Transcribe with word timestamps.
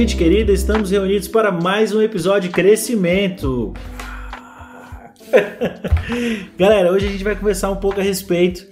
gente 0.00 0.14
querida, 0.14 0.52
estamos 0.52 0.90
reunidos 0.90 1.26
para 1.26 1.50
mais 1.50 1.94
um 1.94 2.02
episódio 2.02 2.50
de 2.50 2.54
crescimento. 2.54 3.72
Galera, 6.58 6.92
hoje 6.92 7.06
a 7.06 7.10
gente 7.10 7.24
vai 7.24 7.34
conversar 7.34 7.70
um 7.70 7.76
pouco 7.76 7.98
a 7.98 8.02
respeito 8.02 8.66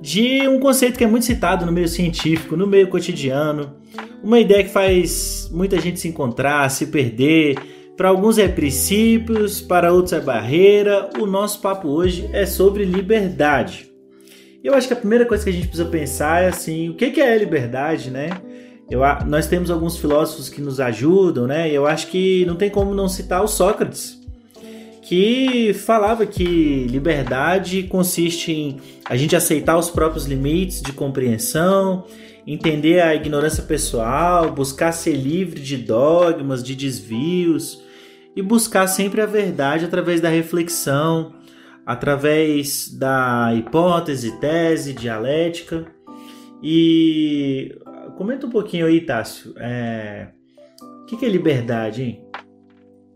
de 0.00 0.48
um 0.48 0.58
conceito 0.58 0.98
que 0.98 1.04
é 1.04 1.06
muito 1.06 1.24
citado 1.24 1.64
no 1.64 1.70
meio 1.70 1.86
científico, 1.86 2.56
no 2.56 2.66
meio 2.66 2.88
cotidiano, 2.88 3.76
uma 4.24 4.40
ideia 4.40 4.64
que 4.64 4.70
faz 4.70 5.48
muita 5.52 5.80
gente 5.80 6.00
se 6.00 6.08
encontrar, 6.08 6.68
se 6.68 6.86
perder. 6.86 7.56
Para 7.96 8.08
alguns 8.08 8.36
é 8.36 8.48
princípios, 8.48 9.60
para 9.60 9.92
outros 9.92 10.14
é 10.14 10.20
barreira. 10.20 11.10
O 11.16 11.26
nosso 11.26 11.60
papo 11.60 11.86
hoje 11.86 12.28
é 12.32 12.44
sobre 12.44 12.84
liberdade. 12.84 13.88
Eu 14.64 14.74
acho 14.74 14.88
que 14.88 14.94
a 14.94 14.96
primeira 14.96 15.24
coisa 15.26 15.44
que 15.44 15.50
a 15.50 15.52
gente 15.52 15.68
precisa 15.68 15.88
pensar 15.88 16.42
é 16.42 16.48
assim, 16.48 16.88
o 16.88 16.94
que 16.94 17.20
é 17.20 17.38
liberdade, 17.38 18.10
né? 18.10 18.30
Eu, 18.90 19.00
nós 19.26 19.46
temos 19.46 19.70
alguns 19.70 19.96
filósofos 19.96 20.48
que 20.48 20.60
nos 20.60 20.78
ajudam, 20.78 21.46
né? 21.46 21.70
Eu 21.70 21.86
acho 21.86 22.06
que 22.06 22.44
não 22.46 22.54
tem 22.54 22.70
como 22.70 22.94
não 22.94 23.08
citar 23.08 23.42
o 23.42 23.48
Sócrates, 23.48 24.20
que 25.02 25.72
falava 25.74 26.24
que 26.24 26.86
liberdade 26.88 27.82
consiste 27.84 28.52
em 28.52 28.80
a 29.04 29.16
gente 29.16 29.36
aceitar 29.36 29.78
os 29.78 29.88
próprios 29.88 30.26
limites 30.26 30.82
de 30.82 30.92
compreensão, 30.92 32.04
entender 32.46 33.00
a 33.00 33.14
ignorância 33.14 33.62
pessoal, 33.62 34.52
buscar 34.52 34.92
ser 34.92 35.14
livre 35.14 35.60
de 35.60 35.76
dogmas, 35.76 36.62
de 36.62 36.74
desvios 36.74 37.82
e 38.34 38.42
buscar 38.42 38.86
sempre 38.86 39.20
a 39.20 39.26
verdade 39.26 39.84
através 39.84 40.20
da 40.20 40.28
reflexão, 40.28 41.34
através 41.84 42.88
da 42.88 43.52
hipótese, 43.54 44.38
tese, 44.40 44.92
dialética. 44.92 45.86
E 46.62 47.76
comenta 48.16 48.46
um 48.46 48.50
pouquinho 48.50 48.86
aí, 48.86 49.04
Tássio. 49.04 49.54
É... 49.58 50.28
O 51.02 51.06
que, 51.06 51.16
que 51.16 51.24
é 51.24 51.28
liberdade, 51.28 52.02
hein? 52.02 52.26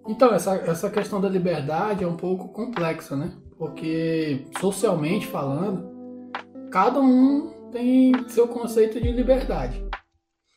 Então, 0.07 0.33
essa, 0.33 0.55
essa 0.57 0.91
questão 0.91 1.21
da 1.21 1.29
liberdade 1.29 2.05
é 2.05 2.07
um 2.07 2.17
pouco 2.17 2.49
complexa, 2.49 3.17
né? 3.17 3.33
Porque, 3.59 4.45
socialmente 4.61 5.27
falando, 5.27 5.91
cada 6.71 7.01
um 7.01 7.69
tem 7.71 8.13
seu 8.29 8.47
conceito 8.47 9.01
de 9.01 9.11
liberdade. 9.11 9.85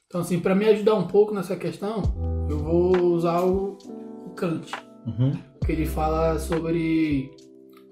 Então, 0.08 0.21
assim, 0.21 0.39
para 0.39 0.55
me 0.55 0.66
ajudar 0.66 0.94
um 0.95 1.08
pouco 1.08 1.33
nessa 1.33 1.55
questão, 1.55 2.03
eu 2.49 2.59
vou 2.59 2.95
usar 3.14 3.41
o, 3.44 3.77
o 4.25 4.30
Kant, 4.36 4.71
uhum. 5.08 5.33
que 5.66 5.71
ele 5.71 5.86
fala 5.86 6.38
sobre 6.38 7.31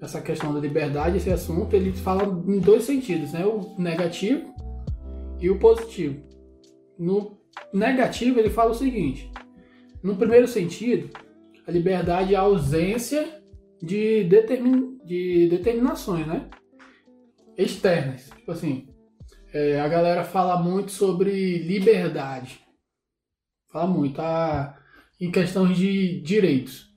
essa 0.00 0.20
questão 0.20 0.54
da 0.54 0.60
liberdade, 0.60 1.16
esse 1.16 1.30
assunto, 1.30 1.74
ele 1.74 1.92
fala 1.92 2.24
em 2.24 2.58
dois 2.58 2.84
sentidos, 2.84 3.32
né? 3.32 3.44
O 3.44 3.74
negativo 3.78 4.52
e 5.40 5.50
o 5.50 5.58
positivo. 5.58 6.31
No 7.02 7.36
negativo, 7.74 8.38
ele 8.38 8.48
fala 8.48 8.70
o 8.70 8.74
seguinte: 8.74 9.28
no 10.04 10.14
primeiro 10.14 10.46
sentido, 10.46 11.10
a 11.66 11.70
liberdade 11.72 12.32
é 12.32 12.38
a 12.38 12.42
ausência 12.42 13.42
de, 13.82 14.22
determin, 14.22 14.98
de 15.04 15.48
determinações, 15.48 16.24
né? 16.28 16.48
Externas. 17.58 18.30
Tipo 18.36 18.52
assim, 18.52 18.88
é, 19.52 19.80
a 19.80 19.88
galera 19.88 20.22
fala 20.22 20.62
muito 20.62 20.92
sobre 20.92 21.58
liberdade. 21.58 22.60
Fala 23.72 23.88
muito 23.88 24.20
ah, 24.20 24.78
em 25.20 25.32
questões 25.32 25.76
de 25.76 26.20
direitos, 26.20 26.88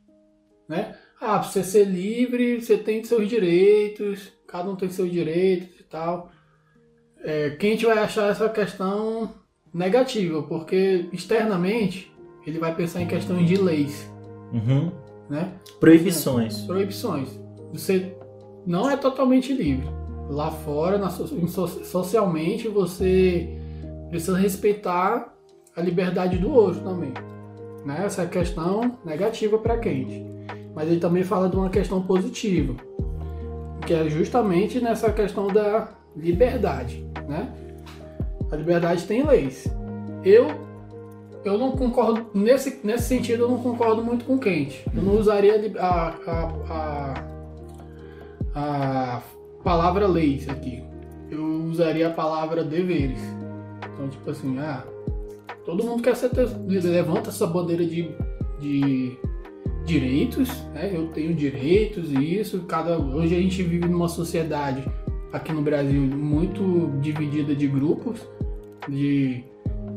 né? 0.70 1.00
Ah, 1.20 1.40
pra 1.40 1.50
você 1.50 1.64
ser 1.64 1.86
livre, 1.86 2.62
você 2.62 2.78
tem 2.78 3.04
seus 3.04 3.28
direitos, 3.28 4.32
cada 4.48 4.70
um 4.70 4.76
tem 4.76 4.88
seus 4.88 5.12
direitos 5.12 5.80
e 5.80 5.84
tal. 5.84 6.32
É, 7.24 7.52
quem 7.52 7.72
a 7.72 7.74
gente 7.74 7.86
vai 7.88 7.98
achar 7.98 8.30
essa 8.30 8.48
questão 8.50 9.44
negativa, 9.76 10.42
porque 10.42 11.10
externamente 11.12 12.10
ele 12.48 12.58
vai 12.58 12.74
pensar 12.74 13.02
em 13.02 13.08
questões 13.08 13.46
de 13.46 13.58
leis. 13.58 14.10
Uhum. 14.54 14.90
Né? 15.30 15.52
Proibições. 15.82 16.62
Proibições. 16.62 17.28
Você 17.74 18.16
não 18.66 18.90
é 18.90 18.96
totalmente 18.96 19.52
livre. 19.52 19.86
Lá 20.30 20.50
fora, 20.50 20.98
na, 20.98 21.10
socialmente, 21.10 22.70
você 22.70 23.60
precisa 24.10 24.38
respeitar 24.38 25.36
a 25.76 25.82
liberdade 25.82 26.38
do 26.38 26.52
outro 26.52 26.80
também. 26.82 27.12
Né? 27.86 28.04
Essa 28.06 28.22
é 28.22 28.26
a 28.26 28.30
questão 28.30 28.98
negativa 29.04 29.58
para 29.58 29.78
quem? 29.78 30.26
Mas 30.74 30.90
ele 30.90 31.02
também 31.02 31.24
fala 31.24 31.50
de 31.50 31.56
uma 31.58 31.70
questão 31.70 32.02
positiva, 32.02 32.76
que 33.86 33.94
é 33.94 34.10
justamente 34.10 34.80
nessa 34.80 35.12
questão 35.12 35.48
da 35.48 35.90
liberdade. 36.16 37.06
Né? 37.28 37.65
A 38.56 38.58
liberdade 38.58 39.04
tem 39.04 39.22
leis. 39.22 39.68
Eu 40.24 40.48
eu 41.44 41.58
não 41.60 41.74
concordo 41.74 42.26
nesse, 42.34 42.80
nesse 42.84 43.04
sentido 43.04 43.44
eu 43.44 43.50
não 43.50 43.62
concordo 43.62 44.02
muito 44.02 44.24
com 44.24 44.40
Kant. 44.40 44.82
Eu 44.96 45.04
não 45.04 45.20
usaria 45.20 45.74
a, 45.78 46.16
a, 46.26 46.54
a, 46.70 47.14
a 48.56 49.22
palavra 49.62 50.08
leis 50.08 50.48
aqui. 50.48 50.82
Eu 51.30 51.44
usaria 51.66 52.08
a 52.08 52.12
palavra 52.12 52.64
deveres. 52.64 53.20
Então 53.94 54.08
tipo 54.08 54.32
assim, 54.32 54.58
ah, 54.58 54.86
todo 55.66 55.84
mundo 55.84 56.02
quer 56.02 56.16
ser 56.16 56.32
levanta 56.66 57.30
essa 57.30 57.46
bandeira 57.46 57.86
de, 57.86 58.10
de 58.58 59.18
direitos, 59.84 60.50
né? 60.74 60.92
Eu 60.94 61.10
tenho 61.10 61.36
direitos 61.36 62.10
e 62.10 62.40
isso. 62.40 62.62
Cada 62.62 62.98
hoje 62.98 63.36
a 63.36 63.42
gente 63.42 63.62
vive 63.62 63.90
numa 63.90 64.08
sociedade 64.08 64.82
aqui 65.34 65.52
no 65.52 65.62
Brasil 65.62 66.00
muito 66.02 66.98
dividida 67.02 67.54
de 67.54 67.68
grupos 67.68 68.26
de 68.88 69.44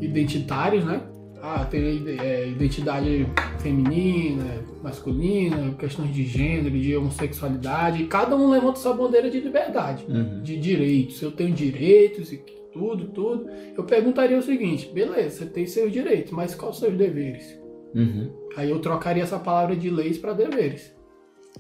identitários, 0.00 0.84
né? 0.84 1.03
Ah, 1.41 1.65
tem 1.65 2.04
é, 2.21 2.49
identidade 2.49 3.26
feminina, 3.60 4.44
masculina, 4.82 5.72
questões 5.78 6.12
de 6.12 6.25
gênero, 6.25 6.76
de 6.76 6.97
homossexualidade. 6.97 8.04
Cada 8.04 8.34
um 8.34 8.50
levanta 8.50 8.81
sua 8.81 8.93
bandeira 8.93 9.31
de 9.31 9.41
liberdade, 9.41 10.04
uhum. 10.09 10.43
de 10.43 10.59
direitos. 10.59 11.22
Eu 11.22 11.31
tenho 11.31 11.53
direitos 11.54 12.32
e 12.32 12.38
tudo, 12.72 13.09
tudo. 13.09 13.47
Eu 13.77 13.84
perguntaria 13.84 14.37
o 14.37 14.43
seguinte: 14.43 14.91
beleza, 14.93 15.38
você 15.38 15.47
tem 15.47 15.66
seus 15.66 15.93
direitos, 15.93 16.32
mas 16.32 16.54
quais 16.54 16.75
os 16.75 16.81
seus 16.81 16.97
deveres? 16.97 17.59
Uhum. 17.94 18.31
Aí 18.56 18.71
eu 18.71 18.81
trocaria 18.81 19.22
essa 19.22 19.38
palavra 19.38 19.77
de 19.77 19.91
leis 19.91 20.19
para 20.19 20.32
deveres. 20.32 20.93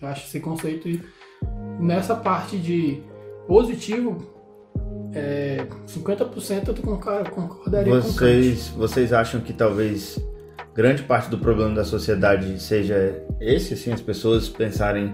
Eu 0.00 0.08
acho 0.08 0.26
esse 0.26 0.40
conceito 0.40 0.88
nessa 1.80 2.14
parte 2.16 2.56
de 2.58 3.00
positivo 3.46 4.37
é, 5.14 5.66
50% 5.86 6.68
eu 6.68 7.30
concordaria 7.30 8.00
vocês, 8.00 8.68
com 8.68 8.78
Vocês 8.78 9.12
acham 9.12 9.40
que 9.40 9.52
talvez 9.52 10.18
grande 10.74 11.02
parte 11.02 11.30
do 11.30 11.38
problema 11.38 11.74
da 11.74 11.84
sociedade 11.84 12.60
seja 12.62 13.22
esse, 13.40 13.74
assim, 13.74 13.92
as 13.92 14.00
pessoas 14.00 14.48
pensarem 14.48 15.12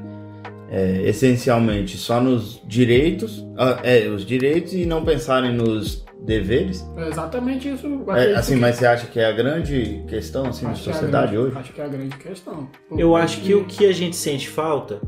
é, 0.70 1.02
essencialmente 1.08 1.96
só 1.96 2.20
nos 2.20 2.60
direitos, 2.66 3.46
ah, 3.56 3.80
é, 3.82 4.08
os 4.08 4.26
direitos 4.26 4.72
e 4.74 4.84
não 4.84 5.04
pensarem 5.04 5.54
nos 5.54 6.04
deveres? 6.20 6.84
É 6.96 7.08
exatamente 7.08 7.68
isso. 7.68 7.86
É, 8.10 8.34
assim, 8.34 8.54
que... 8.54 8.60
mas 8.60 8.76
você 8.76 8.86
acha 8.86 9.06
que 9.06 9.20
é 9.20 9.26
a 9.26 9.32
grande 9.32 10.02
questão 10.08 10.46
assim, 10.46 10.66
na 10.66 10.74
sociedade 10.74 11.32
grande, 11.32 11.38
hoje? 11.38 11.58
Acho 11.58 11.72
que 11.72 11.80
é 11.80 11.84
a 11.84 11.88
grande 11.88 12.16
questão. 12.16 12.68
Eu 12.96 13.14
acho 13.14 13.40
que 13.40 13.54
o 13.54 13.64
que 13.64 13.86
a 13.86 13.92
gente 13.92 14.16
sente 14.16 14.48
falta 14.48 15.00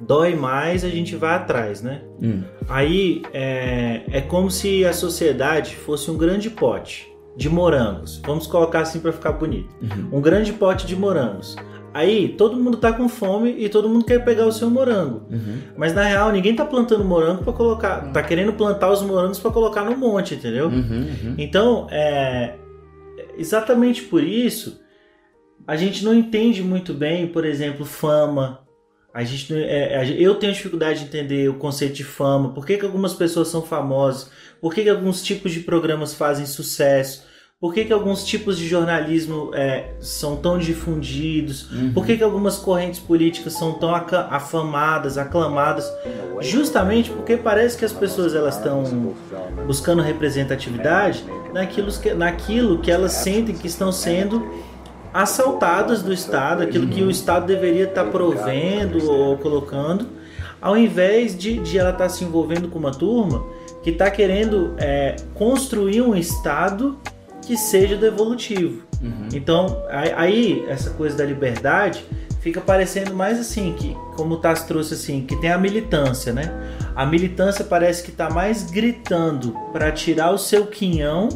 dói 0.00 0.34
mais, 0.34 0.84
a 0.84 0.88
gente 0.88 1.14
vai 1.16 1.34
atrás, 1.34 1.82
né? 1.82 2.02
Hum. 2.22 2.42
Aí 2.68 3.22
é, 3.32 4.02
é 4.10 4.20
como 4.20 4.50
se 4.50 4.84
a 4.84 4.92
sociedade 4.92 5.76
fosse 5.76 6.10
um 6.10 6.16
grande 6.16 6.48
pote 6.50 7.10
de 7.36 7.48
morangos. 7.48 8.20
Vamos 8.24 8.46
colocar 8.46 8.80
assim 8.80 9.00
para 9.00 9.12
ficar 9.12 9.32
bonito. 9.32 9.74
Uhum. 9.80 10.18
Um 10.18 10.20
grande 10.20 10.52
pote 10.52 10.86
de 10.86 10.96
morangos. 10.96 11.56
Aí 11.92 12.28
todo 12.28 12.56
mundo 12.56 12.76
tá 12.76 12.92
com 12.92 13.08
fome 13.08 13.54
e 13.58 13.68
todo 13.68 13.88
mundo 13.88 14.04
quer 14.04 14.24
pegar 14.24 14.46
o 14.46 14.52
seu 14.52 14.70
morango. 14.70 15.22
Uhum. 15.30 15.58
Mas 15.76 15.92
na 15.92 16.04
real 16.04 16.30
ninguém 16.30 16.54
tá 16.54 16.64
plantando 16.64 17.04
morango 17.04 17.42
para 17.42 17.52
colocar, 17.52 18.12
tá 18.12 18.22
querendo 18.22 18.52
plantar 18.52 18.90
os 18.90 19.02
morangos 19.02 19.38
para 19.38 19.50
colocar 19.50 19.84
no 19.84 19.96
monte, 19.96 20.34
entendeu? 20.34 20.66
Uhum, 20.66 20.80
uhum. 20.80 21.34
Então, 21.36 21.88
é 21.90 22.54
exatamente 23.36 24.02
por 24.02 24.22
isso 24.22 24.80
a 25.66 25.76
gente 25.76 26.04
não 26.04 26.14
entende 26.14 26.62
muito 26.62 26.92
bem, 26.92 27.26
por 27.26 27.44
exemplo, 27.44 27.84
fama, 27.84 28.60
a 29.12 29.24
gente, 29.24 29.52
é, 29.54 30.16
eu 30.18 30.36
tenho 30.36 30.52
dificuldade 30.52 31.00
de 31.00 31.04
entender 31.06 31.48
o 31.48 31.54
conceito 31.54 31.94
de 31.94 32.04
fama, 32.04 32.52
por 32.52 32.64
que, 32.64 32.76
que 32.76 32.84
algumas 32.84 33.12
pessoas 33.12 33.48
são 33.48 33.62
famosas, 33.62 34.30
por 34.60 34.72
que, 34.72 34.82
que 34.82 34.88
alguns 34.88 35.22
tipos 35.22 35.52
de 35.52 35.60
programas 35.60 36.14
fazem 36.14 36.46
sucesso, 36.46 37.28
por 37.60 37.74
que, 37.74 37.84
que 37.84 37.92
alguns 37.92 38.24
tipos 38.24 38.56
de 38.56 38.66
jornalismo 38.66 39.50
é, 39.52 39.92
são 40.00 40.36
tão 40.36 40.56
difundidos, 40.58 41.70
uhum. 41.70 41.92
por 41.92 42.06
que, 42.06 42.16
que 42.16 42.22
algumas 42.22 42.56
correntes 42.56 42.98
políticas 43.00 43.52
são 43.52 43.74
tão 43.74 43.94
afamadas, 43.94 45.18
aclamadas, 45.18 45.92
justamente 46.40 47.10
porque 47.10 47.36
parece 47.36 47.76
que 47.76 47.84
as 47.84 47.92
pessoas 47.92 48.34
elas 48.34 48.56
estão 48.56 49.14
buscando 49.66 50.00
representatividade 50.00 51.22
naquilo 51.52 51.92
que, 51.92 52.14
naquilo 52.14 52.78
que 52.78 52.90
elas 52.90 53.12
sentem 53.12 53.54
que 53.54 53.66
estão 53.66 53.92
sendo 53.92 54.69
assaltadas 55.12 56.02
do 56.02 56.12
Estado, 56.12 56.62
aquilo 56.62 56.86
que 56.88 57.02
o 57.02 57.10
Estado 57.10 57.46
deveria 57.46 57.84
estar 57.84 58.04
provendo 58.06 59.10
ou 59.10 59.36
colocando, 59.38 60.06
ao 60.60 60.76
invés 60.76 61.36
de, 61.36 61.58
de 61.58 61.78
ela 61.78 61.90
estar 61.90 62.08
se 62.08 62.24
envolvendo 62.24 62.68
com 62.68 62.78
uma 62.78 62.92
turma 62.92 63.44
que 63.82 63.90
está 63.90 64.10
querendo 64.10 64.74
é, 64.78 65.16
construir 65.34 66.02
um 66.02 66.14
Estado 66.14 66.98
que 67.42 67.56
seja 67.56 67.96
devolutivo. 67.96 68.82
Uhum. 69.02 69.28
Então, 69.32 69.82
aí, 69.90 70.64
essa 70.68 70.90
coisa 70.90 71.16
da 71.16 71.24
liberdade 71.24 72.04
fica 72.40 72.60
parecendo 72.60 73.14
mais 73.14 73.38
assim, 73.38 73.72
que 73.72 73.96
como 74.16 74.34
o 74.34 74.36
Tassi 74.38 74.66
trouxe 74.66 74.94
assim, 74.94 75.24
que 75.26 75.36
tem 75.36 75.50
a 75.50 75.58
militância, 75.58 76.32
né? 76.32 76.52
A 76.94 77.06
militância 77.06 77.64
parece 77.64 78.02
que 78.02 78.10
está 78.10 78.28
mais 78.30 78.70
gritando 78.70 79.54
para 79.72 79.90
tirar 79.90 80.30
o 80.30 80.38
seu 80.38 80.66
quinhão 80.66 81.28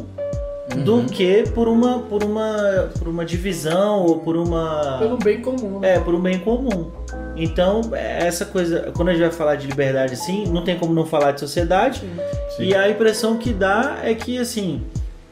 uhum. 0.73 0.83
do 0.83 1.03
que 1.05 1.43
por 1.53 1.67
uma, 1.67 1.99
por 1.99 2.23
uma 2.23 2.89
por 2.97 3.07
uma 3.07 3.25
divisão 3.25 4.03
ou 4.03 4.19
por 4.19 4.35
uma 4.35 4.97
pelo 4.99 5.17
bem 5.17 5.41
comum. 5.41 5.79
Né? 5.79 5.95
É, 5.95 5.99
por 5.99 6.15
um 6.15 6.21
bem 6.21 6.39
comum. 6.39 6.91
Então, 7.37 7.81
essa 7.93 8.45
coisa, 8.45 8.93
quando 8.95 9.09
a 9.09 9.11
gente 9.11 9.23
vai 9.23 9.31
falar 9.31 9.55
de 9.55 9.67
liberdade 9.67 10.13
assim, 10.13 10.45
não 10.47 10.63
tem 10.63 10.77
como 10.77 10.93
não 10.93 11.05
falar 11.05 11.33
de 11.33 11.41
sociedade. 11.41 11.99
Sim. 11.99 12.15
Sim. 12.55 12.63
E 12.63 12.75
a 12.75 12.89
impressão 12.89 13.37
que 13.37 13.51
dá 13.51 13.99
é 14.03 14.13
que 14.13 14.37
assim, 14.37 14.83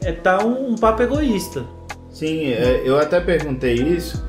é 0.02 0.12
tá 0.12 0.44
um, 0.44 0.72
um 0.72 0.74
papo 0.74 1.02
egoísta. 1.02 1.64
Sim, 2.10 2.52
é, 2.52 2.82
eu 2.84 2.98
até 2.98 3.20
perguntei 3.20 3.74
isso 3.74 4.22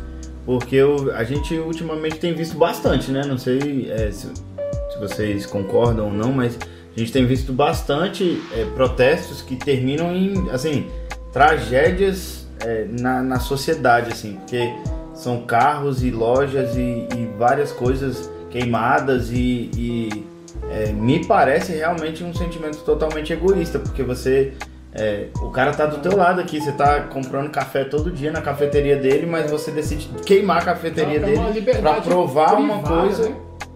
porque 0.45 0.75
eu, 0.75 1.11
a 1.15 1.23
gente 1.23 1.57
ultimamente 1.57 2.17
tem 2.17 2.33
visto 2.33 2.55
bastante, 2.55 3.11
né? 3.11 3.23
Não 3.25 3.37
sei 3.37 3.89
é, 3.91 4.11
se, 4.11 4.27
se, 4.27 4.99
vocês 4.99 5.45
concordam 5.45 6.05
ou 6.05 6.13
não, 6.13 6.31
mas 6.31 6.57
a 6.95 6.99
gente 6.99 7.11
tem 7.11 7.25
visto 7.25 7.51
bastante 7.51 8.41
é, 8.53 8.65
protestos 8.73 9.41
que 9.41 9.55
terminam 9.55 10.15
em, 10.15 10.49
assim, 10.49 10.87
tragédias 11.33 12.47
é, 12.61 12.85
na, 12.89 13.21
na 13.21 13.39
sociedade, 13.39 14.11
assim, 14.11 14.37
porque 14.37 14.73
são 15.13 15.41
carros 15.41 16.03
e 16.03 16.11
lojas 16.11 16.75
e, 16.75 17.07
e 17.13 17.29
várias 17.37 17.71
coisas 17.71 18.29
queimadas 18.49 19.29
e, 19.31 19.69
e 19.75 20.25
é, 20.69 20.91
me 20.93 21.25
parece 21.25 21.73
realmente 21.73 22.23
um 22.23 22.33
sentimento 22.33 22.77
totalmente 22.79 23.33
egoísta, 23.33 23.77
porque 23.79 24.01
você 24.01 24.53
é, 24.93 25.27
o 25.41 25.49
cara 25.49 25.73
tá 25.73 25.85
do 25.85 25.97
teu 25.97 26.15
lado 26.15 26.39
aqui, 26.39 26.61
você 26.61 26.71
tá 26.71 27.01
comprando 27.01 27.49
café 27.49 27.83
todo 27.83 28.09
dia 28.09 28.31
na 28.31 28.41
cafeteria 28.41 28.95
dele, 28.95 29.25
mas 29.25 29.51
você 29.51 29.69
decide 29.69 30.07
queimar 30.25 30.61
a 30.61 30.65
cafeteria 30.65 31.19
Não, 31.19 31.49
é 31.49 31.51
dele 31.51 31.81
para 31.81 31.99
provar 31.99 32.55
privada, 32.55 32.61
uma 32.61 32.81
coisa. 32.81 33.27
Né? 33.27 33.35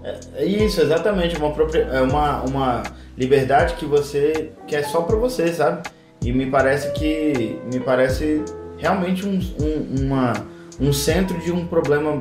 É, 0.10 0.44
é, 0.44 0.46
isso, 0.46 0.82
exatamente, 0.82 1.38
uma, 1.38 1.54
é 1.94 2.02
uma, 2.02 2.42
uma 2.44 2.84
liberdade 3.18 3.76
que 3.76 3.86
você 3.86 4.52
quer 4.68 4.84
só 4.86 5.02
para 5.02 5.16
você, 5.16 5.52
sabe? 5.54 5.88
E 6.24 6.32
me 6.32 6.48
parece 6.48 6.92
que 6.94 7.60
me 7.72 7.80
parece 7.80 8.44
realmente 8.78 9.26
um, 9.26 9.40
um, 9.62 10.06
uma, 10.06 10.34
um 10.80 10.92
centro 10.92 11.38
de 11.40 11.52
um 11.52 11.66
problema 11.68 12.20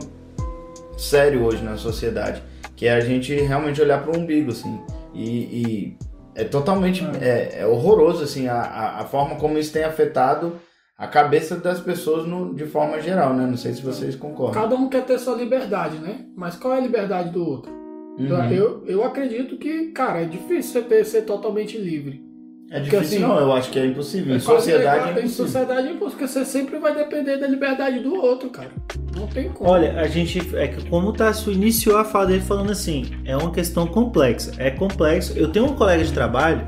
sério 0.96 1.44
hoje 1.44 1.62
na 1.62 1.76
sociedade, 1.76 2.42
que 2.76 2.86
é 2.86 2.92
a 2.92 3.00
gente 3.00 3.34
realmente 3.34 3.80
olhar 3.80 4.02
para 4.02 4.16
o 4.16 4.20
umbigo, 4.20 4.50
assim, 4.50 4.80
e, 5.14 5.28
e 5.28 5.98
é 6.34 6.44
totalmente 6.44 7.04
é, 7.20 7.60
é 7.60 7.66
horroroso 7.66 8.22
assim 8.22 8.46
a, 8.46 8.60
a, 8.60 9.00
a, 9.00 9.04
forma 9.04 9.34
como 9.34 9.58
isso 9.58 9.72
tem 9.72 9.82
afetado 9.82 10.60
a 10.96 11.06
cabeça 11.06 11.56
das 11.56 11.80
pessoas 11.80 12.26
no, 12.26 12.54
de 12.54 12.66
forma 12.66 13.00
geral, 13.00 13.32
né? 13.32 13.46
Não 13.46 13.56
sei 13.56 13.72
se 13.72 13.82
vocês 13.82 14.16
concordam. 14.16 14.60
Cada 14.60 14.74
um 14.74 14.88
quer 14.88 15.04
ter 15.04 15.16
sua 15.18 15.36
liberdade, 15.36 15.98
né? 15.98 16.26
Mas 16.36 16.56
qual 16.56 16.74
é 16.74 16.78
a 16.78 16.80
liberdade 16.80 17.30
do 17.30 17.44
outro? 17.44 17.77
Uhum. 18.18 18.50
Eu, 18.50 18.84
eu 18.86 19.04
acredito 19.04 19.56
que, 19.56 19.92
cara, 19.92 20.22
é 20.22 20.24
difícil 20.24 20.72
você 20.72 20.82
ter, 20.82 21.04
ser 21.04 21.22
totalmente 21.22 21.78
livre. 21.78 22.26
É 22.70 22.80
difícil 22.80 23.00
assim, 23.00 23.18
não, 23.20 23.38
eu 23.38 23.52
acho 23.52 23.70
que 23.70 23.78
é 23.78 23.86
impossível. 23.86 24.34
Em 24.34 24.36
é 24.36 24.40
sociedade 24.40 24.86
é, 24.86 24.90
é, 24.90 25.10
impossível. 25.12 25.24
Em 25.24 25.28
sociedade 25.28 25.88
é 25.88 25.90
impossível, 25.92 26.10
porque 26.10 26.26
você 26.26 26.44
sempre 26.44 26.78
vai 26.78 26.94
depender 26.94 27.38
da 27.38 27.46
liberdade 27.46 28.00
do 28.00 28.14
outro, 28.14 28.50
cara. 28.50 28.70
Não 29.16 29.26
tem 29.26 29.48
como. 29.48 29.70
Olha, 29.70 29.98
a 29.98 30.06
gente. 30.06 30.54
É 30.54 30.68
que 30.68 30.86
como 30.88 31.08
o 31.08 31.12
Tássio 31.12 31.50
iniciou 31.50 31.96
a 31.96 32.04
fala 32.04 32.26
dele 32.26 32.42
falando 32.42 32.70
assim, 32.70 33.06
é 33.24 33.34
uma 33.36 33.50
questão 33.50 33.86
complexa. 33.86 34.52
É 34.58 34.70
complexo. 34.70 35.32
Eu 35.38 35.50
tenho 35.50 35.64
um 35.64 35.74
colega 35.74 36.04
de 36.04 36.12
trabalho 36.12 36.60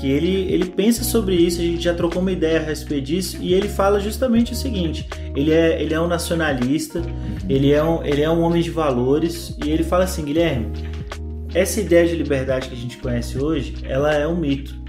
que 0.00 0.10
ele, 0.10 0.52
ele 0.52 0.66
pensa 0.66 1.04
sobre 1.04 1.34
isso, 1.34 1.60
a 1.60 1.64
gente 1.64 1.82
já 1.82 1.94
trocou 1.94 2.22
uma 2.22 2.32
ideia 2.32 2.58
a 2.58 2.62
respeito 2.62 3.06
disso, 3.06 3.38
e 3.40 3.54
ele 3.54 3.68
fala 3.68 4.00
justamente 4.00 4.52
o 4.52 4.56
seguinte: 4.56 5.08
ele 5.36 5.52
é, 5.52 5.80
ele 5.80 5.94
é 5.94 6.00
um 6.00 6.08
nacionalista, 6.08 7.02
ele 7.48 7.72
é 7.72 7.82
um, 7.82 8.04
ele 8.04 8.22
é 8.22 8.30
um 8.30 8.40
homem 8.40 8.62
de 8.62 8.70
valores, 8.70 9.56
e 9.64 9.70
ele 9.70 9.84
fala 9.84 10.04
assim, 10.04 10.24
Guilherme, 10.24 10.68
essa 11.54 11.80
ideia 11.80 12.06
de 12.06 12.16
liberdade 12.16 12.68
que 12.68 12.74
a 12.74 12.78
gente 12.78 12.96
conhece 12.96 13.38
hoje, 13.38 13.74
ela 13.84 14.14
é 14.14 14.26
um 14.26 14.36
mito 14.36 14.80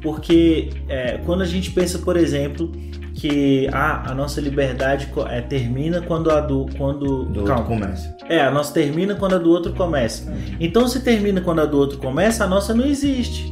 porque 0.00 0.70
é, 0.88 1.18
quando 1.24 1.42
a 1.42 1.46
gente 1.46 1.70
pensa, 1.70 1.98
por 1.98 2.16
exemplo, 2.16 2.70
que 3.14 3.68
ah, 3.72 4.10
a 4.10 4.14
nossa 4.14 4.40
liberdade 4.40 5.10
é, 5.28 5.40
termina 5.40 6.00
quando 6.00 6.30
a 6.30 6.40
do 6.40 6.66
quando 6.76 7.24
do 7.24 7.44
calma, 7.44 7.62
outro 7.62 7.74
começa. 7.74 8.16
É, 8.28 8.40
a 8.40 8.50
nossa 8.50 8.72
termina 8.72 9.14
quando 9.14 9.34
a 9.34 9.38
do 9.38 9.50
outro 9.50 9.72
começa. 9.72 10.32
Então, 10.60 10.86
se 10.86 11.00
termina 11.00 11.40
quando 11.40 11.60
a 11.60 11.66
do 11.66 11.76
outro 11.76 11.98
começa, 11.98 12.44
a 12.44 12.46
nossa 12.46 12.74
não 12.74 12.86
existe. 12.86 13.50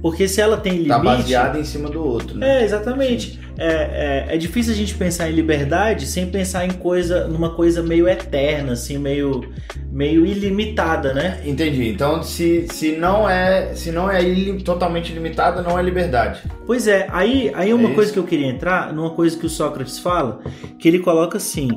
Porque 0.00 0.28
se 0.28 0.40
ela 0.40 0.56
tem 0.56 0.72
tá 0.72 0.78
limite. 0.78 0.88
Tá 0.88 0.98
baseada 0.98 1.58
em 1.58 1.64
cima 1.64 1.88
do 1.88 2.04
outro, 2.04 2.36
né? 2.36 2.60
É, 2.60 2.64
exatamente. 2.64 3.38
É, 3.58 4.26
é, 4.28 4.34
é, 4.34 4.38
difícil 4.38 4.72
a 4.72 4.76
gente 4.76 4.94
pensar 4.94 5.28
em 5.28 5.34
liberdade 5.34 6.06
sem 6.06 6.26
pensar 6.26 6.64
em 6.64 6.70
coisa, 6.70 7.26
numa 7.26 7.50
coisa 7.50 7.82
meio 7.82 8.08
eterna, 8.08 8.74
assim, 8.74 8.98
meio, 8.98 9.52
meio 9.90 10.24
ilimitada, 10.24 11.12
né? 11.12 11.40
Entendi. 11.44 11.88
Então, 11.88 12.22
se, 12.22 12.68
se 12.68 12.92
não 12.92 13.28
é 13.28 13.74
se 13.74 13.90
não 13.90 14.08
é 14.08 14.22
ilim, 14.22 14.58
totalmente 14.60 15.12
limitada, 15.12 15.60
não 15.60 15.76
é 15.76 15.82
liberdade. 15.82 16.42
Pois 16.66 16.86
é. 16.86 17.08
Aí, 17.10 17.50
aí 17.52 17.74
uma 17.74 17.90
é 17.90 17.94
coisa 17.94 18.12
que 18.12 18.18
eu 18.18 18.24
queria 18.24 18.46
entrar, 18.46 18.92
numa 18.92 19.10
coisa 19.10 19.36
que 19.36 19.46
o 19.46 19.50
Sócrates 19.50 19.98
fala, 19.98 20.40
que 20.78 20.86
ele 20.86 21.00
coloca 21.00 21.38
assim, 21.38 21.68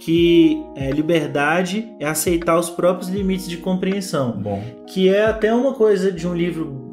que 0.00 0.60
é, 0.74 0.90
liberdade 0.90 1.88
é 2.00 2.06
aceitar 2.06 2.58
os 2.58 2.70
próprios 2.70 3.08
limites 3.08 3.48
de 3.48 3.58
compreensão. 3.58 4.32
Bom. 4.32 4.60
Que 4.88 5.08
é 5.08 5.26
até 5.26 5.54
uma 5.54 5.74
coisa 5.74 6.10
de 6.10 6.26
um 6.26 6.34
livro 6.34 6.89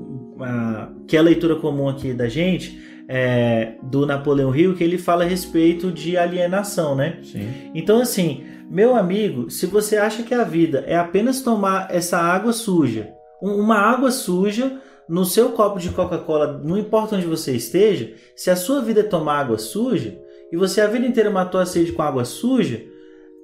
que 1.07 1.15
é 1.15 1.19
a 1.19 1.23
leitura 1.23 1.55
comum 1.55 1.87
aqui 1.89 2.13
da 2.13 2.27
gente, 2.27 2.81
é, 3.07 3.75
do 3.83 4.05
Napoleão 4.05 4.55
Hill 4.55 4.75
que 4.75 4.83
ele 4.83 4.97
fala 4.97 5.23
a 5.23 5.27
respeito 5.27 5.91
de 5.91 6.17
alienação, 6.17 6.95
né? 6.95 7.19
Sim. 7.23 7.47
Então, 7.73 8.01
assim, 8.01 8.43
meu 8.69 8.95
amigo, 8.95 9.49
se 9.49 9.65
você 9.65 9.97
acha 9.97 10.23
que 10.23 10.33
a 10.33 10.43
vida 10.43 10.83
é 10.87 10.97
apenas 10.97 11.41
tomar 11.41 11.87
essa 11.89 12.17
água 12.17 12.51
suja, 12.51 13.09
uma 13.41 13.77
água 13.77 14.11
suja 14.11 14.79
no 15.07 15.23
seu 15.23 15.51
copo 15.51 15.79
de 15.79 15.89
Coca-Cola, 15.89 16.61
não 16.63 16.77
importa 16.77 17.15
onde 17.15 17.25
você 17.25 17.55
esteja, 17.55 18.13
se 18.35 18.49
a 18.49 18.55
sua 18.55 18.81
vida 18.81 18.99
é 18.99 19.03
tomar 19.03 19.39
água 19.39 19.57
suja 19.57 20.19
e 20.51 20.57
você 20.57 20.81
a 20.81 20.87
vida 20.87 21.05
inteira 21.05 21.29
matou 21.29 21.61
a 21.61 21.65
sede 21.65 21.93
com 21.93 22.01
água 22.01 22.25
suja, 22.25 22.83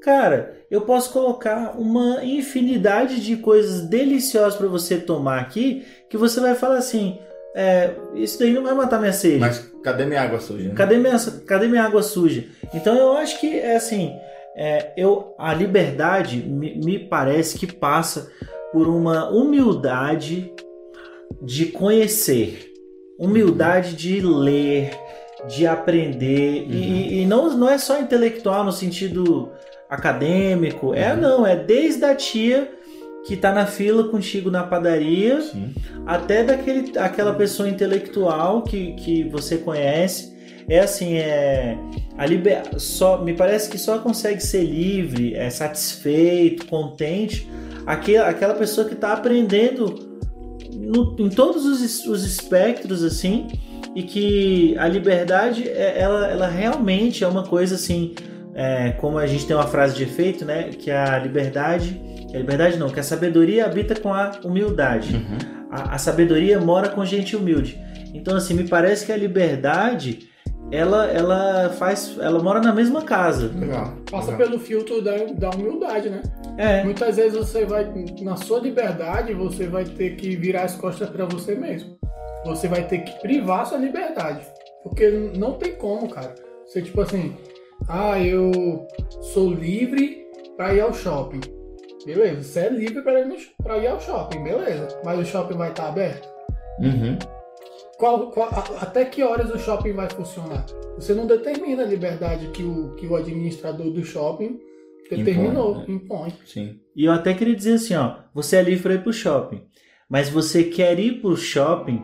cara, 0.04 0.58
eu 0.70 0.82
posso 0.82 1.12
colocar 1.12 1.76
uma 1.80 2.24
infinidade 2.24 3.24
de 3.24 3.38
coisas 3.38 3.88
deliciosas 3.88 4.56
para 4.56 4.68
você 4.68 4.98
tomar 4.98 5.40
aqui 5.40 5.86
que 6.10 6.18
você 6.18 6.40
vai 6.40 6.54
falar 6.54 6.78
assim: 6.78 7.18
é, 7.56 7.92
isso 8.14 8.38
daí 8.38 8.54
não 8.54 8.64
vai 8.64 8.74
matar 8.74 9.00
minha 9.00 9.14
sede. 9.14 9.40
Mas 9.40 9.72
cadê 9.82 10.06
minha 10.06 10.22
água 10.22 10.40
suja? 10.40 10.70
Né? 10.70 10.76
Cadê, 10.76 10.98
minha, 10.98 11.18
cadê 11.48 11.68
minha 11.68 11.84
água 11.84 12.04
suja? 12.04 12.46
Então 12.74 12.96
eu 12.96 13.14
acho 13.14 13.40
que 13.40 13.60
é 13.60 13.78
assim, 13.78 14.14
é, 14.56 14.92
eu, 14.98 15.34
a 15.40 15.54
liberdade 15.54 16.38
me, 16.38 16.76
me 16.76 17.00
parece 17.00 17.58
que 17.58 17.72
passa 17.72 18.30
por 18.74 18.88
uma 18.88 19.30
humildade 19.30 20.52
de 21.42 21.68
conhecer, 21.68 22.74
humildade 23.18 23.96
de 23.96 24.20
ler, 24.20 24.92
de 25.48 25.68
aprender 25.68 26.64
uhum. 26.64 26.72
e, 26.72 27.22
e, 27.22 27.26
não, 27.26 27.56
não 27.56 27.70
é 27.70 27.78
só 27.78 28.00
intelectual 28.00 28.64
no 28.64 28.72
sentido 28.72 29.52
acadêmico, 29.94 30.94
é 30.94 31.14
uhum. 31.14 31.22
não, 31.22 31.48
é 31.48 31.56
desde 31.56 32.04
a 32.04 32.16
tia 32.16 32.72
que 33.26 33.36
está 33.36 33.54
na 33.54 33.66
fila 33.66 34.10
contigo 34.10 34.52
na 34.52 34.64
padaria, 34.64 35.42
Sim. 35.42 35.74
até 36.06 36.44
daquele, 36.44 36.98
aquela 36.98 37.34
pessoa 37.34 37.70
intelectual 37.70 38.64
que, 38.64 38.94
que 38.94 39.24
você 39.24 39.58
conhece. 39.58 40.34
É 40.68 40.80
assim, 40.80 41.16
é 41.16 41.78
a 42.18 42.26
liber, 42.26 42.64
só 42.78 43.22
me 43.22 43.34
parece 43.34 43.70
que 43.70 43.78
só 43.78 44.00
consegue 44.00 44.42
ser 44.42 44.64
livre, 44.64 45.36
é 45.36 45.50
satisfeito, 45.50 46.66
contente, 46.68 47.50
aquela, 47.86 48.30
aquela 48.30 48.54
pessoa 48.54 48.88
que 48.88 48.94
está 48.94 49.14
aprendendo 49.14 50.20
no, 50.74 51.16
em 51.20 51.30
todos 51.30 51.66
os, 51.66 52.06
os 52.06 52.26
espectros 52.26 53.04
assim 53.04 53.48
e 53.96 54.04
que 54.04 54.76
a 54.78 54.88
liberdade 54.88 55.68
é, 55.68 56.00
ela, 56.00 56.28
ela 56.28 56.48
realmente 56.48 57.24
é 57.24 57.28
uma 57.28 57.44
coisa 57.44 57.76
assim 57.76 58.16
é, 58.56 58.92
como 58.92 59.18
a 59.18 59.28
gente 59.28 59.46
tem 59.46 59.56
uma 59.56 59.68
frase 59.68 59.96
de 59.96 60.04
efeito, 60.04 60.46
né? 60.46 60.70
Que 60.70 60.92
a 60.92 61.18
liberdade 61.20 62.02
a 62.34 62.40
liberdade 62.40 62.78
não, 62.78 62.90
que 62.90 63.00
a 63.00 63.04
sabedoria 63.04 63.66
habita 63.66 64.00
com 64.00 64.12
a 64.12 64.32
humildade. 64.44 65.16
Uhum. 65.16 65.68
A, 65.70 65.96
a, 65.96 65.98
sabedoria 66.00 66.60
mora 66.60 66.90
com 66.90 67.06
gente 67.06 67.36
humilde. 67.36 67.80
Então, 68.14 68.36
assim, 68.36 68.56
me 68.56 68.68
parece 68.68 69.06
que 69.06 69.12
a 69.12 69.18
liberdade 69.18 70.30
ela, 70.72 71.06
ela 71.06 71.70
faz. 71.78 72.18
Ela 72.20 72.42
mora 72.42 72.60
na 72.60 72.74
mesma 72.74 73.04
casa. 73.04 73.52
Legal. 73.56 73.94
Passa 74.10 74.32
Legal. 74.32 74.48
pelo 74.48 74.60
filtro 74.60 75.02
da, 75.02 75.18
da 75.26 75.52
humildade, 75.52 76.10
né? 76.10 76.24
É. 76.58 76.84
Muitas 76.84 77.18
vezes 77.18 77.38
você 77.38 77.66
vai, 77.66 77.92
na 78.22 78.36
sua 78.36 78.60
liberdade, 78.60 79.34
você 79.34 79.68
vai 79.68 79.86
ter 79.86 80.16
que 80.16 80.36
virar 80.36 80.64
as 80.64 80.76
costas 80.76 81.10
para 81.10 81.26
você 81.26 81.54
mesmo. 81.54 81.98
Você 82.46 82.68
vai 82.68 82.88
ter 82.88 83.00
que 83.00 83.12
privar 83.22 83.68
sua 83.68 83.78
liberdade. 83.78 84.46
Porque 84.84 85.08
não 85.38 85.54
tem 85.54 85.76
como, 85.76 86.10
cara. 86.10 86.34
Você, 86.66 86.82
tipo 86.82 87.00
assim, 87.02 87.36
ah, 87.88 88.20
eu 88.20 88.88
sou 89.34 89.54
livre 89.54 90.26
para 90.58 90.74
ir 90.74 90.82
ao 90.82 90.94
shopping. 90.94 91.42
Beleza, 92.06 92.44
você 92.44 92.60
é 92.62 92.70
livre 92.70 93.02
para 93.02 93.22
ir, 93.22 93.28
ir 93.82 93.88
ao 93.88 94.00
shopping, 94.00 94.44
beleza. 94.44 94.88
Mas 95.04 95.20
o 95.20 95.26
shopping 95.26 95.58
vai 95.58 95.70
estar 95.70 95.88
aberto? 95.88 96.28
Uhum. 96.80 97.18
qual, 97.98 98.32
qual, 98.32 98.50
até 98.82 99.06
que 99.06 99.24
horas 99.24 99.50
o 99.52 99.60
shopping 99.60 99.94
vai 99.94 100.10
funcionar? 100.10 100.66
Você 100.96 101.14
não 101.14 101.28
determina 101.28 101.84
a 101.84 101.86
liberdade 101.86 102.48
que 102.48 102.64
o, 102.64 102.96
que 102.96 103.06
o 103.06 103.16
administrador 103.16 103.92
do 103.92 104.04
shopping 104.04 104.60
determinou, 105.10 105.84
impõe. 105.84 105.88
Né? 105.88 105.94
impõe. 105.96 106.34
Sim. 106.46 106.80
E 106.96 107.06
eu 107.06 107.12
até 107.12 107.34
queria 107.34 107.56
dizer 107.56 107.76
assim, 107.76 107.96
ó, 107.96 108.16
você 108.34 108.58
é 108.58 108.64
livre 108.64 108.84
para 108.84 108.94
ir 108.96 109.04
pro 109.04 109.14
shopping, 109.14 109.62
mas 110.10 110.30
você 110.30 110.64
quer 110.64 111.00
ir 111.00 111.22
pro 111.22 111.38
shopping 111.38 112.02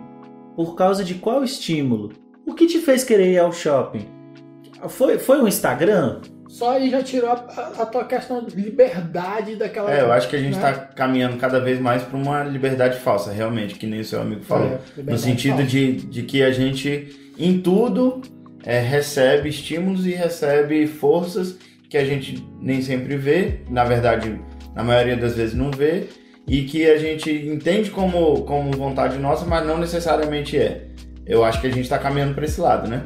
por 0.56 0.76
causa 0.76 1.04
de 1.04 1.16
qual 1.16 1.44
estímulo? 1.44 2.12
O 2.46 2.54
que 2.54 2.68
te 2.68 2.80
fez 2.80 3.04
querer 3.04 3.32
ir 3.32 3.40
ao 3.40 3.52
shopping? 3.52 4.19
Foi, 4.88 5.18
foi 5.18 5.42
um 5.42 5.48
Instagram? 5.48 6.22
Só 6.48 6.72
aí 6.72 6.90
já 6.90 7.04
tirou 7.04 7.30
a, 7.30 7.34
a, 7.34 7.86
tua 7.86 8.04
questão 8.06 8.44
de 8.44 8.56
liberdade 8.56 9.56
daquela. 9.56 9.94
É, 9.94 10.02
eu 10.02 10.12
acho 10.12 10.28
que 10.28 10.36
a 10.36 10.40
gente 10.40 10.56
está 10.56 10.72
né? 10.72 10.90
caminhando 10.96 11.38
cada 11.38 11.60
vez 11.60 11.80
mais 11.80 12.02
para 12.02 12.18
uma 12.18 12.44
liberdade 12.44 12.98
falsa, 12.98 13.32
realmente, 13.32 13.76
que 13.76 13.86
nem 13.86 14.00
o 14.00 14.06
seu 14.06 14.20
amigo 14.20 14.44
falou. 14.44 14.80
É, 14.98 15.02
no 15.02 15.18
sentido 15.18 15.64
de, 15.64 15.94
de 15.94 16.24
que 16.24 16.42
a 16.42 16.52
gente, 16.52 17.34
em 17.38 17.60
tudo, 17.62 18.22
é, 18.66 18.80
recebe 18.80 19.50
estímulos 19.50 20.08
e 20.08 20.12
recebe 20.12 20.88
forças 20.88 21.56
que 21.88 21.98
a 21.98 22.04
gente 22.04 22.44
nem 22.60 22.82
sempre 22.82 23.16
vê, 23.16 23.60
na 23.70 23.84
verdade, 23.84 24.42
na 24.76 24.84
maioria 24.84 25.16
das 25.16 25.36
vezes 25.36 25.54
não 25.54 25.70
vê, 25.70 26.08
e 26.48 26.64
que 26.64 26.90
a 26.90 26.98
gente 26.98 27.32
entende 27.32 27.92
como, 27.92 28.42
como 28.44 28.72
vontade 28.72 29.20
nossa, 29.20 29.46
mas 29.46 29.66
não 29.66 29.78
necessariamente 29.78 30.58
é. 30.58 30.88
Eu 31.28 31.44
acho 31.44 31.62
que 31.62 31.68
a 31.68 31.70
gente 31.70 31.84
está 31.84 32.00
caminhando 32.00 32.34
para 32.34 32.46
esse 32.46 32.60
lado, 32.60 32.90
né? 32.90 33.04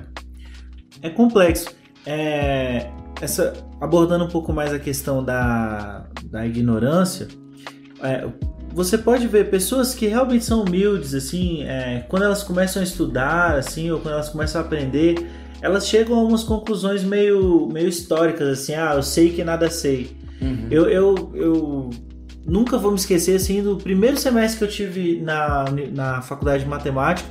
É 1.04 1.10
complexo. 1.10 1.70
É, 2.06 2.90
essa, 3.22 3.54
abordando 3.80 4.24
um 4.24 4.30
pouco 4.30 4.52
mais 4.54 4.74
a 4.74 4.80
questão 4.80 5.24
da, 5.24 6.06
da 6.24 6.48
ignorância, 6.48 7.28
é, 8.02 8.28
você 8.74 8.98
pode 8.98 9.28
ver 9.28 9.50
pessoas 9.50 9.94
que 9.94 10.08
realmente 10.08 10.46
são 10.46 10.64
humildes, 10.64 11.14
assim, 11.14 11.64
é, 11.64 12.06
quando 12.10 12.24
elas 12.24 12.42
começam 12.42 12.82
a 12.82 12.84
estudar, 12.84 13.58
assim, 13.58 13.92
ou 13.92 14.00
quando 14.00 14.16
elas 14.16 14.30
começam 14.30 14.62
a 14.62 14.64
aprender, 14.64 15.30
elas 15.62 15.88
chegam 15.88 16.18
a 16.18 16.24
umas 16.24 16.44
conclusões 16.44 17.04
meio, 17.04 17.70
meio 17.72 17.88
históricas, 17.88 18.48
assim, 18.48 18.74
ah, 18.74 18.94
eu 18.96 19.04
sei 19.04 19.30
que 19.30 19.44
nada 19.44 19.70
sei. 19.70 20.18
Uhum. 20.42 20.68
Eu, 20.72 20.90
eu, 20.90 21.32
eu 21.36 21.90
nunca 22.46 22.78
vou 22.78 22.92
me 22.92 22.98
esquecer, 22.98 23.36
assim, 23.36 23.62
do 23.62 23.78
primeiro 23.78 24.18
semestre 24.18 24.58
que 24.58 24.64
eu 24.64 24.70
tive 24.70 25.22
na, 25.22 25.66
na 25.94 26.22
faculdade 26.22 26.64
de 26.64 26.70
matemática, 26.70 27.30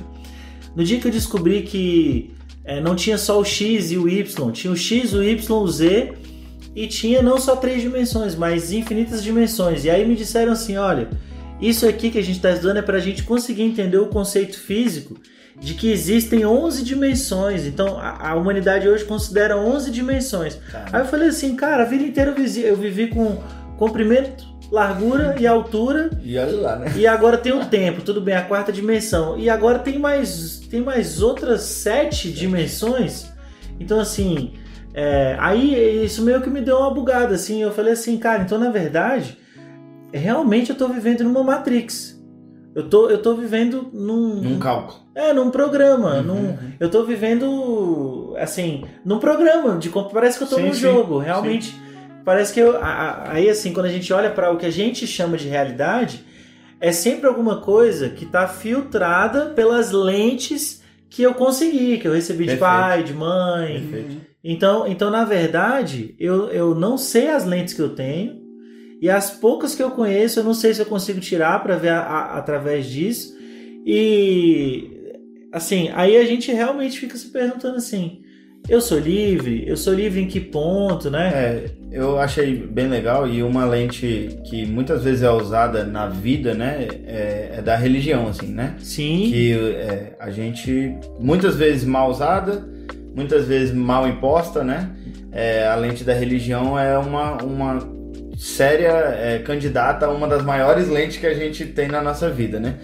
no 0.75 0.83
dia 0.83 0.99
que 0.99 1.07
eu 1.07 1.11
descobri 1.11 1.63
que 1.63 2.33
é, 2.65 2.79
não 2.79 2.95
tinha 2.95 3.17
só 3.17 3.39
o 3.39 3.45
X 3.45 3.91
e 3.91 3.97
o 3.97 4.07
Y, 4.07 4.51
tinha 4.51 4.71
o 4.71 4.75
X, 4.75 5.13
o 5.13 5.23
Y, 5.23 5.51
o 5.51 5.67
Z, 5.67 6.13
e 6.75 6.87
tinha 6.87 7.21
não 7.21 7.37
só 7.37 7.55
três 7.55 7.81
dimensões, 7.81 8.35
mas 8.35 8.71
infinitas 8.71 9.23
dimensões. 9.23 9.85
E 9.85 9.89
aí 9.89 10.05
me 10.05 10.15
disseram 10.15 10.53
assim, 10.53 10.77
olha, 10.77 11.09
isso 11.61 11.87
aqui 11.87 12.09
que 12.09 12.17
a 12.17 12.23
gente 12.23 12.37
está 12.37 12.51
estudando 12.51 12.77
é 12.77 12.81
para 12.81 12.97
a 12.97 13.01
gente 13.01 13.23
conseguir 13.23 13.63
entender 13.63 13.97
o 13.97 14.07
conceito 14.07 14.57
físico 14.57 15.15
de 15.59 15.75
que 15.75 15.91
existem 15.91 16.45
11 16.45 16.83
dimensões. 16.83 17.65
Então 17.65 17.99
a, 17.99 18.31
a 18.31 18.35
humanidade 18.35 18.87
hoje 18.87 19.05
considera 19.05 19.57
11 19.57 19.91
dimensões. 19.91 20.55
Caramba. 20.71 20.97
Aí 20.97 21.03
eu 21.03 21.07
falei 21.07 21.29
assim, 21.29 21.55
cara, 21.55 21.83
a 21.83 21.85
vida 21.85 22.03
inteira 22.03 22.31
eu 22.31 22.35
vivi, 22.35 22.61
eu 22.61 22.75
vivi 22.75 23.07
com 23.07 23.41
comprimento, 23.77 24.45
largura 24.73 25.35
e 25.39 25.45
altura. 25.45 26.09
E 26.23 26.35
olha 26.35 26.59
lá, 26.59 26.75
né? 26.77 26.93
E 26.97 27.05
agora 27.05 27.37
tem 27.37 27.53
o 27.53 27.63
tempo, 27.65 28.01
tudo 28.01 28.19
bem, 28.19 28.33
a 28.33 28.41
quarta 28.41 28.73
dimensão. 28.73 29.37
E 29.37 29.47
agora 29.47 29.77
tem 29.77 29.99
mais, 29.99 30.61
tem 30.67 30.81
mais 30.81 31.21
outras 31.21 31.61
sete 31.61 32.31
dimensões. 32.31 33.31
Então 33.79 33.99
assim, 33.99 34.53
é, 34.91 35.37
aí 35.39 36.03
isso 36.03 36.23
meio 36.23 36.41
que 36.41 36.49
me 36.49 36.59
deu 36.59 36.79
uma 36.79 36.91
bugada, 36.91 37.35
assim. 37.35 37.61
Eu 37.61 37.71
falei 37.71 37.93
assim, 37.93 38.17
cara, 38.17 38.41
então 38.41 38.57
na 38.57 38.71
verdade, 38.71 39.37
realmente 40.11 40.71
eu 40.71 40.75
tô 40.75 40.87
vivendo 40.87 41.23
numa 41.23 41.43
Matrix. 41.43 42.19
Eu 42.73 42.89
tô, 42.89 43.07
eu 43.11 43.21
tô 43.21 43.35
vivendo 43.35 43.91
num. 43.93 44.41
Num 44.41 44.57
cálculo. 44.57 45.01
É, 45.13 45.31
num 45.31 45.51
programa. 45.51 46.15
Uhum. 46.15 46.23
Num, 46.23 46.57
eu 46.79 46.89
tô 46.89 47.03
vivendo, 47.03 48.33
assim, 48.39 48.83
num 49.05 49.19
programa. 49.19 49.77
de 49.77 49.89
Parece 49.89 50.39
que 50.39 50.45
eu 50.45 50.47
tô 50.47 50.55
sim, 50.55 50.63
num 50.63 50.73
sim, 50.73 50.79
jogo. 50.79 51.19
Realmente. 51.19 51.67
Sim. 51.67 51.82
Parece 52.23 52.53
que 52.53 52.59
eu. 52.59 52.77
Aí, 52.81 53.49
assim, 53.49 53.73
quando 53.73 53.87
a 53.87 53.91
gente 53.91 54.11
olha 54.13 54.29
para 54.29 54.51
o 54.51 54.57
que 54.57 54.65
a 54.65 54.71
gente 54.71 55.05
chama 55.05 55.37
de 55.37 55.47
realidade, 55.47 56.23
é 56.79 56.91
sempre 56.91 57.27
alguma 57.27 57.61
coisa 57.61 58.09
que 58.09 58.25
tá 58.25 58.47
filtrada 58.47 59.47
pelas 59.47 59.91
lentes 59.91 60.81
que 61.09 61.21
eu 61.21 61.33
consegui, 61.33 61.97
que 61.97 62.07
eu 62.07 62.13
recebi 62.13 62.45
Perfeito. 62.45 62.55
de 62.55 62.59
pai, 62.59 63.03
de 63.03 63.13
mãe. 63.13 63.79
Perfeito. 63.79 64.21
Então, 64.43 64.87
então, 64.87 65.09
na 65.09 65.23
verdade, 65.23 66.15
eu, 66.19 66.49
eu 66.49 66.75
não 66.75 66.97
sei 66.97 67.29
as 67.29 67.45
lentes 67.45 67.73
que 67.73 67.81
eu 67.81 67.95
tenho 67.95 68.41
e 69.01 69.09
as 69.09 69.31
poucas 69.31 69.75
que 69.75 69.83
eu 69.83 69.91
conheço, 69.91 70.39
eu 70.39 70.43
não 70.43 70.53
sei 70.53 70.73
se 70.73 70.81
eu 70.81 70.85
consigo 70.85 71.19
tirar 71.19 71.61
para 71.61 71.75
ver 71.75 71.89
a, 71.89 71.99
a, 71.99 72.37
através 72.37 72.85
disso. 72.87 73.37
E 73.85 75.11
assim, 75.51 75.89
aí 75.93 76.17
a 76.17 76.25
gente 76.25 76.51
realmente 76.51 76.99
fica 76.99 77.17
se 77.17 77.27
perguntando 77.27 77.77
assim: 77.77 78.22
eu 78.67 78.79
sou 78.79 78.97
livre? 78.97 79.63
Eu 79.67 79.75
sou 79.75 79.93
livre 79.93 80.21
em 80.21 80.27
que 80.27 80.39
ponto, 80.39 81.09
né? 81.09 81.31
É, 81.33 81.65
eu 81.91 82.17
achei 82.19 82.55
bem 82.55 82.87
legal 82.87 83.27
e 83.27 83.43
uma 83.43 83.65
lente 83.65 84.39
que 84.45 84.65
muitas 84.65 85.03
vezes 85.03 85.21
é 85.21 85.29
usada 85.29 85.83
na 85.83 86.07
vida, 86.07 86.53
né? 86.53 86.87
É, 87.05 87.55
é 87.57 87.61
da 87.61 87.75
religião, 87.75 88.27
assim, 88.27 88.47
né? 88.47 88.75
Sim. 88.79 89.29
Que 89.29 89.53
é, 89.53 90.13
a 90.19 90.29
gente, 90.29 90.95
muitas 91.19 91.55
vezes 91.55 91.83
mal 91.83 92.09
usada, 92.09 92.65
muitas 93.13 93.45
vezes 93.45 93.73
mal 93.73 94.07
imposta, 94.07 94.63
né? 94.63 94.89
É, 95.31 95.67
a 95.67 95.75
lente 95.75 96.03
da 96.03 96.13
religião 96.13 96.79
é 96.79 96.97
uma, 96.97 97.43
uma 97.43 97.79
séria 98.37 98.91
é, 98.91 99.39
candidata 99.39 100.05
a 100.05 100.09
uma 100.09 100.27
das 100.27 100.43
maiores 100.43 100.87
lentes 100.87 101.17
que 101.17 101.27
a 101.27 101.33
gente 101.33 101.65
tem 101.65 101.89
na 101.89 102.01
nossa 102.01 102.29
vida, 102.29 102.59
né? 102.59 102.75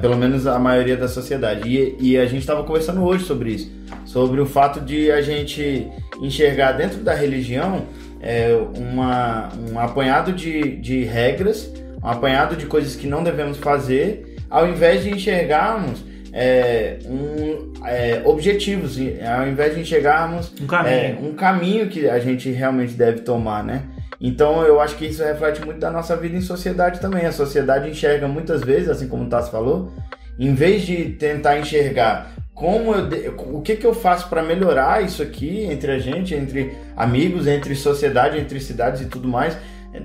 Pelo 0.00 0.16
menos 0.16 0.46
a 0.46 0.58
maioria 0.58 0.96
da 0.96 1.06
sociedade. 1.06 1.68
E, 1.68 1.96
e 2.00 2.18
a 2.18 2.26
gente 2.26 2.40
estava 2.40 2.64
conversando 2.64 3.04
hoje 3.04 3.24
sobre 3.24 3.50
isso, 3.50 3.75
sobre 4.16 4.40
o 4.40 4.46
fato 4.46 4.80
de 4.80 5.12
a 5.12 5.20
gente 5.20 5.90
enxergar 6.22 6.72
dentro 6.72 7.00
da 7.00 7.12
religião 7.12 7.84
é, 8.18 8.48
uma, 8.74 9.50
um 9.70 9.78
apanhado 9.78 10.32
de, 10.32 10.76
de 10.76 11.04
regras, 11.04 11.70
um 12.02 12.08
apanhado 12.08 12.56
de 12.56 12.64
coisas 12.64 12.96
que 12.96 13.06
não 13.06 13.22
devemos 13.22 13.58
fazer, 13.58 14.38
ao 14.48 14.66
invés 14.66 15.02
de 15.02 15.10
enxergarmos 15.10 16.02
é, 16.32 16.96
um, 17.04 17.74
é, 17.84 18.22
objetivos, 18.24 18.96
ao 19.38 19.46
invés 19.46 19.74
de 19.74 19.82
enxergarmos 19.82 20.50
um 20.62 20.66
caminho. 20.66 20.94
É, 20.94 21.18
um 21.20 21.34
caminho 21.34 21.88
que 21.90 22.08
a 22.08 22.18
gente 22.18 22.50
realmente 22.50 22.94
deve 22.94 23.20
tomar, 23.20 23.62
né? 23.62 23.82
Então 24.18 24.62
eu 24.62 24.80
acho 24.80 24.96
que 24.96 25.04
isso 25.04 25.22
reflete 25.22 25.62
muito 25.62 25.78
da 25.78 25.90
nossa 25.90 26.16
vida 26.16 26.34
em 26.34 26.40
sociedade 26.40 27.02
também. 27.02 27.26
A 27.26 27.32
sociedade 27.32 27.90
enxerga 27.90 28.26
muitas 28.26 28.62
vezes, 28.62 28.88
assim 28.88 29.08
como 29.08 29.24
o 29.24 29.28
Tassi 29.28 29.50
falou, 29.50 29.92
em 30.38 30.54
vez 30.54 30.86
de 30.86 31.04
tentar 31.10 31.58
enxergar 31.58 32.35
como 32.56 32.94
eu 32.94 33.34
o 33.52 33.60
que, 33.60 33.76
que 33.76 33.86
eu 33.86 33.92
faço 33.92 34.30
para 34.30 34.42
melhorar 34.42 35.04
isso 35.04 35.22
aqui 35.22 35.64
entre 35.64 35.92
a 35.92 35.98
gente, 35.98 36.34
entre 36.34 36.72
amigos, 36.96 37.46
entre 37.46 37.76
sociedade, 37.76 38.38
entre 38.38 38.58
cidades 38.58 39.02
e 39.02 39.06
tudo 39.06 39.28
mais. 39.28 39.56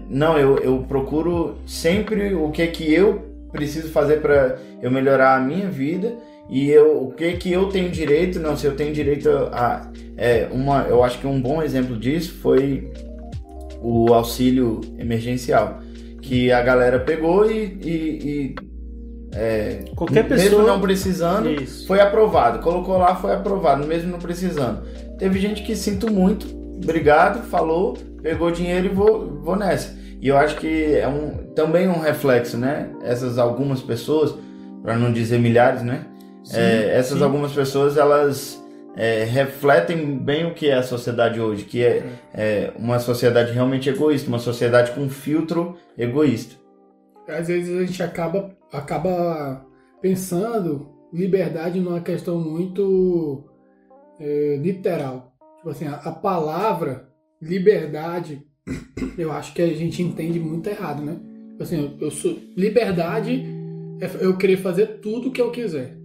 Não, 0.10 0.38
eu, 0.38 0.58
eu 0.58 0.80
procuro 0.80 1.58
sempre 1.66 2.36
o 2.36 2.52
que 2.52 2.68
que 2.68 2.94
eu 2.94 3.32
preciso 3.54 3.90
fazer 3.90 4.22
para 4.22 4.58
eu 4.82 4.92
melhorar 4.92 5.38
a 5.38 5.40
minha 5.40 5.70
vida 5.70 6.14
e 6.50 6.70
eu, 6.70 7.06
o 7.06 7.12
que 7.14 7.32
que 7.38 7.52
eu 7.52 7.70
tenho 7.70 7.90
direito, 7.90 8.38
não, 8.38 8.58
se 8.58 8.66
eu 8.66 8.76
tenho 8.76 8.94
direito 8.94 9.30
a 9.30 9.90
é, 10.18 10.48
uma, 10.52 10.84
eu 10.90 11.04
acho 11.04 11.20
que 11.20 11.28
um 11.28 11.42
bom 11.42 11.64
exemplo 11.64 11.98
disso 11.98 12.34
foi 12.42 12.92
o 13.82 14.14
auxílio 14.14 14.82
emergencial, 15.00 15.80
que 16.22 16.52
a 16.52 16.62
galera 16.62 17.00
pegou 17.00 17.50
e, 17.50 17.78
e, 17.82 17.90
e 17.90 18.56
é, 19.34 19.86
qualquer 19.96 20.28
pessoa 20.28 20.62
mesmo 20.62 20.68
não 20.68 20.82
precisando 20.82 21.50
Isso. 21.50 21.88
foi 21.88 22.00
aprovado, 22.00 22.60
colocou 22.60 22.98
lá 22.98 23.16
foi 23.16 23.34
aprovado, 23.34 23.86
mesmo 23.86 24.12
não 24.12 24.20
precisando. 24.20 24.82
Teve 25.18 25.40
gente 25.40 25.64
que 25.64 25.76
sinto 25.76 26.12
muito, 26.12 26.48
obrigado, 26.82 27.44
falou, 27.48 27.98
pegou 28.22 28.52
dinheiro 28.52 28.88
e 28.88 28.90
vou, 28.90 29.42
vou 29.42 29.56
nessa. 29.56 30.00
E 30.22 30.28
eu 30.28 30.38
acho 30.38 30.58
que 30.58 30.96
é 30.96 31.08
um, 31.08 31.52
também 31.56 31.88
um 31.88 32.00
reflexo, 32.00 32.58
né? 32.58 32.90
Essas 33.04 33.38
algumas 33.40 33.82
pessoas, 33.82 34.36
para 34.84 34.96
não 34.96 35.12
dizer 35.12 35.40
milhares, 35.40 35.82
né? 35.82 36.06
Sim, 36.44 36.58
é, 36.58 36.96
essas 36.96 37.18
sim. 37.18 37.24
algumas 37.24 37.52
pessoas 37.52 37.98
elas 37.98 38.62
é, 38.96 39.24
refletem 39.24 40.18
bem 40.18 40.46
o 40.46 40.54
que 40.54 40.70
é 40.70 40.76
a 40.76 40.84
sociedade 40.84 41.40
hoje, 41.40 41.64
que 41.64 41.84
é, 41.84 42.04
é, 42.34 42.72
uma 42.78 43.00
sociedade 43.00 43.52
realmente 43.52 43.90
egoísta, 43.90 44.28
uma 44.28 44.40
sociedade 44.40 44.92
com 44.92 45.10
filtro 45.10 45.78
egoísta. 45.98 46.56
Às 47.28 47.48
vezes 47.48 47.76
a 47.76 47.86
gente 47.86 48.04
acaba, 48.04 48.52
acaba 48.72 49.66
pensando 50.02 50.90
liberdade 51.14 51.80
numa 51.80 52.02
questão 52.02 52.40
muito 52.40 53.44
é, 54.20 54.58
literal. 54.62 55.34
Tipo 55.58 55.70
assim, 55.70 55.88
a, 55.88 55.96
a 55.96 56.12
palavra 56.12 57.10
liberdade, 57.42 58.44
eu 59.18 59.32
acho 59.32 59.54
que 59.54 59.62
a 59.62 59.68
gente 59.68 60.02
entende 60.02 60.40
muito 60.40 60.70
errado, 60.70 61.04
né? 61.04 61.20
Tipo 61.52 61.64
assim, 61.64 61.78
eu, 61.78 62.06
eu 62.08 62.12
sou 62.12 62.38
liberdade 62.56 63.46
é 64.02 64.26
eu 64.26 64.36
querer 64.36 64.58
fazer 64.58 65.00
tudo 65.00 65.32
que 65.32 65.40
eu 65.40 65.52
quiser. 65.52 65.96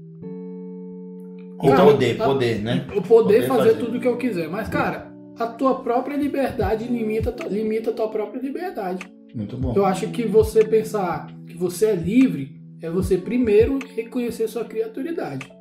O 1.58 1.68
cara, 1.68 1.84
poder, 1.84 2.18
poder, 2.18 2.62
né? 2.62 2.86
O 2.88 3.00
poder, 3.00 3.02
poder 3.02 3.42
fazer, 3.46 3.70
fazer, 3.70 3.78
tudo 3.78 3.98
que 3.98 4.06
eu 4.06 4.18
quiser. 4.18 4.48
Mas, 4.50 4.68
cara, 4.68 5.10
a 5.38 5.46
tua 5.46 5.82
própria 5.82 6.16
liberdade 6.16 6.84
limita, 6.84 7.34
limita 7.48 7.90
a 7.90 7.94
tua 7.94 8.08
própria 8.08 8.40
liberdade. 8.40 9.10
Muito 9.36 9.56
bom. 9.58 9.74
Eu 9.76 9.84
acho 9.84 10.08
que 10.08 10.24
você 10.24 10.64
pensar 10.64 11.28
que 11.46 11.56
você 11.58 11.86
é 11.86 11.94
livre 11.94 12.58
é 12.80 12.88
você 12.88 13.18
primeiro 13.18 13.78
reconhecer 13.94 14.48
sua 14.48 14.64
criatividade. 14.64 15.52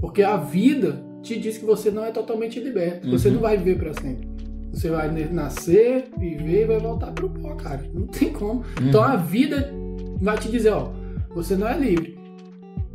Porque 0.00 0.22
a 0.22 0.38
vida 0.38 1.04
te 1.22 1.38
diz 1.38 1.58
que 1.58 1.64
você 1.64 1.90
não 1.90 2.04
é 2.04 2.10
totalmente 2.10 2.58
liberto. 2.58 3.08
Você 3.10 3.28
uhum. 3.28 3.34
não 3.34 3.40
vai 3.42 3.58
viver 3.58 3.78
para 3.78 3.92
sempre. 3.92 4.26
Você 4.72 4.88
vai 4.88 5.10
nascer, 5.30 6.06
viver 6.18 6.62
e 6.62 6.64
vai 6.64 6.78
voltar 6.78 7.12
pro 7.12 7.28
pó, 7.28 7.54
cara. 7.54 7.84
Não 7.92 8.06
tem 8.06 8.32
como. 8.32 8.60
Uhum. 8.60 8.88
Então 8.88 9.02
a 9.02 9.16
vida 9.16 9.70
vai 10.18 10.38
te 10.38 10.50
dizer, 10.50 10.70
ó, 10.70 10.90
você 11.34 11.54
não 11.54 11.68
é 11.68 11.78
livre. 11.78 12.18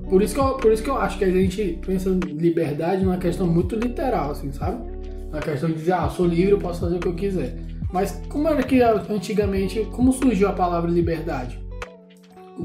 Por 0.10 0.22
isso, 0.22 0.34
que 0.34 0.40
eu, 0.40 0.54
por 0.56 0.72
isso 0.72 0.82
que 0.82 0.90
eu 0.90 0.98
acho 0.98 1.18
que 1.18 1.26
a 1.26 1.30
gente 1.30 1.80
pensa 1.86 2.10
em 2.10 2.20
liberdade 2.20 3.04
numa 3.04 3.18
questão 3.18 3.46
muito 3.46 3.76
literal, 3.76 4.32
assim, 4.32 4.52
sabe? 4.52 4.82
Na 5.30 5.40
questão 5.40 5.70
de 5.70 5.76
dizer, 5.76 5.92
ah, 5.92 6.10
sou 6.10 6.26
livre, 6.26 6.52
eu 6.52 6.60
posso 6.60 6.80
fazer 6.80 6.96
o 6.96 7.00
que 7.00 7.08
eu 7.08 7.16
quiser. 7.16 7.67
Mas 7.92 8.22
como 8.28 8.48
era 8.48 8.62
que 8.64 8.82
antigamente, 8.82 9.88
como 9.92 10.12
surgiu 10.12 10.50
a 10.50 10.54
palavra 10.54 10.90
liberdade? 10.90 11.60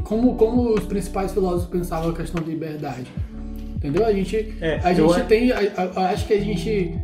Como, 0.05 0.35
como 0.37 0.75
os 0.75 0.85
principais 0.85 1.33
filósofos 1.33 1.67
pensavam 1.67 2.11
a 2.11 2.15
questão 2.15 2.43
de 2.43 2.51
liberdade? 2.51 3.07
Entendeu? 3.77 4.05
A 4.07 4.13
gente, 4.13 4.55
é, 4.61 4.81
a 4.83 4.93
gente 4.93 5.19
eu... 5.19 5.27
tem, 5.27 5.53
a, 5.53 5.59
a, 5.97 6.11
acho 6.11 6.27
que 6.27 6.35
a 6.35 6.41
gente 6.41 6.95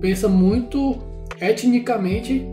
pensa 0.00 0.28
muito 0.28 0.98
etnicamente 1.40 2.46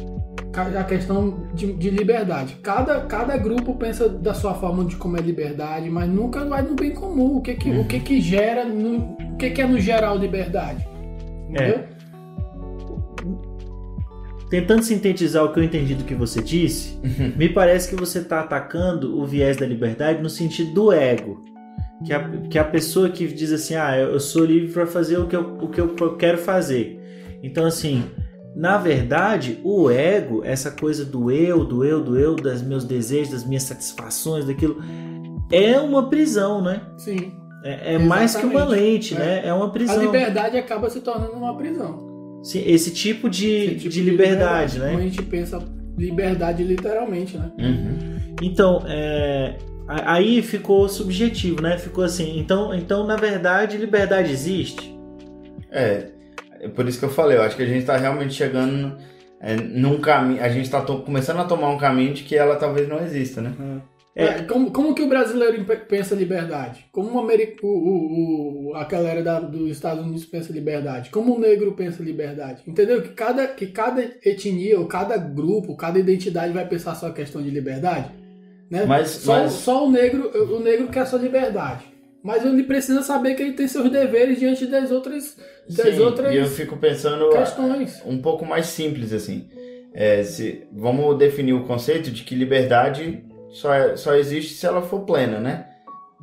a 0.78 0.84
questão 0.84 1.48
de, 1.54 1.74
de, 1.74 1.90
liberdade. 1.90 2.58
Cada, 2.62 3.02
cada 3.02 3.36
grupo 3.38 3.74
pensa 3.74 4.08
da 4.08 4.34
sua 4.34 4.54
forma 4.54 4.86
de 4.86 4.96
como 4.96 5.18
é 5.18 5.22
liberdade, 5.22 5.90
mas 5.90 6.08
nunca 6.08 6.46
vai 6.46 6.62
no 6.62 6.76
bem 6.76 6.92
comum. 6.92 7.38
O 7.38 7.42
que 7.42 7.56
que, 7.56 7.72
o 7.72 7.86
que, 7.86 8.00
que 8.00 8.22
gera, 8.22 8.64
no, 8.64 9.16
o 9.34 9.38
que, 9.38 9.50
que 9.50 9.62
é 9.62 9.66
no 9.66 9.80
geral 9.80 10.18
liberdade? 10.18 10.88
Entendeu? 11.50 11.80
É. 11.80 11.93
Tentando 14.54 14.84
sintetizar 14.84 15.44
o 15.44 15.52
que 15.52 15.60
eu 15.60 15.64
entendi 15.64 15.96
do 15.96 16.04
que 16.04 16.14
você 16.14 16.40
disse, 16.40 17.00
uhum. 17.04 17.34
me 17.36 17.50
parece 17.50 17.90
que 17.90 17.96
você 17.96 18.20
está 18.20 18.40
atacando 18.40 19.20
o 19.20 19.26
viés 19.26 19.58
da 19.58 19.66
liberdade 19.66 20.22
no 20.22 20.30
sentido 20.30 20.72
do 20.76 20.92
ego. 20.92 21.44
Que 22.06 22.14
a, 22.14 22.30
que 22.52 22.60
a 22.60 22.64
pessoa 22.64 23.10
que 23.10 23.26
diz 23.26 23.52
assim, 23.52 23.74
ah, 23.74 23.98
eu 23.98 24.20
sou 24.20 24.46
livre 24.46 24.72
para 24.72 24.86
fazer 24.86 25.18
o 25.18 25.26
que 25.26 25.36
eu, 25.36 25.58
o 25.60 25.70
que 25.70 25.82
eu 25.82 26.16
quero 26.18 26.38
fazer. 26.38 27.02
Então, 27.42 27.66
assim, 27.66 28.04
na 28.56 28.78
verdade, 28.78 29.60
o 29.64 29.90
ego, 29.90 30.44
essa 30.44 30.70
coisa 30.70 31.04
do 31.04 31.32
eu, 31.32 31.66
do 31.66 31.84
eu, 31.84 32.04
do 32.04 32.16
eu, 32.16 32.36
dos 32.36 32.62
meus 32.62 32.86
desejos, 32.86 33.34
das 33.34 33.44
minhas 33.44 33.64
satisfações, 33.64 34.46
daquilo, 34.46 34.84
é 35.52 35.80
uma 35.80 36.12
prisão, 36.12 36.62
né? 36.62 36.84
Sim. 37.00 37.34
É, 37.64 37.96
é 37.96 37.98
mais 37.98 38.36
que 38.36 38.46
uma 38.46 38.66
lente, 38.66 39.16
é. 39.16 39.18
né? 39.18 39.48
É 39.48 39.52
uma 39.52 39.72
prisão. 39.72 40.00
A 40.00 40.04
liberdade 40.04 40.60
acaba 40.60 40.92
se 40.92 41.02
tornando 41.02 41.34
uma 41.34 41.58
prisão. 41.58 42.13
Sim, 42.44 42.62
esse 42.66 42.92
tipo 42.92 43.30
de, 43.30 43.48
esse 43.48 43.76
tipo 43.76 43.90
de, 43.90 43.90
de 43.90 44.02
liberdade, 44.02 44.78
liberdade, 44.78 44.80
né? 44.80 44.88
Como 44.88 45.00
a 45.00 45.04
gente 45.04 45.22
pensa 45.24 45.64
liberdade 45.98 46.64
literalmente, 46.64 47.38
né? 47.38 47.52
Uhum. 47.58 48.36
Então, 48.42 48.84
é, 48.86 49.56
aí 49.88 50.42
ficou 50.42 50.90
subjetivo, 50.90 51.62
né? 51.62 51.78
Ficou 51.78 52.04
assim. 52.04 52.38
Então, 52.40 52.74
então, 52.74 53.08
na 53.08 53.16
verdade, 53.16 53.78
liberdade 53.78 54.32
existe? 54.32 54.94
É, 55.72 56.08
é 56.60 56.68
por 56.68 56.88
isso 56.88 57.00
que 57.00 57.06
eu 57.06 57.10
falei, 57.10 57.38
eu 57.38 57.44
acho 57.44 57.56
que 57.56 57.64
a 57.64 57.68
gente 57.68 57.80
está 57.80 57.96
realmente 57.96 58.34
chegando 58.34 58.98
é, 59.40 59.56
num 59.56 60.00
caminho, 60.00 60.42
a 60.42 60.50
gente 60.50 60.66
está 60.66 60.82
começando 60.82 61.40
a 61.40 61.46
tomar 61.46 61.70
um 61.70 61.78
caminho 61.78 62.14
de 62.14 62.24
que 62.24 62.36
ela 62.36 62.56
talvez 62.56 62.88
não 62.88 63.00
exista, 63.00 63.42
né? 63.42 63.54
Uhum. 63.58 63.82
É, 64.16 64.44
como, 64.44 64.72
como 64.72 64.94
que 64.94 65.02
o 65.02 65.10
brasileiro 65.10 65.66
pensa 65.88 66.14
liberdade? 66.14 66.86
Como 66.92 67.16
o, 67.16 67.20
América, 67.20 67.66
o, 67.66 67.70
o, 67.70 68.70
o, 68.70 68.76
a 68.76 68.84
galera 68.84 69.24
da, 69.24 69.40
dos 69.40 69.72
Estados 69.72 70.04
Unidos 70.04 70.24
pensa 70.24 70.54
liberdade? 70.54 71.10
Como 71.10 71.36
o 71.36 71.40
negro 71.40 71.72
pensa 71.72 72.04
liberdade? 72.04 72.62
Entendeu? 72.68 73.02
Que 73.02 73.10
cada, 73.10 73.48
que 73.48 73.68
cada 73.68 74.04
etnia, 74.24 74.80
ou 74.80 74.86
cada 74.86 75.18
grupo, 75.18 75.76
cada 75.76 75.98
identidade 75.98 76.54
vai 76.54 76.68
pensar 76.68 76.94
só 76.94 77.08
a 77.08 77.14
questão 77.14 77.42
de 77.42 77.50
liberdade. 77.50 78.12
Né? 78.70 78.86
Mas, 78.86 79.10
só, 79.10 79.40
mas... 79.40 79.52
só 79.54 79.88
o 79.88 79.92
negro 79.92 80.32
o 80.56 80.60
negro 80.60 80.88
quer 80.90 81.08
sua 81.08 81.20
liberdade. 81.20 81.86
Mas 82.24 82.46
ele 82.46 82.64
precisa 82.64 83.02
saber 83.02 83.34
que 83.34 83.42
ele 83.42 83.54
tem 83.54 83.68
seus 83.68 83.90
deveres 83.92 84.40
diante 84.40 84.66
das 84.68 84.92
outras 84.92 85.36
das 85.68 85.96
Sim, 85.96 86.02
outras 86.02 86.34
e 86.34 86.38
eu 86.38 86.46
fico 86.46 86.78
pensando 86.78 87.30
questões. 87.32 88.02
um 88.06 88.22
pouco 88.22 88.46
mais 88.46 88.68
simples 88.68 89.12
assim. 89.12 89.50
É, 89.94 90.24
se, 90.24 90.64
vamos 90.72 91.18
definir 91.18 91.54
o 91.54 91.66
conceito 91.66 92.10
de 92.10 92.24
que 92.24 92.34
liberdade 92.34 93.24
só, 93.54 93.74
é, 93.74 93.96
só 93.96 94.16
existe 94.16 94.56
se 94.56 94.66
ela 94.66 94.82
for 94.82 95.02
plena, 95.02 95.40
né? 95.40 95.68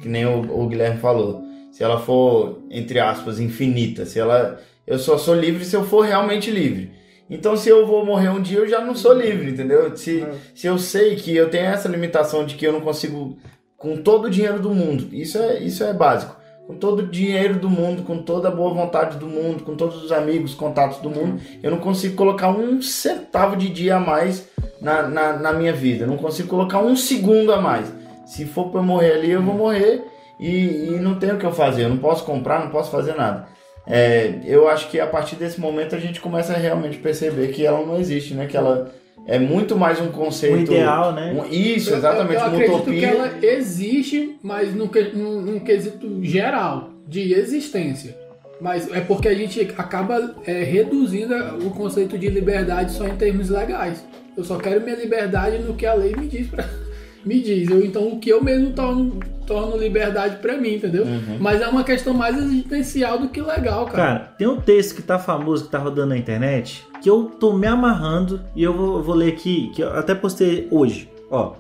Que 0.00 0.08
nem 0.08 0.26
o, 0.26 0.40
o 0.40 0.66
Guilherme 0.68 0.98
falou. 1.00 1.42
Se 1.72 1.82
ela 1.82 1.98
for, 2.00 2.58
entre 2.70 2.98
aspas, 2.98 3.40
infinita. 3.40 4.04
Se 4.04 4.18
ela. 4.18 4.60
Eu 4.86 4.98
só 4.98 5.16
sou 5.16 5.34
livre 5.34 5.64
se 5.64 5.76
eu 5.76 5.84
for 5.84 6.02
realmente 6.02 6.50
livre. 6.50 6.92
Então, 7.28 7.56
se 7.56 7.68
eu 7.68 7.86
vou 7.86 8.04
morrer 8.04 8.28
um 8.28 8.42
dia, 8.42 8.58
eu 8.58 8.68
já 8.68 8.80
não 8.80 8.94
sou 8.94 9.12
livre, 9.12 9.50
entendeu? 9.50 9.96
Se, 9.96 10.20
é. 10.20 10.32
se 10.52 10.66
eu 10.66 10.76
sei 10.78 11.14
que 11.14 11.34
eu 11.34 11.48
tenho 11.48 11.66
essa 11.66 11.88
limitação 11.88 12.44
de 12.44 12.56
que 12.56 12.66
eu 12.66 12.72
não 12.72 12.80
consigo, 12.80 13.38
com 13.76 13.96
todo 13.98 14.24
o 14.24 14.30
dinheiro 14.30 14.58
do 14.58 14.74
mundo, 14.74 15.08
isso 15.12 15.38
é, 15.38 15.60
isso 15.60 15.84
é 15.84 15.92
básico 15.92 16.39
com 16.70 16.76
todo 16.76 17.00
o 17.00 17.06
dinheiro 17.06 17.58
do 17.58 17.68
mundo, 17.68 18.04
com 18.04 18.18
toda 18.18 18.46
a 18.46 18.50
boa 18.50 18.72
vontade 18.72 19.18
do 19.18 19.26
mundo, 19.26 19.64
com 19.64 19.74
todos 19.74 20.04
os 20.04 20.12
amigos, 20.12 20.54
contatos 20.54 20.98
do 20.98 21.10
mundo, 21.10 21.40
eu 21.60 21.68
não 21.68 21.78
consigo 21.78 22.14
colocar 22.14 22.48
um 22.48 22.80
centavo 22.80 23.56
de 23.56 23.68
dia 23.68 23.96
a 23.96 24.00
mais 24.00 24.48
na, 24.80 25.02
na, 25.02 25.32
na 25.32 25.52
minha 25.52 25.72
vida. 25.72 26.04
Eu 26.04 26.08
não 26.08 26.16
consigo 26.16 26.48
colocar 26.48 26.78
um 26.78 26.94
segundo 26.94 27.52
a 27.52 27.60
mais. 27.60 27.92
Se 28.24 28.44
for 28.44 28.70
para 28.70 28.80
morrer 28.82 29.14
ali, 29.14 29.32
eu 29.32 29.42
vou 29.42 29.54
morrer 29.54 30.04
e, 30.38 30.92
e 30.92 30.98
não 31.00 31.16
tenho 31.16 31.34
o 31.34 31.38
que 31.38 31.44
eu 31.44 31.52
fazer. 31.52 31.86
Eu 31.86 31.88
não 31.88 31.98
posso 31.98 32.24
comprar, 32.24 32.60
não 32.60 32.70
posso 32.70 32.92
fazer 32.92 33.16
nada. 33.16 33.48
É, 33.84 34.38
eu 34.44 34.68
acho 34.68 34.88
que 34.88 35.00
a 35.00 35.08
partir 35.08 35.34
desse 35.34 35.60
momento 35.60 35.96
a 35.96 35.98
gente 35.98 36.20
começa 36.20 36.52
a 36.52 36.56
realmente 36.56 36.98
perceber 36.98 37.48
que 37.48 37.66
ela 37.66 37.84
não 37.84 37.98
existe, 37.98 38.32
né? 38.32 38.46
Que 38.46 38.56
ela 38.56 38.92
é 39.26 39.38
muito 39.38 39.76
mais 39.76 40.00
um 40.00 40.10
conceito. 40.10 40.56
Um 40.56 40.74
ideal, 40.74 41.12
né? 41.12 41.32
Um, 41.32 41.46
isso, 41.50 41.94
exatamente, 41.94 42.34
eu, 42.34 42.40
eu 42.40 42.68
uma 42.68 42.76
utopia. 42.78 42.98
que 42.98 43.04
ela 43.04 43.32
existe, 43.42 44.38
mas 44.42 44.74
num, 44.74 44.90
num, 45.14 45.40
num, 45.40 45.60
quesito 45.60 46.22
geral, 46.24 46.90
de 47.06 47.32
existência. 47.32 48.16
Mas 48.60 48.90
é 48.92 49.00
porque 49.00 49.28
a 49.28 49.34
gente 49.34 49.60
acaba 49.78 50.34
é, 50.46 50.62
reduzindo 50.62 51.34
o 51.64 51.70
conceito 51.70 52.18
de 52.18 52.28
liberdade 52.28 52.92
só 52.92 53.06
em 53.06 53.16
termos 53.16 53.48
legais. 53.48 54.04
Eu 54.36 54.44
só 54.44 54.58
quero 54.58 54.82
minha 54.82 54.96
liberdade 54.96 55.58
no 55.58 55.74
que 55.74 55.86
a 55.86 55.94
lei 55.94 56.14
me 56.14 56.26
diz 56.26 56.48
pra, 56.48 56.68
me 57.24 57.40
diz. 57.40 57.70
Eu, 57.70 57.84
então 57.84 58.08
o 58.08 58.18
que 58.18 58.30
eu 58.30 58.42
mesmo 58.42 58.72
torno, 58.72 59.20
torno 59.50 59.76
liberdade 59.76 60.36
para 60.36 60.56
mim, 60.56 60.74
entendeu? 60.74 61.04
Uhum. 61.04 61.38
Mas 61.40 61.60
é 61.60 61.66
uma 61.66 61.82
questão 61.82 62.14
mais 62.14 62.38
existencial 62.38 63.18
do 63.18 63.28
que 63.28 63.42
legal, 63.42 63.86
cara. 63.86 63.96
Cara, 63.96 64.18
tem 64.38 64.46
um 64.46 64.60
texto 64.60 64.94
que 64.94 65.02
tá 65.02 65.18
famoso, 65.18 65.64
que 65.64 65.70
tá 65.72 65.78
rodando 65.78 66.10
na 66.10 66.16
internet, 66.16 66.86
que 67.02 67.10
eu 67.10 67.24
tô 67.24 67.52
me 67.52 67.66
amarrando 67.66 68.40
e 68.54 68.62
eu 68.62 68.72
vou, 68.72 69.02
vou 69.02 69.16
ler 69.16 69.32
aqui, 69.32 69.72
que 69.74 69.82
eu 69.82 69.90
até 69.90 70.14
postei 70.14 70.68
hoje. 70.70 71.08
Ó, 71.28 71.56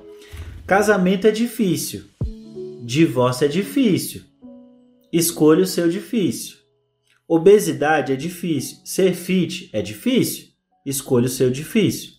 casamento 0.64 1.26
é 1.26 1.32
difícil, 1.32 2.04
divórcio 2.84 3.46
é 3.46 3.48
difícil, 3.48 4.22
escolha 5.12 5.64
o 5.64 5.66
seu 5.66 5.88
difícil. 5.88 6.58
Obesidade 7.26 8.12
é 8.12 8.16
difícil, 8.16 8.78
ser 8.84 9.14
fit 9.14 9.68
é 9.72 9.82
difícil, 9.82 10.46
escolha 10.86 11.26
o 11.26 11.28
seu 11.28 11.50
difícil. 11.50 12.12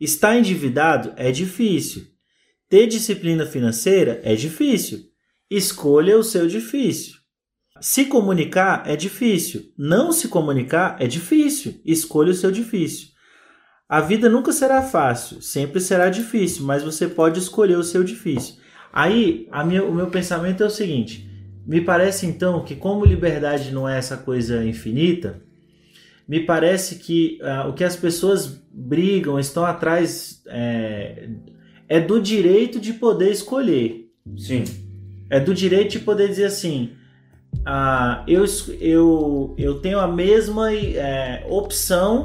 Estar 0.00 0.36
endividado 0.38 1.12
é 1.16 1.30
difícil, 1.30 2.06
ter 2.68 2.86
disciplina 2.86 3.46
financeira 3.46 4.20
é 4.24 4.34
difícil, 4.34 5.00
escolha 5.50 6.18
o 6.18 6.24
seu 6.24 6.46
difícil. 6.46 7.14
Se 7.80 8.06
comunicar 8.06 8.84
é 8.86 8.96
difícil. 8.96 9.72
Não 9.76 10.12
se 10.12 10.28
comunicar 10.28 10.96
é 11.00 11.06
difícil. 11.06 11.80
Escolha 11.84 12.30
o 12.30 12.34
seu 12.34 12.50
difícil. 12.50 13.08
A 13.88 14.00
vida 14.00 14.30
nunca 14.30 14.52
será 14.52 14.80
fácil, 14.82 15.42
sempre 15.42 15.80
será 15.80 16.08
difícil, 16.08 16.64
mas 16.64 16.82
você 16.82 17.06
pode 17.06 17.38
escolher 17.38 17.76
o 17.76 17.84
seu 17.84 18.02
difícil. 18.02 18.56
Aí, 18.92 19.48
minha, 19.66 19.84
o 19.84 19.94
meu 19.94 20.06
pensamento 20.06 20.62
é 20.62 20.66
o 20.66 20.70
seguinte: 20.70 21.28
me 21.66 21.80
parece 21.80 22.26
então 22.26 22.64
que, 22.64 22.74
como 22.74 23.04
liberdade 23.04 23.72
não 23.72 23.88
é 23.88 23.98
essa 23.98 24.16
coisa 24.16 24.64
infinita, 24.64 25.42
me 26.26 26.40
parece 26.40 26.96
que 26.96 27.38
uh, 27.42 27.68
o 27.68 27.74
que 27.74 27.84
as 27.84 27.94
pessoas 27.94 28.46
brigam, 28.72 29.38
estão 29.38 29.64
atrás, 29.64 30.42
é, 30.46 31.28
é 31.88 32.00
do 32.00 32.20
direito 32.20 32.80
de 32.80 32.92
poder 32.92 33.30
escolher. 33.30 34.10
Sim. 34.36 34.64
É 35.30 35.40
do 35.40 35.54
direito 35.54 35.92
de 35.92 35.98
poder 36.00 36.28
dizer 36.28 36.46
assim: 36.46 36.90
ah, 37.64 38.22
eu, 38.26 38.44
eu, 38.80 39.54
eu 39.56 39.74
tenho 39.80 39.98
a 39.98 40.06
mesma 40.06 40.72
é, 40.72 41.44
opção 41.48 42.24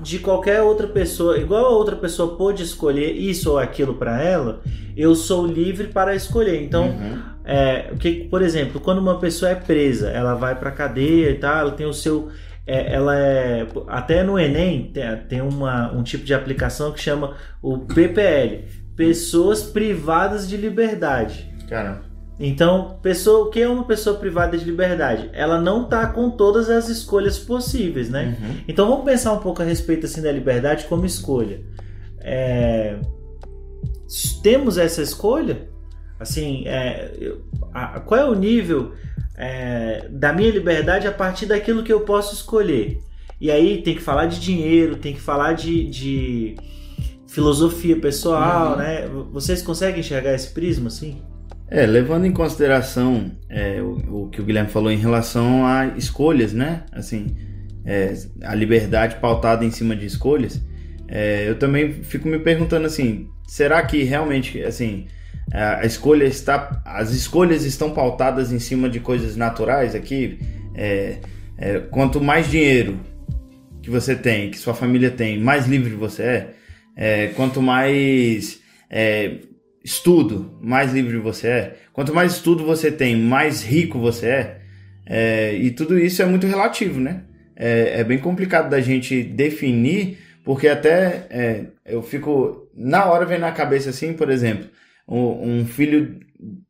de 0.00 0.18
qualquer 0.18 0.62
outra 0.62 0.86
pessoa, 0.86 1.38
igual 1.38 1.66
a 1.66 1.70
outra 1.70 1.96
pessoa 1.96 2.36
pôde 2.36 2.62
escolher 2.62 3.12
isso 3.12 3.50
ou 3.50 3.58
aquilo 3.58 3.94
para 3.94 4.22
ela, 4.22 4.60
eu 4.96 5.14
sou 5.14 5.46
livre 5.46 5.88
para 5.88 6.14
escolher. 6.14 6.62
Então, 6.62 6.88
uhum. 6.88 7.22
é, 7.44 7.92
que, 7.98 8.24
por 8.24 8.42
exemplo, 8.42 8.80
quando 8.80 8.98
uma 8.98 9.18
pessoa 9.18 9.50
é 9.50 9.54
presa, 9.54 10.10
ela 10.10 10.34
vai 10.34 10.54
para 10.54 10.70
cadeia 10.70 11.30
e 11.30 11.34
tal, 11.34 11.58
ela 11.58 11.70
tem 11.72 11.86
o 11.86 11.92
seu. 11.92 12.28
É, 12.66 12.94
ela 12.94 13.16
é. 13.16 13.66
Até 13.88 14.22
no 14.22 14.38
Enem 14.38 14.90
tem, 14.92 15.16
tem 15.28 15.40
uma, 15.40 15.92
um 15.92 16.02
tipo 16.02 16.24
de 16.24 16.34
aplicação 16.34 16.92
que 16.92 17.00
chama 17.00 17.36
o 17.62 17.78
PPL 17.78 18.64
Pessoas 19.00 19.62
Privadas 19.62 20.46
de 20.46 20.58
Liberdade. 20.58 21.50
Caramba. 21.66 22.02
Então, 22.38 22.98
pessoa, 23.02 23.46
o 23.46 23.50
que 23.50 23.62
é 23.62 23.66
uma 23.66 23.84
pessoa 23.84 24.18
privada 24.18 24.58
de 24.58 24.64
liberdade? 24.66 25.30
Ela 25.32 25.58
não 25.58 25.84
está 25.84 26.06
com 26.06 26.28
todas 26.28 26.68
as 26.68 26.90
escolhas 26.90 27.38
possíveis, 27.38 28.10
né? 28.10 28.36
Uhum. 28.38 28.56
Então 28.68 28.88
vamos 28.90 29.06
pensar 29.06 29.32
um 29.32 29.38
pouco 29.38 29.62
a 29.62 29.64
respeito 29.64 30.04
assim 30.04 30.20
da 30.20 30.30
liberdade 30.30 30.84
como 30.84 31.06
escolha. 31.06 31.62
É... 32.18 32.98
Temos 34.42 34.76
essa 34.76 35.00
escolha? 35.00 35.66
Assim, 36.18 36.64
é... 36.66 37.32
a... 37.72 38.00
qual 38.00 38.20
é 38.20 38.24
o 38.26 38.34
nível 38.34 38.92
é, 39.34 40.08
da 40.10 40.30
minha 40.30 40.50
liberdade 40.50 41.06
a 41.06 41.12
partir 41.12 41.46
daquilo 41.46 41.82
que 41.82 41.92
eu 41.92 42.00
posso 42.00 42.34
escolher. 42.34 42.98
E 43.40 43.50
aí 43.50 43.80
tem 43.80 43.94
que 43.94 44.02
falar 44.02 44.26
de 44.26 44.38
dinheiro, 44.38 44.96
tem 44.96 45.14
que 45.14 45.20
falar 45.22 45.54
de, 45.54 45.88
de 45.88 46.56
filosofia 47.30 47.96
pessoal, 47.96 48.72
uhum. 48.72 48.78
né? 48.78 49.08
Vocês 49.32 49.62
conseguem 49.62 50.00
enxergar 50.00 50.34
esse 50.34 50.48
prisma 50.48 50.88
assim? 50.88 51.22
É, 51.68 51.86
levando 51.86 52.26
em 52.26 52.32
consideração 52.32 53.30
é, 53.48 53.80
o, 53.80 54.24
o, 54.24 54.28
que 54.28 54.40
o 54.40 54.44
Guilherme 54.44 54.68
falou 54.68 54.90
em 54.90 54.96
relação 54.96 55.64
a 55.64 55.86
escolhas, 55.96 56.52
né? 56.52 56.82
Assim, 56.92 57.36
é, 57.84 58.12
a 58.42 58.54
liberdade 58.54 59.16
pautada 59.16 59.64
em 59.64 59.70
cima 59.70 59.94
de 59.94 60.04
escolhas, 60.04 60.60
é, 61.06 61.48
eu 61.48 61.56
também 61.56 62.02
fico 62.02 62.26
me 62.26 62.38
perguntando 62.40 62.86
assim, 62.86 63.28
será 63.46 63.82
que 63.82 64.02
realmente, 64.02 64.62
assim, 64.62 65.06
a 65.52 65.84
escolha 65.84 66.24
está, 66.24 66.82
as 66.84 67.10
escolhas 67.12 67.64
estão 67.64 67.90
pautadas 67.90 68.52
em 68.52 68.58
cima 68.58 68.88
de 68.88 69.00
coisas 69.00 69.36
naturais 69.36 69.94
aqui? 69.94 70.38
É, 70.74 71.18
é, 71.56 71.78
quanto 71.78 72.20
mais 72.20 72.50
dinheiro 72.50 72.98
que 73.82 73.90
você 73.90 74.14
tem, 74.14 74.50
que 74.50 74.58
sua 74.58 74.74
família 74.74 75.10
tem, 75.10 75.38
mais 75.38 75.66
livre 75.66 75.94
você 75.94 76.22
é. 76.22 76.59
É 76.96 77.28
quanto 77.28 77.62
mais 77.62 78.60
é, 78.88 79.38
estudo, 79.84 80.58
mais 80.60 80.92
livre 80.92 81.16
você 81.18 81.46
é. 81.48 81.76
Quanto 81.92 82.14
mais 82.14 82.34
estudo 82.34 82.64
você 82.64 82.90
tem, 82.90 83.16
mais 83.16 83.62
rico 83.62 83.98
você 83.98 84.26
é. 84.26 84.60
é 85.06 85.54
e 85.54 85.70
tudo 85.70 85.98
isso 85.98 86.22
é 86.22 86.26
muito 86.26 86.46
relativo, 86.46 87.00
né? 87.00 87.22
É, 87.56 88.00
é, 88.00 88.04
bem 88.04 88.18
complicado 88.18 88.70
da 88.70 88.80
gente 88.80 89.22
definir, 89.22 90.18
porque 90.44 90.66
até 90.66 91.26
é, 91.30 91.64
eu 91.84 92.02
fico 92.02 92.68
na 92.74 93.04
hora 93.04 93.26
vem 93.26 93.38
na 93.38 93.52
cabeça 93.52 93.90
assim, 93.90 94.14
por 94.14 94.30
exemplo, 94.30 94.66
um, 95.06 95.60
um 95.60 95.66
filho, 95.66 96.20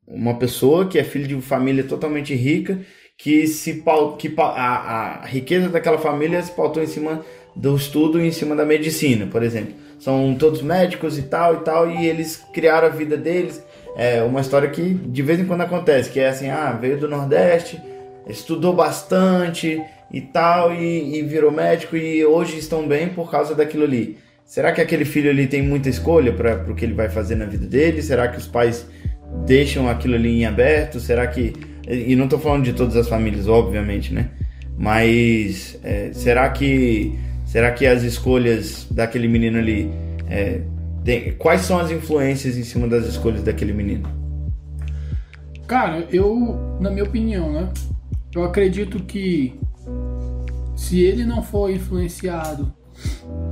uma 0.06 0.38
pessoa 0.38 0.88
que 0.88 0.98
é 0.98 1.04
filho 1.04 1.28
de 1.28 1.34
uma 1.34 1.42
família 1.42 1.84
totalmente 1.84 2.34
rica 2.34 2.80
que 3.16 3.46
se 3.46 3.84
que 4.18 4.34
a, 4.38 5.22
a 5.22 5.26
riqueza 5.26 5.68
daquela 5.68 5.98
família 5.98 6.42
se 6.42 6.52
pautou 6.52 6.82
em 6.82 6.86
cima 6.86 7.22
do 7.54 7.76
estudo 7.76 8.20
em 8.20 8.30
cima 8.30 8.54
da 8.54 8.64
medicina, 8.64 9.26
por 9.26 9.42
exemplo. 9.42 9.74
São 9.98 10.34
todos 10.38 10.62
médicos 10.62 11.18
e 11.18 11.22
tal 11.22 11.56
e 11.56 11.58
tal, 11.58 11.90
e 11.90 12.06
eles 12.06 12.42
criaram 12.52 12.88
a 12.88 12.90
vida 12.90 13.16
deles. 13.16 13.62
É 13.96 14.22
uma 14.22 14.40
história 14.40 14.68
que 14.70 14.94
de 14.94 15.22
vez 15.22 15.38
em 15.38 15.44
quando 15.44 15.62
acontece, 15.62 16.10
que 16.10 16.20
é 16.20 16.28
assim, 16.28 16.48
ah, 16.48 16.72
veio 16.72 16.98
do 16.98 17.08
Nordeste, 17.08 17.80
estudou 18.26 18.72
bastante 18.72 19.82
e 20.10 20.20
tal, 20.20 20.72
e, 20.72 21.18
e 21.18 21.22
virou 21.22 21.50
médico, 21.50 21.96
e 21.96 22.24
hoje 22.24 22.58
estão 22.58 22.86
bem 22.86 23.08
por 23.08 23.30
causa 23.30 23.54
daquilo 23.54 23.84
ali. 23.84 24.18
Será 24.44 24.72
que 24.72 24.80
aquele 24.80 25.04
filho 25.04 25.30
ali 25.30 25.46
tem 25.46 25.62
muita 25.62 25.88
escolha 25.88 26.32
para 26.32 26.64
o 26.68 26.74
que 26.74 26.84
ele 26.84 26.94
vai 26.94 27.08
fazer 27.08 27.36
na 27.36 27.44
vida 27.44 27.66
dele? 27.66 28.02
Será 28.02 28.26
que 28.28 28.38
os 28.38 28.46
pais 28.46 28.86
deixam 29.46 29.88
aquilo 29.88 30.14
ali 30.14 30.40
em 30.40 30.46
aberto? 30.46 30.98
Será 30.98 31.26
que 31.26 31.52
e 31.88 32.14
não 32.14 32.24
estou 32.24 32.38
falando 32.38 32.64
de 32.64 32.72
todas 32.72 32.96
as 32.96 33.08
famílias, 33.08 33.48
obviamente, 33.48 34.12
né? 34.14 34.30
Mas 34.78 35.78
é, 35.82 36.10
será 36.12 36.48
que 36.50 37.18
será 37.50 37.72
que 37.72 37.84
as 37.84 38.04
escolhas 38.04 38.86
daquele 38.88 39.26
menino 39.26 39.58
ali 39.58 39.90
é, 40.28 40.60
tem, 41.04 41.32
quais 41.32 41.62
são 41.62 41.80
as 41.80 41.90
influências 41.90 42.56
em 42.56 42.62
cima 42.62 42.86
das 42.86 43.06
escolhas 43.06 43.42
daquele 43.42 43.72
menino? 43.72 44.08
Cara, 45.66 46.06
eu, 46.12 46.78
na 46.80 46.90
minha 46.90 47.02
opinião, 47.02 47.52
né? 47.52 47.68
Eu 48.32 48.44
acredito 48.44 49.02
que 49.02 49.58
se 50.76 51.00
ele 51.00 51.24
não 51.24 51.42
for 51.42 51.68
influenciado 51.68 52.72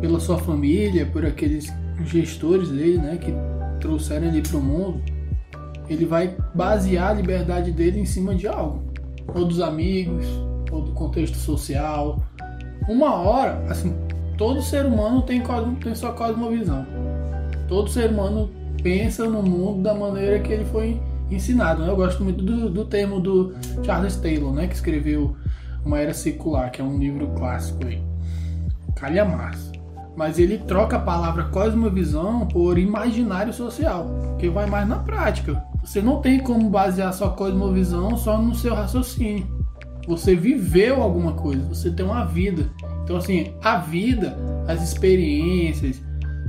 pela 0.00 0.20
sua 0.20 0.38
família, 0.38 1.04
por 1.04 1.26
aqueles 1.26 1.66
gestores 2.04 2.68
dele, 2.68 2.98
né, 2.98 3.16
que 3.16 3.34
trouxeram 3.80 4.28
ele 4.28 4.42
para 4.42 4.58
o 4.58 4.62
mundo, 4.62 5.02
ele 5.88 6.06
vai 6.06 6.36
basear 6.54 7.10
a 7.10 7.14
liberdade 7.14 7.72
dele 7.72 7.98
em 7.98 8.04
cima 8.04 8.32
de 8.32 8.46
algo, 8.46 8.84
ou 9.34 9.44
dos 9.44 9.60
amigos, 9.60 10.24
ou 10.70 10.82
do 10.82 10.92
contexto 10.92 11.36
social. 11.36 12.22
Uma 12.88 13.14
hora, 13.14 13.62
assim, 13.68 13.94
todo 14.36 14.62
ser 14.62 14.86
humano 14.86 15.22
tem, 15.22 15.42
tem 15.82 15.94
sua 15.94 16.12
cosmovisão. 16.12 16.86
Todo 17.68 17.90
ser 17.90 18.10
humano 18.10 18.50
pensa 18.82 19.28
no 19.28 19.42
mundo 19.42 19.82
da 19.82 19.94
maneira 19.94 20.38
que 20.40 20.52
ele 20.52 20.64
foi 20.64 21.00
ensinado. 21.30 21.82
Né? 21.82 21.90
Eu 21.90 21.96
gosto 21.96 22.24
muito 22.24 22.42
do, 22.42 22.70
do 22.70 22.84
termo 22.84 23.20
do 23.20 23.54
Charles 23.84 24.16
Taylor, 24.16 24.52
né, 24.52 24.66
que 24.66 24.74
escreveu 24.74 25.36
Uma 25.84 25.98
Era 25.98 26.14
Secular, 26.14 26.70
que 26.70 26.80
é 26.80 26.84
um 26.84 26.98
livro 26.98 27.26
clássico 27.36 27.86
aí. 27.86 28.02
Calhamaço 28.96 29.78
mas 30.18 30.36
ele 30.36 30.58
troca 30.58 30.96
a 30.96 31.00
palavra 31.00 31.44
cosmovisão 31.44 32.44
por 32.48 32.76
imaginário 32.76 33.52
social, 33.52 34.10
que 34.36 34.50
vai 34.50 34.66
mais 34.66 34.88
na 34.88 34.96
prática. 34.96 35.62
Você 35.84 36.02
não 36.02 36.20
tem 36.20 36.40
como 36.40 36.68
basear 36.68 37.12
sua 37.12 37.30
cosmovisão 37.30 38.16
só 38.16 38.36
no 38.36 38.52
seu 38.52 38.74
raciocínio. 38.74 39.57
Você 40.08 40.34
viveu 40.34 41.00
alguma 41.00 41.34
coisa, 41.34 41.62
você 41.62 41.90
tem 41.90 42.04
uma 42.04 42.24
vida. 42.24 42.68
Então, 43.04 43.16
assim, 43.16 43.52
a 43.62 43.76
vida, 43.76 44.36
as 44.66 44.82
experiências, 44.82 46.02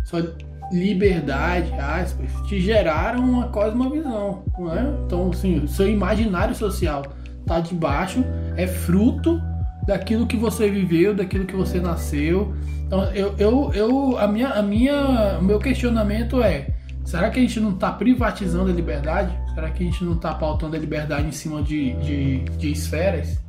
sua 0.06 0.34
liberdade, 0.72 1.72
aspas, 1.74 2.32
te 2.48 2.60
geraram 2.60 3.20
uma 3.20 3.50
cosmovisão, 3.50 4.44
não 4.58 4.74
é? 4.74 4.94
Então, 5.06 5.30
assim, 5.30 5.68
seu 5.68 5.88
imaginário 5.88 6.56
social 6.56 7.04
tá 7.46 7.60
debaixo, 7.60 8.24
é 8.56 8.66
fruto 8.66 9.42
daquilo 9.86 10.26
que 10.26 10.38
você 10.38 10.70
viveu, 10.70 11.14
daquilo 11.14 11.46
que 11.46 11.56
você 11.56 11.80
nasceu, 11.80 12.54
então, 12.90 13.04
eu, 13.14 13.36
eu, 13.38 13.72
eu, 13.76 14.18
a 14.18 14.28
minha, 14.28 14.50
a 14.50 14.64
minha, 14.64 15.38
o 15.40 15.44
meu 15.44 15.60
questionamento 15.60 16.42
é: 16.42 16.70
será 17.06 17.30
que 17.30 17.38
a 17.38 17.42
gente 17.42 17.60
não 17.60 17.70
está 17.70 17.92
privatizando 17.92 18.72
a 18.72 18.74
liberdade? 18.74 19.32
Será 19.60 19.72
que 19.72 19.84
a 19.84 19.86
gente 19.86 20.06
não 20.06 20.14
está 20.14 20.34
pautando 20.34 20.78
a 20.78 20.80
liberdade 20.80 21.28
em 21.28 21.34
cima 21.34 21.62
de, 21.62 21.92
de, 21.96 22.40
de 22.58 22.72
esferas? 22.72 23.42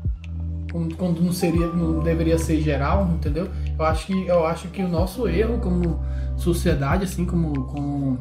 Quando 0.98 1.22
não 1.22 1.32
seria, 1.32 1.68
não 1.68 2.02
deveria 2.02 2.36
ser 2.36 2.60
geral, 2.60 3.08
entendeu? 3.14 3.48
Eu 3.78 3.84
acho 3.84 4.08
que, 4.08 4.26
eu 4.26 4.44
acho 4.44 4.66
que 4.68 4.82
o 4.82 4.88
nosso 4.88 5.28
erro 5.28 5.58
como 5.60 6.02
sociedade, 6.36 7.04
assim 7.04 7.24
como, 7.24 7.64
como, 7.66 8.18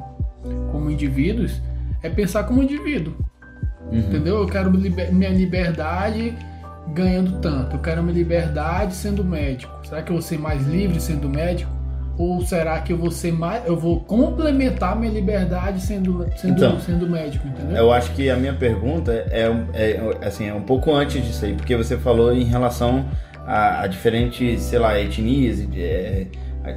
como 0.72 0.92
indivíduos, 0.92 1.60
é 2.04 2.10
pensar 2.12 2.44
como 2.44 2.62
indivíduo. 2.62 3.16
Uhum. 3.92 3.98
Entendeu? 3.98 4.38
Eu 4.38 4.46
quero 4.46 4.70
liber, 4.70 5.12
minha 5.12 5.32
liberdade 5.32 6.36
ganhando 6.94 7.40
tanto? 7.40 7.76
Eu 7.76 7.80
quero 7.80 8.04
minha 8.04 8.16
liberdade 8.16 8.94
sendo 8.94 9.26
médico. 9.26 9.74
Será 9.84 10.04
que 10.04 10.12
eu 10.12 10.16
vou 10.16 10.22
ser 10.22 10.38
mais 10.38 10.64
livre 10.68 11.02
sendo 11.02 11.28
médico? 11.28 11.79
Ou 12.20 12.42
será 12.42 12.82
que 12.82 12.92
eu 12.92 12.98
vou 12.98 13.10
ser 13.10 13.32
mais. 13.32 13.66
Eu 13.66 13.78
vou 13.78 14.02
complementar 14.02 14.94
minha 14.94 15.10
liberdade 15.10 15.80
sendo, 15.80 16.28
sendo, 16.36 16.54
então, 16.54 16.78
sendo 16.82 17.10
médico, 17.10 17.48
entendeu? 17.48 17.78
Eu 17.78 17.94
acho 17.94 18.12
que 18.12 18.30
a 18.30 18.36
minha 18.36 18.54
pergunta 18.54 19.14
é, 19.32 19.50
é, 19.74 20.28
assim, 20.28 20.50
é 20.50 20.54
um 20.54 20.64
pouco 20.64 20.94
antes 20.94 21.26
disso 21.26 21.46
aí, 21.46 21.54
porque 21.54 21.78
você 21.78 21.98
falou 21.98 22.34
em 22.34 22.44
relação 22.44 23.06
a, 23.48 23.84
a 23.84 23.88
diferentes, 23.88 24.64
sei 24.64 24.80
lá, 24.80 25.00
etnias, 25.00 25.66
é, 25.74 26.28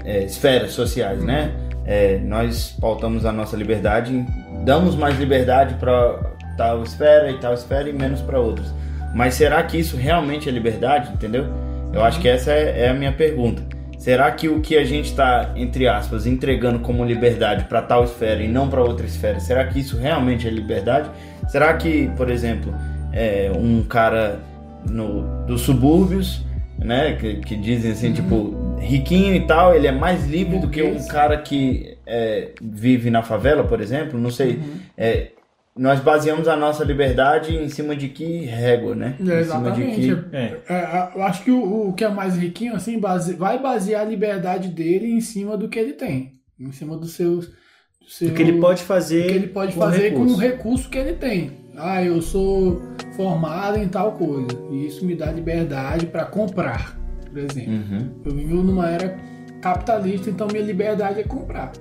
é, 0.05 0.23
esferas 0.23 0.75
sociais, 0.75 1.25
né? 1.25 1.51
É, 1.85 2.19
nós 2.19 2.77
pautamos 2.81 3.27
a 3.27 3.33
nossa 3.33 3.57
liberdade, 3.57 4.25
damos 4.65 4.95
mais 4.95 5.19
liberdade 5.19 5.75
para 5.75 6.21
tal 6.57 6.85
esfera 6.85 7.29
e 7.33 7.39
tal 7.41 7.53
esfera 7.53 7.89
e 7.89 7.93
menos 7.93 8.21
para 8.21 8.39
outras. 8.39 8.73
Mas 9.13 9.35
será 9.35 9.61
que 9.65 9.77
isso 9.77 9.97
realmente 9.97 10.49
é 10.49 10.53
liberdade, 10.53 11.13
entendeu? 11.13 11.47
Eu 11.93 12.05
acho 12.05 12.21
que 12.21 12.29
essa 12.29 12.53
é, 12.53 12.85
é 12.85 12.89
a 12.91 12.95
minha 12.95 13.13
pergunta. 13.13 13.72
Será 14.03 14.33
que 14.33 14.49
o 14.49 14.61
que 14.61 14.77
a 14.77 14.85
gente 14.85 15.11
está, 15.11 15.53
entre 15.55 15.87
aspas, 15.87 16.27
entregando 16.27 16.81
como 16.81 17.05
liberdade 17.05 17.67
para 17.67 17.81
tal 17.81 18.03
esfera 18.03 18.43
e 18.43 18.49
não 18.49 18.69
para 18.69 18.83
outra 18.83 19.07
esfera, 19.07 19.39
será 19.39 19.65
que 19.65 19.79
isso 19.79 19.97
realmente 19.97 20.45
é 20.45 20.51
liberdade? 20.51 21.09
Será 21.47 21.73
que, 21.75 22.11
por 22.17 22.29
exemplo, 22.29 22.75
é, 23.13 23.53
um 23.55 23.81
cara 23.85 24.41
no, 24.85 25.47
dos 25.47 25.61
subúrbios, 25.61 26.45
né, 26.77 27.13
que, 27.13 27.37
que 27.37 27.55
dizem 27.55 27.93
assim, 27.93 28.09
uhum. 28.09 28.13
tipo, 28.13 28.77
riquinho 28.81 29.37
e 29.37 29.47
tal, 29.47 29.73
ele 29.73 29.87
é 29.87 29.93
mais 29.93 30.27
livre 30.27 30.59
do 30.59 30.69
que 30.69 30.83
um 30.83 31.07
cara 31.07 31.37
que 31.37 31.97
é, 32.05 32.49
vive 32.61 33.09
na 33.09 33.23
favela, 33.23 33.63
por 33.63 33.81
exemplo? 33.81 34.19
Não 34.19 34.33
sei. 34.33 34.55
Uhum. 34.55 34.81
É, 34.99 35.29
nós 35.77 36.01
baseamos 36.01 36.49
a 36.49 36.57
nossa 36.57 36.85
liberdade 36.85 37.57
em 37.57 37.69
cima 37.69 37.97
de 37.97 38.09
que 38.09 38.45
régua, 38.45 38.95
né? 38.95 39.17
É, 39.27 39.41
exatamente. 39.41 40.01
Que... 40.01 40.37
É. 40.37 40.61
É, 40.69 41.13
eu 41.15 41.23
acho 41.23 41.43
que 41.43 41.51
o, 41.51 41.89
o, 41.89 41.93
que 41.95 42.05
é 42.05 42.09
mais 42.09 42.37
riquinho, 42.37 42.75
assim, 42.75 42.99
base, 42.99 43.35
vai 43.35 43.59
basear 43.59 44.03
a 44.03 44.09
liberdade 44.09 44.69
dele 44.69 45.11
em 45.11 45.21
cima 45.21 45.57
do 45.57 45.69
que 45.69 45.79
ele 45.79 45.95
tem. 45.95 46.35
Em 46.61 46.73
cima 46.73 46.97
dos 46.97 47.13
seus. 47.13 47.47
Do, 47.47 48.09
seu, 48.09 48.29
do 48.29 48.35
que 48.35 48.43
ele 48.43 48.61
pode 48.61 48.83
fazer. 48.83 49.27
Que 49.27 49.33
ele 49.33 49.47
pode 49.49 49.73
com 49.73 49.81
fazer 49.81 50.11
recurso. 50.11 50.27
com 50.27 50.33
o 50.33 50.43
recurso 50.43 50.91
que 50.91 50.99
ele 50.99 51.15
tem. 51.15 51.63
Ah, 51.77 52.05
eu 52.05 52.21
sou 52.21 52.83
formado 53.17 53.79
em 53.79 53.89
tal 53.89 54.13
coisa. 54.13 54.49
E 54.71 54.87
isso 54.87 55.05
me 55.07 55.15
dá 55.15 55.33
liberdade 55.33 56.05
para 56.05 56.27
comprar, 56.27 56.99
por 57.31 57.39
exemplo. 57.39 57.73
Uhum. 57.73 58.21
Eu 58.27 58.35
vivo 58.35 58.63
numa 58.63 58.91
era 58.91 59.17
capitalista, 59.63 60.29
então 60.29 60.47
minha 60.49 60.63
liberdade 60.63 61.21
é 61.21 61.25
comprar. 61.25 61.73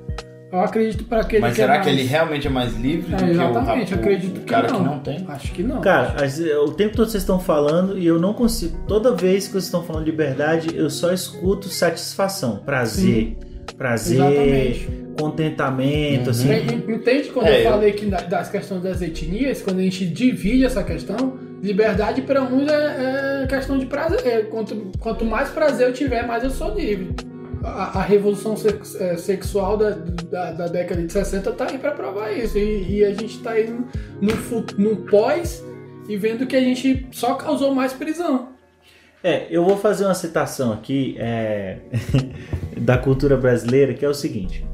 Eu 0.51 0.59
acredito 0.59 1.05
para 1.05 1.21
aquele 1.21 1.41
Mas 1.41 1.55
que 1.55 1.61
é 1.61 1.63
será 1.63 1.75
é 1.75 1.77
mais... 1.77 1.87
que 1.87 1.93
ele 1.93 2.07
realmente 2.07 2.47
é 2.47 2.49
mais 2.49 2.75
livre 2.75 3.13
é, 3.13 3.17
do 3.17 3.31
exatamente, 3.31 3.85
que 3.87 3.93
o, 3.93 3.99
acredito 3.99 4.37
o 4.37 4.41
cara 4.41 4.67
que, 4.67 4.73
não. 4.73 4.79
que 4.79 4.85
não 4.85 4.99
tem? 4.99 5.25
Acho 5.27 5.51
que 5.53 5.63
não. 5.63 5.81
Cara, 5.81 6.15
o 6.65 6.71
tempo 6.71 6.95
todo 6.95 7.09
vocês 7.09 7.23
estão 7.23 7.39
falando 7.39 7.97
e 7.97 8.05
eu 8.05 8.19
não 8.19 8.33
consigo. 8.33 8.77
Toda 8.87 9.15
vez 9.15 9.47
que 9.47 9.53
vocês 9.53 9.65
estão 9.65 9.83
falando 9.83 10.03
de 10.03 10.11
liberdade, 10.11 10.75
eu 10.75 10.89
só 10.89 11.13
escuto 11.13 11.69
satisfação, 11.69 12.57
prazer. 12.57 13.37
Sim. 13.39 13.51
Prazer, 13.77 14.17
Exatamente. 14.17 14.89
contentamento, 15.17 16.25
uhum. 16.25 16.29
assim. 16.29 16.49
Entende 16.87 17.29
quando 17.29 17.47
é, 17.47 17.65
eu 17.65 17.71
falei 17.71 17.93
que 17.93 18.05
das 18.05 18.49
questões 18.49 18.83
das 18.83 19.01
etnias, 19.01 19.61
quando 19.61 19.79
a 19.79 19.81
gente 19.81 20.05
divide 20.05 20.65
essa 20.65 20.83
questão, 20.83 21.39
Liberdade 21.61 22.23
para 22.23 22.41
uns 22.41 22.67
é, 22.67 23.43
é, 23.43 23.47
questão 23.47 23.77
de 23.77 23.85
prazer. 23.85 24.25
É, 24.25 24.41
quanto, 24.41 24.91
quanto 24.99 25.23
mais 25.23 25.49
prazer 25.49 25.87
eu 25.87 25.93
tiver, 25.93 26.25
mais 26.25 26.43
eu 26.43 26.49
sou 26.49 26.73
livre. 26.73 27.13
A, 27.63 28.00
a 28.00 28.02
revolução 28.02 28.58
sex, 28.58 28.95
é, 28.95 29.15
sexual 29.17 29.78
da, 29.78 29.91
da, 29.91 30.52
da, 30.52 30.67
década 30.67 31.02
de 31.02 31.12
60 31.12 31.52
tá 31.52 31.67
aí 31.69 31.78
para 31.78 31.91
provar 31.91 32.32
isso. 32.32 32.58
E, 32.58 33.00
e, 33.00 33.06
a 33.06 33.13
gente 33.13 33.39
tá 33.39 33.52
aí 33.52 33.69
no, 33.69 33.88
no, 34.21 34.65
no 34.78 34.95
pós 35.08 35.63
e 36.10 36.17
vendo 36.17 36.47
que 36.47 36.56
a 36.56 36.62
gente 36.62 37.08
só 37.12 37.36
causou 37.36 37.74
mais 37.74 37.93
prisão. 37.93 38.50
É, 39.24 39.45
eu 39.52 39.63
vou 39.63 39.78
fazer 39.78 40.06
uma 40.06 40.15
citação 40.15 40.74
aqui 40.74 41.15
é, 41.19 41.78
da 42.76 42.97
cultura 42.97 43.38
brasileira 43.38 43.93
que 43.93 44.04
é 44.04 44.10
o 44.10 44.13
seguinte: 44.13 44.65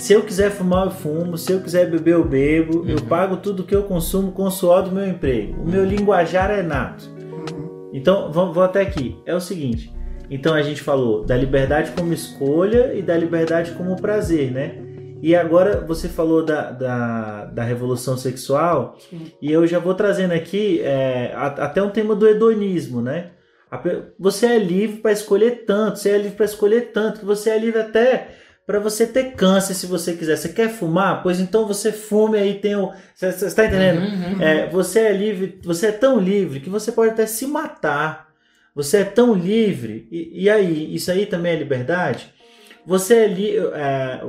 se 0.00 0.14
eu 0.14 0.22
quiser 0.22 0.50
fumar, 0.50 0.86
eu 0.86 0.90
fumo. 0.90 1.36
Se 1.36 1.52
eu 1.52 1.60
quiser 1.60 1.90
beber, 1.90 2.14
eu 2.14 2.24
bebo. 2.24 2.78
Uhum. 2.78 2.88
Eu 2.88 3.02
pago 3.02 3.36
tudo 3.36 3.64
que 3.64 3.74
eu 3.74 3.82
consumo 3.82 4.32
com 4.32 4.44
o 4.44 4.50
suor 4.50 4.82
do 4.82 4.90
meu 4.90 5.06
emprego. 5.06 5.60
O 5.60 5.68
meu 5.68 5.84
linguajar 5.84 6.50
é 6.50 6.62
nato. 6.62 7.04
Uhum. 7.20 7.90
Então, 7.92 8.32
vou 8.32 8.62
até 8.62 8.80
aqui. 8.80 9.18
É 9.26 9.34
o 9.34 9.40
seguinte. 9.40 9.92
Então, 10.30 10.54
a 10.54 10.62
gente 10.62 10.80
falou 10.80 11.24
da 11.24 11.36
liberdade 11.36 11.90
como 11.90 12.12
escolha 12.12 12.94
e 12.94 13.02
da 13.02 13.16
liberdade 13.16 13.72
como 13.72 14.00
prazer, 14.00 14.50
né? 14.52 14.90
E 15.22 15.36
agora 15.36 15.84
você 15.86 16.08
falou 16.08 16.44
da, 16.44 16.70
da, 16.70 17.44
da 17.46 17.62
revolução 17.62 18.16
sexual. 18.16 18.96
Sim. 19.10 19.32
E 19.42 19.52
eu 19.52 19.66
já 19.66 19.78
vou 19.78 19.94
trazendo 19.94 20.32
aqui 20.32 20.80
é, 20.80 21.32
até 21.34 21.82
um 21.82 21.90
tema 21.90 22.14
do 22.14 22.26
hedonismo, 22.26 23.02
né? 23.02 23.32
Você 24.18 24.46
é 24.46 24.58
livre 24.58 24.96
para 24.96 25.12
escolher 25.12 25.64
tanto, 25.64 25.98
você 25.98 26.10
é 26.10 26.16
livre 26.16 26.36
para 26.36 26.46
escolher 26.46 26.90
tanto, 26.92 27.20
que 27.20 27.24
você 27.24 27.50
é 27.50 27.58
livre 27.58 27.80
até 27.80 28.28
para 28.66 28.80
você 28.80 29.06
ter 29.06 29.32
câncer 29.32 29.74
se 29.74 29.86
você 29.86 30.14
quiser. 30.14 30.36
Você 30.36 30.48
quer 30.48 30.70
fumar? 30.70 31.22
Pois 31.22 31.38
então 31.38 31.66
você 31.66 31.92
fume 31.92 32.38
aí 32.38 32.54
tem 32.54 32.76
o. 32.76 32.92
Você 33.14 33.46
está 33.46 33.66
entendendo? 33.66 34.00
Uhum, 34.00 34.34
uhum. 34.34 34.42
É, 34.42 34.68
você 34.68 35.00
é 35.00 35.12
livre, 35.12 35.60
você 35.62 35.86
é 35.88 35.92
tão 35.92 36.18
livre 36.18 36.60
que 36.60 36.70
você 36.70 36.90
pode 36.90 37.12
até 37.12 37.26
se 37.26 37.46
matar. 37.46 38.29
Você 38.74 38.98
é 38.98 39.04
tão 39.04 39.34
livre. 39.34 40.08
E, 40.10 40.44
e 40.44 40.50
aí, 40.50 40.94
isso 40.94 41.10
aí 41.10 41.26
também 41.26 41.52
é 41.52 41.56
liberdade? 41.56 42.32
Você 42.86 43.14
é 43.14 43.26
livre. 43.26 43.70
É, 43.74 44.22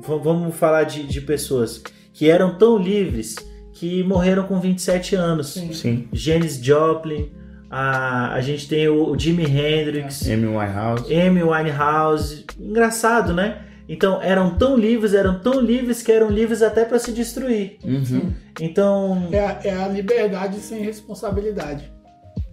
vamos 0.00 0.54
falar 0.56 0.84
de, 0.84 1.04
de 1.04 1.20
pessoas 1.20 1.82
que 2.12 2.28
eram 2.28 2.56
tão 2.58 2.76
livres 2.76 3.36
que 3.72 4.02
morreram 4.04 4.44
com 4.44 4.60
27 4.60 5.14
anos. 5.14 5.54
Sim. 5.54 5.72
Sim. 5.72 6.08
Janis 6.12 6.56
Joplin. 6.62 7.32
A, 7.70 8.34
a 8.34 8.40
gente 8.42 8.68
tem 8.68 8.86
o, 8.86 9.10
o 9.10 9.18
Jimi 9.18 9.44
Hendrix. 9.44 10.28
Amy 10.28 10.46
Winehouse. 10.46 11.14
Amy 11.14 11.42
Winehouse. 11.42 12.44
Engraçado, 12.60 13.32
né? 13.32 13.64
Então 13.88 14.22
eram 14.22 14.56
tão 14.56 14.76
livres, 14.76 15.14
eram 15.14 15.40
tão 15.40 15.60
livres 15.60 16.02
que 16.02 16.12
eram 16.12 16.30
livres 16.30 16.62
até 16.62 16.84
para 16.84 16.98
se 16.98 17.12
destruir. 17.12 17.78
Uhum. 17.84 18.32
Então. 18.60 19.28
É 19.32 19.40
a, 19.40 19.60
é 19.64 19.70
a, 19.84 19.88
liberdade 19.88 20.56
sem 20.58 20.82
responsabilidade. 20.82 21.90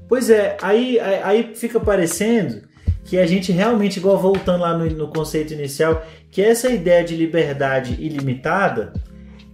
Pois 0.10 0.30
é, 0.30 0.58
aí, 0.62 1.00
aí 1.00 1.52
fica 1.56 1.80
parecendo 1.80 2.64
que 3.06 3.18
a 3.18 3.26
gente 3.26 3.52
realmente, 3.52 3.98
igual 3.98 4.18
voltando 4.18 4.62
lá 4.62 4.78
no, 4.78 4.86
no 4.88 5.08
conceito 5.08 5.54
inicial, 5.54 6.04
que 6.32 6.42
essa 6.42 6.68
ideia 6.70 7.04
de 7.04 7.16
liberdade 7.16 7.96
ilimitada 8.00 8.92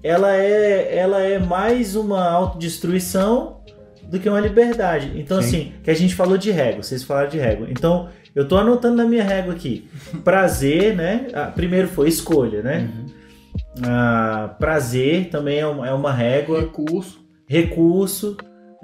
ela 0.02 0.36
é, 0.36 0.96
ela 0.96 1.20
é 1.20 1.40
mais 1.40 1.96
uma 1.96 2.30
autodestruição 2.30 3.62
do 4.04 4.20
que 4.20 4.30
uma 4.30 4.40
liberdade. 4.40 5.12
Então, 5.16 5.42
Sim. 5.42 5.48
assim, 5.48 5.74
que 5.84 5.92
a 5.92 5.96
gente 5.96 6.16
falou 6.16 6.38
de 6.38 6.52
régua, 6.52 6.84
vocês 6.84 7.04
falaram 7.04 7.30
de 7.30 7.38
régua. 7.38 7.68
Então, 7.70 8.10
eu 8.36 8.44
estou 8.44 8.58
anotando 8.58 8.96
na 8.98 9.06
minha 9.06 9.24
régua 9.24 9.54
aqui. 9.54 9.90
Prazer, 10.24 10.96
né? 10.96 11.28
Ah, 11.34 11.48
primeiro 11.48 11.88
foi 11.88 12.08
escolha, 12.08 12.62
né? 12.62 12.90
Uhum. 12.94 13.06
Ah, 13.84 14.56
prazer 14.60 15.30
também 15.30 15.60
é 15.60 15.66
uma, 15.66 15.88
é 15.88 15.94
uma 15.94 16.14
régua. 16.14 16.62
Recurso. 16.62 17.26
Recurso. 17.48 18.38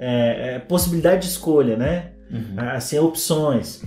É, 0.04 0.54
é 0.54 0.58
possibilidade 0.58 1.22
de 1.22 1.28
escolha, 1.28 1.76
né? 1.76 2.12
Uhum. 2.30 2.54
Assim, 2.56 2.98
opções. 2.98 3.82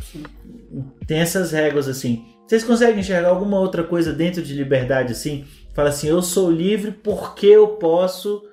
Tem 1.08 1.20
essas 1.20 1.52
réguas 1.52 1.88
assim. 1.88 2.26
Vocês 2.48 2.64
conseguem 2.64 3.00
enxergar 3.00 3.30
alguma 3.30 3.60
outra 3.60 3.84
coisa 3.84 4.14
dentro 4.14 4.42
de 4.42 4.54
liberdade 4.54 5.12
assim? 5.12 5.46
Fala 5.74 5.90
assim, 5.90 6.08
eu 6.08 6.22
sou 6.22 6.50
livre 6.50 6.92
porque 6.92 7.48
eu 7.48 7.68
posso. 7.70 8.44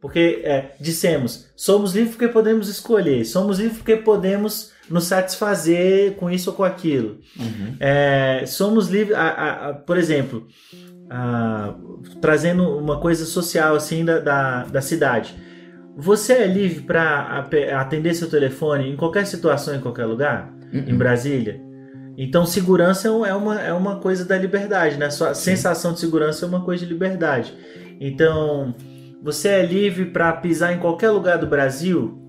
Porque 0.00 0.42
é, 0.44 0.72
dissemos, 0.78 1.50
somos 1.56 1.94
livres 1.94 2.14
porque 2.14 2.28
podemos 2.28 2.68
escolher, 2.68 3.24
somos 3.24 3.58
livres 3.58 3.78
porque 3.78 3.96
podemos 3.96 4.70
nos 4.90 5.04
satisfazer 5.04 6.12
com 6.16 6.30
isso 6.30 6.50
ou 6.50 6.56
com 6.56 6.62
aquilo. 6.62 7.20
Uhum. 7.38 7.76
É, 7.80 8.44
somos 8.46 8.88
livres, 8.88 9.16
a, 9.16 9.68
a, 9.70 9.72
por 9.72 9.96
exemplo, 9.96 10.46
a, 11.08 11.74
trazendo 12.20 12.76
uma 12.76 13.00
coisa 13.00 13.24
social 13.24 13.74
assim 13.74 14.04
da, 14.04 14.18
da, 14.18 14.64
da 14.64 14.82
cidade. 14.82 15.34
Você 15.96 16.32
é 16.32 16.46
livre 16.46 16.82
para 16.82 17.46
atender 17.78 18.14
seu 18.14 18.28
telefone 18.28 18.90
em 18.90 18.96
qualquer 18.96 19.26
situação, 19.26 19.74
em 19.74 19.80
qualquer 19.80 20.06
lugar? 20.06 20.52
Uhum. 20.72 20.84
Em 20.88 20.94
Brasília? 20.96 21.60
Então, 22.16 22.46
segurança 22.46 23.08
é 23.08 23.34
uma, 23.34 23.60
é 23.60 23.72
uma 23.72 23.96
coisa 23.96 24.24
da 24.24 24.36
liberdade, 24.36 24.96
né? 24.96 25.10
Sua 25.10 25.34
sensação 25.34 25.92
de 25.92 26.00
segurança 26.00 26.44
é 26.44 26.48
uma 26.48 26.64
coisa 26.64 26.84
de 26.84 26.92
liberdade. 26.92 27.54
Então, 28.00 28.74
você 29.22 29.48
é 29.48 29.62
livre 29.64 30.06
para 30.06 30.32
pisar 30.32 30.72
em 30.72 30.78
qualquer 30.78 31.10
lugar 31.10 31.38
do 31.38 31.46
Brasil 31.46 32.24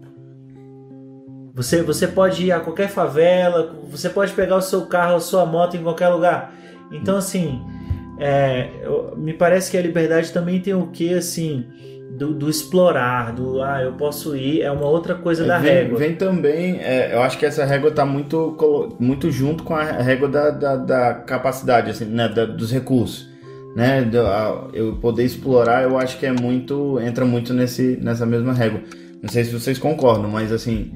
você, 1.56 1.82
você 1.82 2.06
pode 2.06 2.46
ir 2.46 2.52
a 2.52 2.60
qualquer 2.60 2.90
favela, 2.90 3.74
você 3.90 4.10
pode 4.10 4.34
pegar 4.34 4.58
o 4.58 4.62
seu 4.62 4.88
carro, 4.88 5.16
a 5.16 5.20
sua 5.22 5.46
moto 5.46 5.78
em 5.78 5.82
qualquer 5.82 6.10
lugar. 6.10 6.54
Então, 6.92 7.16
assim, 7.16 7.62
é, 8.20 8.72
me 9.16 9.34
parece 9.34 9.72
que 9.72 9.78
a 9.78 9.82
liberdade 9.82 10.34
também 10.34 10.60
tem 10.60 10.74
o 10.74 10.88
que, 10.88 11.14
assim, 11.14 11.66
do, 12.12 12.34
do, 12.34 12.50
explorar, 12.50 13.34
do 13.34 13.62
ah, 13.62 13.82
eu 13.82 13.94
posso 13.94 14.36
ir, 14.36 14.62
é 14.62 14.72
uma 14.72 14.88
outra 14.88 15.16
coisa 15.16 15.44
é, 15.44 15.48
da 15.48 15.58
vem, 15.58 15.72
régua. 15.72 16.00
Vem 16.00 16.16
também, 16.16 16.80
é, 16.80 17.14
eu 17.14 17.22
acho 17.22 17.38
que 17.38 17.46
essa 17.46 17.66
régua 17.66 17.90
está 17.90 18.06
muito, 18.06 18.58
muito 19.00 19.30
junto 19.32 19.64
com 19.64 19.76
a 19.76 19.84
régua 19.84 20.28
da, 20.28 20.50
da, 20.50 20.76
da 20.76 21.14
capacidade, 21.14 21.90
assim, 21.90 22.06
né, 22.06 22.30
da, 22.30 22.46
dos 22.46 22.72
recursos. 22.72 23.34
Né, 23.76 24.10
eu 24.72 24.96
poder 24.96 25.26
explorar, 25.26 25.84
eu 25.84 25.98
acho 25.98 26.18
que 26.18 26.26
é 26.26 26.32
muito, 26.32 26.98
entra 27.02 27.26
muito 27.26 27.54
nesse, 27.54 28.00
nessa 28.02 28.26
mesma 28.26 28.54
régua. 28.54 28.82
Não 29.22 29.28
sei 29.28 29.44
se 29.44 29.52
vocês 29.52 29.78
concordam, 29.78 30.30
mas 30.30 30.54
assim, 30.54 30.94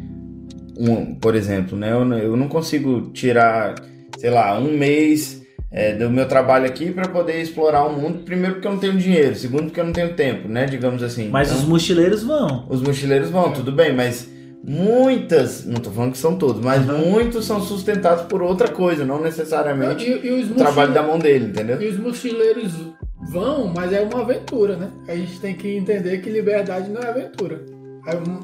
um, 0.79 1.13
por 1.15 1.35
exemplo, 1.35 1.77
né? 1.77 1.91
Eu, 1.91 2.09
eu 2.13 2.37
não 2.37 2.47
consigo 2.47 3.11
tirar, 3.11 3.75
sei 4.17 4.29
lá, 4.29 4.57
um 4.57 4.77
mês 4.77 5.38
é, 5.71 5.93
do 5.93 6.09
meu 6.09 6.27
trabalho 6.27 6.65
aqui 6.65 6.91
para 6.91 7.07
poder 7.07 7.41
explorar 7.41 7.85
o 7.85 7.93
mundo. 7.93 8.19
Primeiro 8.19 8.55
porque 8.55 8.67
eu 8.67 8.71
não 8.71 8.79
tenho 8.79 8.97
dinheiro, 8.97 9.35
segundo 9.35 9.65
porque 9.65 9.79
eu 9.79 9.85
não 9.85 9.93
tenho 9.93 10.13
tempo, 10.13 10.47
né? 10.47 10.65
Digamos 10.65 11.03
assim. 11.03 11.29
Mas 11.29 11.49
então, 11.49 11.61
os 11.61 11.67
mochileiros 11.67 12.23
vão. 12.23 12.65
Os 12.69 12.81
mochileiros 12.81 13.29
vão, 13.29 13.51
tudo 13.51 13.71
bem, 13.71 13.93
mas 13.93 14.29
muitas, 14.63 15.65
não 15.65 15.77
estou 15.77 15.93
falando 15.93 16.11
que 16.11 16.17
são 16.17 16.35
todos, 16.35 16.61
mas 16.61 16.87
uhum. 16.87 17.11
muitos 17.11 17.45
são 17.45 17.61
sustentados 17.61 18.25
por 18.25 18.41
outra 18.41 18.67
coisa, 18.67 19.05
não 19.05 19.21
necessariamente 19.21 20.05
e, 20.05 20.27
e 20.27 20.43
o 20.43 20.55
trabalho 20.55 20.93
da 20.93 21.01
mão 21.01 21.17
dele, 21.17 21.45
entendeu? 21.45 21.81
E 21.81 21.87
os 21.87 21.97
mochileiros 21.97 22.73
vão, 23.31 23.67
mas 23.67 23.93
é 23.93 24.01
uma 24.01 24.21
aventura, 24.21 24.75
né? 24.75 24.89
A 25.07 25.15
gente 25.15 25.39
tem 25.39 25.55
que 25.55 25.75
entender 25.75 26.19
que 26.19 26.29
liberdade 26.29 26.89
não 26.89 27.01
é 27.01 27.09
aventura. 27.09 27.63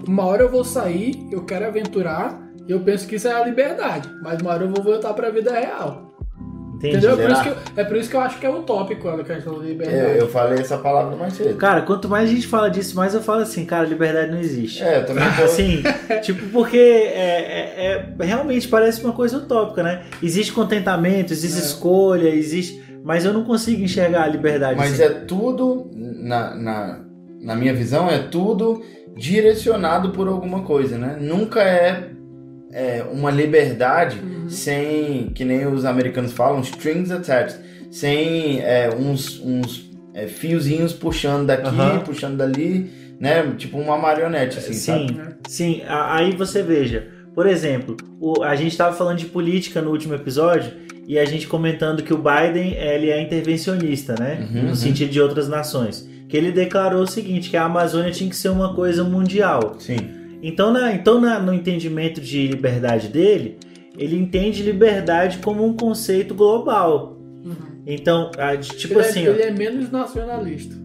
Uma 0.07 0.25
hora 0.25 0.43
eu 0.43 0.49
vou 0.49 0.63
sair, 0.63 1.27
eu 1.31 1.43
quero 1.43 1.65
aventurar, 1.65 2.39
e 2.67 2.71
eu 2.71 2.79
penso 2.79 3.07
que 3.07 3.15
isso 3.15 3.27
é 3.27 3.33
a 3.33 3.45
liberdade. 3.45 4.09
Mas 4.21 4.41
uma 4.41 4.51
hora 4.51 4.63
eu 4.63 4.69
vou 4.69 4.83
voltar 4.83 5.13
para 5.13 5.27
a 5.27 5.31
vida 5.31 5.51
real. 5.51 6.14
Entendi. 6.89 7.05
Entendeu? 7.05 7.19
É 7.19 7.27
por, 7.27 7.31
isso 7.31 7.43
que 7.43 7.49
eu, 7.49 7.57
é 7.75 7.83
por 7.83 7.97
isso 7.97 8.09
que 8.09 8.15
eu 8.15 8.21
acho 8.21 8.39
que 8.39 8.45
é 8.45 8.49
utópico 8.49 9.09
a 9.09 9.23
questão 9.23 9.57
da 9.59 9.65
liberdade. 9.65 9.97
É, 9.97 10.21
eu 10.21 10.27
falei 10.27 10.59
essa 10.59 10.77
palavra 10.77 11.15
mais 11.15 11.33
cedo. 11.33 11.55
Cara, 11.57 11.81
quanto 11.81 12.07
mais 12.09 12.29
a 12.29 12.33
gente 12.33 12.47
fala 12.47 12.69
disso, 12.69 12.95
mais 12.95 13.13
eu 13.13 13.21
falo 13.21 13.41
assim, 13.41 13.65
cara, 13.65 13.85
liberdade 13.85 14.31
não 14.31 14.39
existe. 14.39 14.83
É, 14.83 14.99
eu 14.99 15.05
também 15.05 15.23
tô... 15.35 15.43
Assim, 15.55 15.83
tipo, 16.21 16.47
porque 16.49 16.77
é, 16.77 17.75
é, 17.77 18.15
é, 18.19 18.25
realmente 18.25 18.67
parece 18.67 19.03
uma 19.03 19.13
coisa 19.13 19.37
utópica, 19.37 19.83
né? 19.83 20.03
Existe 20.21 20.51
contentamento, 20.51 21.31
existe 21.31 21.59
é. 21.59 21.63
escolha, 21.63 22.29
existe... 22.29 22.83
Mas 23.03 23.23
eu 23.23 23.31
não 23.31 23.43
consigo 23.43 23.83
enxergar 23.83 24.23
a 24.23 24.27
liberdade 24.27 24.75
Mas 24.75 24.93
assim. 24.93 25.03
é 25.03 25.09
tudo, 25.09 25.91
na, 25.93 26.55
na, 26.55 27.05
na 27.39 27.55
minha 27.55 27.71
visão, 27.71 28.09
é 28.09 28.17
tudo 28.17 28.81
direcionado 29.15 30.09
por 30.09 30.27
alguma 30.27 30.63
coisa, 30.63 30.97
né? 30.97 31.17
Nunca 31.19 31.61
é, 31.61 32.09
é 32.75 33.05
uma 33.09 33.31
liberdade 33.31 34.19
uhum. 34.19 34.49
sem, 34.49 35.31
que 35.33 35.45
nem 35.45 35.65
os 35.65 35.85
americanos 35.85 36.33
falam, 36.33 36.59
strings 36.59 37.09
attached, 37.09 37.57
sem 37.89 38.59
é, 38.59 38.89
uns, 38.93 39.39
uns 39.39 39.89
é, 40.13 40.27
fiozinhos 40.27 40.91
puxando 40.91 41.47
daqui, 41.47 41.69
uhum. 41.69 41.99
puxando 42.01 42.35
dali, 42.35 42.91
né? 43.17 43.53
Tipo 43.57 43.77
uma 43.77 43.97
marionete, 43.97 44.59
assim, 44.59 44.73
sim, 44.73 45.07
sabe? 45.07 45.35
Sim, 45.47 45.81
aí 45.87 46.35
você 46.35 46.61
veja, 46.61 47.07
por 47.33 47.47
exemplo, 47.47 47.95
o, 48.19 48.43
a 48.43 48.57
gente 48.57 48.73
estava 48.73 48.93
falando 48.93 49.19
de 49.19 49.27
política 49.27 49.81
no 49.81 49.91
último 49.91 50.13
episódio 50.13 50.73
e 51.07 51.17
a 51.17 51.23
gente 51.23 51.47
comentando 51.47 52.03
que 52.03 52.13
o 52.13 52.17
Biden 52.17 52.73
ele 52.73 53.09
é 53.09 53.21
intervencionista, 53.21 54.15
né? 54.19 54.49
Uhum, 54.51 54.61
no 54.63 54.67
uhum. 54.69 54.75
sentido 54.75 55.11
de 55.11 55.21
outras 55.21 55.47
nações 55.47 56.05
que 56.27 56.35
ele 56.35 56.51
declarou 56.51 57.03
o 57.03 57.07
seguinte, 57.07 57.49
que 57.49 57.57
a 57.57 57.65
Amazônia 57.65 58.11
tinha 58.11 58.29
que 58.29 58.35
ser 58.35 58.49
uma 58.49 58.73
coisa 58.73 59.03
mundial. 59.03 59.75
Sim. 59.79 59.97
Então, 60.47 60.71
na, 60.71 60.93
então 60.93 61.19
na, 61.19 61.39
no 61.39 61.51
entendimento 61.51 62.21
de 62.21 62.45
liberdade 62.47 63.07
dele, 63.07 63.57
ele 63.97 64.15
entende 64.15 64.61
liberdade 64.61 65.39
como 65.39 65.65
um 65.65 65.75
conceito 65.75 66.35
global. 66.35 67.17
Uhum. 67.43 67.81
Então, 67.87 68.29
tipo 68.77 68.93
ele 68.93 68.99
assim... 68.99 69.25
É, 69.25 69.29
ele 69.31 69.41
é 69.41 69.49
menos 69.49 69.89
nacionalista. 69.89 70.75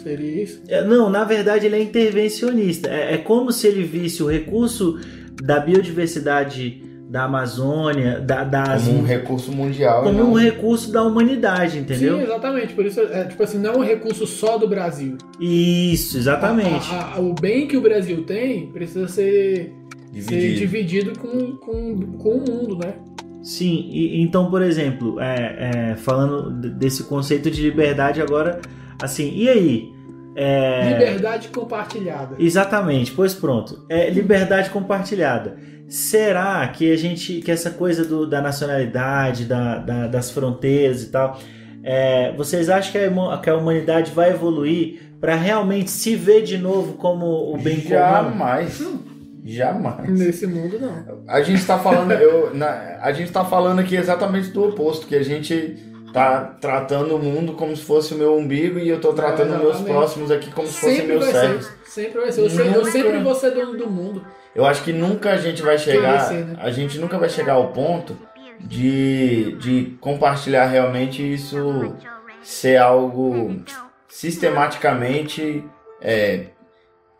Seria 0.00 0.44
isso? 0.44 0.62
É, 0.68 0.84
não, 0.84 1.10
na 1.10 1.24
verdade 1.24 1.66
ele 1.66 1.74
é 1.74 1.82
intervencionista. 1.82 2.88
É, 2.88 3.14
é 3.14 3.18
como 3.18 3.50
se 3.50 3.66
ele 3.66 3.82
visse 3.82 4.22
o 4.22 4.30
recurso 4.30 5.00
da 5.42 5.58
biodiversidade 5.58 6.80
da 7.08 7.24
Amazônia, 7.24 8.20
da, 8.20 8.44
das... 8.44 8.84
Como 8.84 8.98
um 8.98 9.04
recurso 9.04 9.50
mundial. 9.50 10.02
Como 10.02 10.18
não... 10.18 10.32
um 10.32 10.34
recurso 10.34 10.92
da 10.92 11.02
humanidade, 11.02 11.78
entendeu? 11.78 12.18
Sim, 12.18 12.24
exatamente. 12.24 12.74
Por 12.74 12.84
isso, 12.84 13.00
é, 13.00 13.24
tipo 13.24 13.42
assim, 13.42 13.58
não 13.58 13.72
é 13.72 13.76
um 13.78 13.84
recurso 13.84 14.26
só 14.26 14.58
do 14.58 14.68
Brasil. 14.68 15.16
Isso, 15.40 16.18
exatamente. 16.18 16.86
A, 16.92 17.14
a, 17.14 17.20
o 17.20 17.32
bem 17.32 17.66
que 17.66 17.78
o 17.78 17.80
Brasil 17.80 18.24
tem 18.24 18.66
precisa 18.66 19.08
ser 19.08 19.72
dividido, 20.12 20.28
ser 20.28 20.54
dividido 20.54 21.18
com, 21.18 21.56
com, 21.56 22.00
com 22.18 22.30
o 22.30 22.40
mundo, 22.40 22.76
né? 22.76 22.94
Sim, 23.42 23.88
e, 23.90 24.20
então, 24.20 24.50
por 24.50 24.60
exemplo, 24.60 25.18
é, 25.18 25.92
é, 25.92 25.96
falando 25.96 26.50
desse 26.50 27.04
conceito 27.04 27.50
de 27.50 27.62
liberdade 27.62 28.20
agora, 28.20 28.60
assim, 29.00 29.32
e 29.34 29.48
aí? 29.48 29.92
É... 30.36 30.90
Liberdade 30.92 31.48
compartilhada. 31.48 32.36
Exatamente, 32.38 33.12
pois 33.12 33.34
pronto. 33.34 33.84
É 33.88 34.10
liberdade 34.10 34.68
compartilhada. 34.70 35.56
Será 35.88 36.68
que 36.68 36.92
a 36.92 36.96
gente, 36.96 37.40
que 37.40 37.50
essa 37.50 37.70
coisa 37.70 38.04
do, 38.04 38.26
da 38.26 38.42
nacionalidade, 38.42 39.46
da, 39.46 39.78
da, 39.78 40.06
das 40.06 40.30
fronteiras 40.30 41.02
e 41.02 41.06
tal, 41.06 41.38
é, 41.82 42.32
vocês 42.36 42.68
acham 42.68 42.92
que 42.92 42.98
a, 42.98 43.38
que 43.38 43.48
a 43.48 43.56
humanidade 43.56 44.12
vai 44.12 44.30
evoluir 44.30 45.00
para 45.18 45.34
realmente 45.34 45.90
se 45.90 46.14
ver 46.14 46.42
de 46.42 46.58
novo 46.58 46.94
como 46.94 47.54
o 47.54 47.56
bem 47.56 47.80
Jamais. 47.80 48.78
comum? 48.78 48.98
Jamais. 48.98 49.08
Jamais. 49.44 50.10
Nesse 50.10 50.46
mundo 50.46 50.78
não. 50.78 51.22
A 51.26 51.40
gente 51.40 51.60
está 51.60 51.78
falando, 51.78 52.12
eu, 52.12 52.54
na, 52.54 52.98
a 53.00 53.10
gente 53.12 53.28
está 53.28 53.44
falando 53.44 53.78
aqui 53.78 53.96
exatamente 53.96 54.50
do 54.50 54.68
oposto, 54.68 55.06
que 55.06 55.16
a 55.16 55.22
gente 55.22 55.82
tá 56.12 56.40
tratando 56.60 57.16
o 57.16 57.18
mundo 57.18 57.54
como 57.54 57.74
se 57.74 57.82
fosse 57.82 58.12
o 58.12 58.18
meu 58.18 58.36
umbigo 58.36 58.78
e 58.78 58.88
eu 58.88 59.00
tô 59.00 59.14
tratando 59.14 59.50
não, 59.50 59.58
meus 59.58 59.80
próximos 59.80 60.30
aqui 60.30 60.50
como 60.50 60.68
se 60.68 60.80
fossem 60.80 61.06
meus 61.06 61.24
servos. 61.24 61.70
Sempre 61.86 62.20
vai 62.20 62.32
ser. 62.32 62.40
Eu, 62.40 62.64
eu 62.72 62.84
sempre 62.84 63.18
vou 63.20 63.34
ser 63.34 63.52
dono 63.52 63.76
do 63.76 63.88
mundo. 63.88 64.22
Eu 64.54 64.64
acho 64.64 64.82
que 64.82 64.92
nunca 64.92 65.30
a 65.30 65.36
gente 65.36 65.62
vai 65.62 65.78
chegar. 65.78 66.30
A 66.58 66.70
gente 66.70 66.98
nunca 66.98 67.18
vai 67.18 67.28
chegar 67.28 67.54
ao 67.54 67.68
ponto 67.68 68.16
de, 68.60 69.56
de 69.58 69.96
compartilhar 70.00 70.66
realmente 70.66 71.22
isso 71.22 71.94
ser 72.42 72.76
algo 72.76 73.62
sistematicamente. 74.08 75.64
É, 76.00 76.46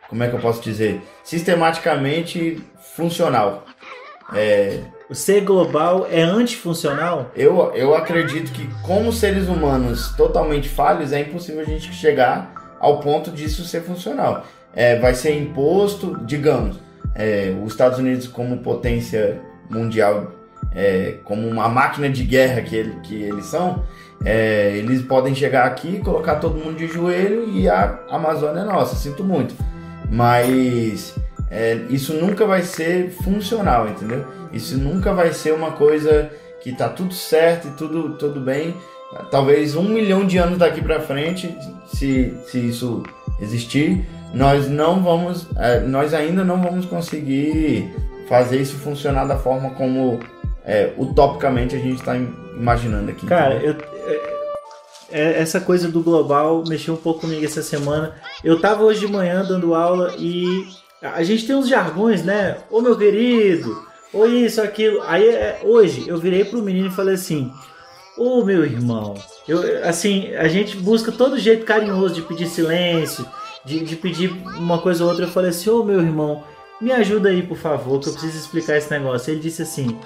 como 0.09 0.23
é 0.23 0.29
que 0.29 0.35
eu 0.35 0.41
posso 0.41 0.63
dizer? 0.63 1.01
Sistematicamente 1.23 2.63
funcional. 2.97 3.65
É, 4.35 4.81
o 5.09 5.15
ser 5.15 5.43
global 5.43 6.07
é 6.11 6.21
antifuncional? 6.21 7.31
Eu, 7.35 7.73
eu 7.75 7.95
acredito 7.95 8.53
que, 8.53 8.69
como 8.83 9.13
seres 9.13 9.49
humanos 9.49 10.15
totalmente 10.17 10.69
falhos, 10.69 11.13
é 11.13 11.21
impossível 11.21 11.63
a 11.63 11.65
gente 11.65 11.93
chegar 11.93 12.77
ao 12.79 13.01
ponto 13.01 13.31
disso 13.31 13.65
ser 13.65 13.83
funcional. 13.83 14.45
É, 14.75 14.99
vai 14.99 15.15
ser 15.15 15.35
imposto, 15.35 16.19
digamos, 16.25 16.77
é, 17.19 17.55
os 17.63 17.73
Estados 17.73 17.99
Unidos 17.99 18.29
como 18.29 18.59
potência 18.59 19.41
mundial, 19.69 20.33
é, 20.73 21.17
como 21.25 21.47
uma 21.47 21.69
máquina 21.69 22.09
de 22.09 22.23
guerra 22.23 22.63
que, 22.63 22.77
ele, 22.77 23.01
que 23.03 23.23
eles 23.23 23.47
são, 23.47 23.83
é, 24.25 24.77
eles 24.77 25.03
podem 25.03 25.35
chegar 25.35 25.67
aqui, 25.67 25.99
colocar 25.99 26.37
todo 26.37 26.59
mundo 26.59 26.77
de 26.77 26.87
joelho 26.87 27.49
e 27.51 27.69
a 27.69 27.99
Amazônia 28.09 28.61
é 28.61 28.65
nossa, 28.65 28.97
sinto 28.97 29.25
muito. 29.25 29.55
Mas 30.11 31.15
é, 31.51 31.81
isso 31.91 32.15
nunca 32.15 32.47
vai 32.47 32.63
ser 32.63 33.11
funcional, 33.11 33.89
entendeu? 33.89 34.25
Isso 34.53 34.79
nunca 34.79 35.13
vai 35.13 35.33
ser 35.33 35.53
uma 35.53 35.73
coisa 35.73 36.31
que 36.61 36.73
tá 36.73 36.89
tudo 36.89 37.15
certo 37.15 37.69
e 37.69 37.71
tudo, 37.73 38.15
tudo 38.15 38.41
bem. 38.41 38.75
Talvez 39.31 39.75
um 39.75 39.89
milhão 39.89 40.27
de 40.27 40.37
anos 40.37 40.59
daqui 40.59 40.83
para 40.83 41.01
frente, 41.01 41.57
se, 41.87 42.35
se 42.47 42.59
isso 42.59 43.03
existir, 43.41 44.07
nós 44.35 44.69
não 44.69 45.03
vamos, 45.03 45.47
é, 45.57 45.81
nós 45.81 46.15
ainda 46.15 46.45
não 46.45 46.61
vamos 46.61 46.87
conseguir 46.87 47.91
fazer 48.29 48.61
isso 48.61 48.77
funcionar 48.77 49.25
da 49.25 49.39
forma 49.39 49.71
como 49.71 50.21
é, 50.65 50.93
utopicamente 50.99 51.75
a 51.75 51.79
gente 51.79 52.01
está 52.01 52.15
imaginando 52.17 53.11
aqui. 53.11 53.27
Cara, 53.27 53.55
eu, 53.55 53.75
é, 55.11 55.41
essa 55.41 55.61
coisa 55.61 55.89
do 55.89 56.03
global 56.03 56.63
mexeu 56.69 56.95
um 56.95 56.99
pouco 56.99 57.23
comigo 57.23 57.45
essa 57.45 57.63
semana. 57.63 58.15
Eu 58.45 58.61
tava 58.61 58.83
hoje 58.85 59.01
de 59.01 59.09
manhã 59.09 59.45
dando 59.45 59.75
aula 59.75 60.15
e 60.19 60.67
a 61.01 61.23
gente 61.23 61.47
tem 61.47 61.57
uns 61.57 61.69
jargões, 61.69 62.23
né? 62.23 62.59
Ô 62.71 62.81
meu 62.81 62.97
querido, 62.97 63.83
ou 64.13 64.27
isso, 64.27 64.61
aquilo. 64.61 65.01
Aí 65.07 65.25
hoje 65.63 66.07
eu 66.07 66.19
virei 66.19 66.45
pro 66.45 66.63
menino 66.63 66.89
e 66.89 66.93
falei 66.95 67.15
assim: 67.15 67.51
Ô 68.19 68.45
meu 68.45 68.65
irmão, 68.65 69.15
eu, 69.47 69.63
assim, 69.85 70.35
a 70.35 70.49
gente 70.49 70.77
busca 70.77 71.11
todo 71.11 71.39
jeito 71.39 71.65
carinhoso 71.65 72.15
de 72.15 72.23
pedir 72.23 72.47
silêncio, 72.47 73.27
de, 73.65 73.81
de 73.81 73.97
pedir 73.97 74.31
uma 74.57 74.79
coisa 74.79 75.05
ou 75.05 75.11
outra. 75.11 75.27
Eu 75.27 75.31
falei 75.31 75.51
assim: 75.51 75.71
Ô 75.71 75.83
meu 75.83 76.01
irmão, 76.01 76.43
me 76.81 76.93
ajuda 76.93 77.29
aí 77.29 77.43
por 77.43 77.57
favor, 77.57 78.01
que 78.01 78.09
eu 78.09 78.13
preciso 78.13 78.39
explicar 78.39 78.77
esse 78.77 78.91
negócio. 78.91 79.31
Ele 79.31 79.41
disse 79.41 79.63
assim: 79.63 79.99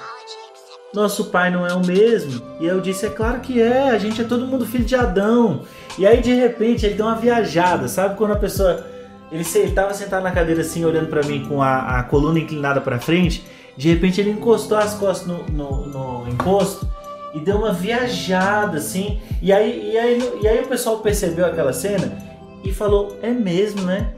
Nosso 0.95 1.27
pai 1.27 1.51
não 1.51 1.67
é 1.67 1.75
o 1.75 1.85
mesmo. 1.85 2.43
E 2.61 2.67
eu 2.67 2.81
disse: 2.81 3.07
É 3.07 3.11
claro 3.11 3.41
que 3.41 3.61
é, 3.61 3.91
a 3.91 3.99
gente 3.99 4.21
é 4.21 4.25
todo 4.25 4.47
mundo 4.47 4.67
filho 4.67 4.85
de 4.85 4.95
Adão. 4.95 5.63
E 5.99 6.07
aí 6.07 6.21
de 6.21 6.33
repente 6.33 6.87
ele 6.87 6.95
deu 6.95 7.07
uma 7.07 7.17
viajada, 7.17 7.89
sabe 7.89 8.17
quando 8.17 8.33
a 8.33 8.37
pessoa 8.37 8.87
ele 9.31 9.43
estava 9.43 9.95
sentado 9.95 10.23
na 10.23 10.31
cadeira 10.31 10.61
assim, 10.61 10.85
olhando 10.85 11.09
para 11.09 11.23
mim 11.27 11.47
com 11.49 11.63
a, 11.63 12.01
a 12.01 12.03
coluna 12.03 12.39
inclinada 12.39 12.81
para 12.81 12.99
frente. 12.99 13.45
De 13.77 13.89
repente 13.89 14.21
ele 14.21 14.31
encostou 14.31 14.77
as 14.77 14.95
costas 14.95 15.27
no, 15.27 15.45
no, 15.45 15.87
no, 15.87 16.29
encosto 16.29 16.87
e 17.33 17.41
deu 17.41 17.57
uma 17.57 17.73
viajada 17.73 18.77
assim. 18.77 19.21
E 19.41 19.51
aí, 19.51 19.93
e, 19.93 19.99
aí, 19.99 20.39
e 20.43 20.49
aí 20.49 20.61
o 20.61 20.67
pessoal 20.67 20.99
percebeu 20.99 21.47
aquela 21.47 21.73
cena 21.73 22.32
e 22.65 22.73
falou: 22.73 23.19
É 23.23 23.31
mesmo, 23.31 23.83
né? 23.83 24.13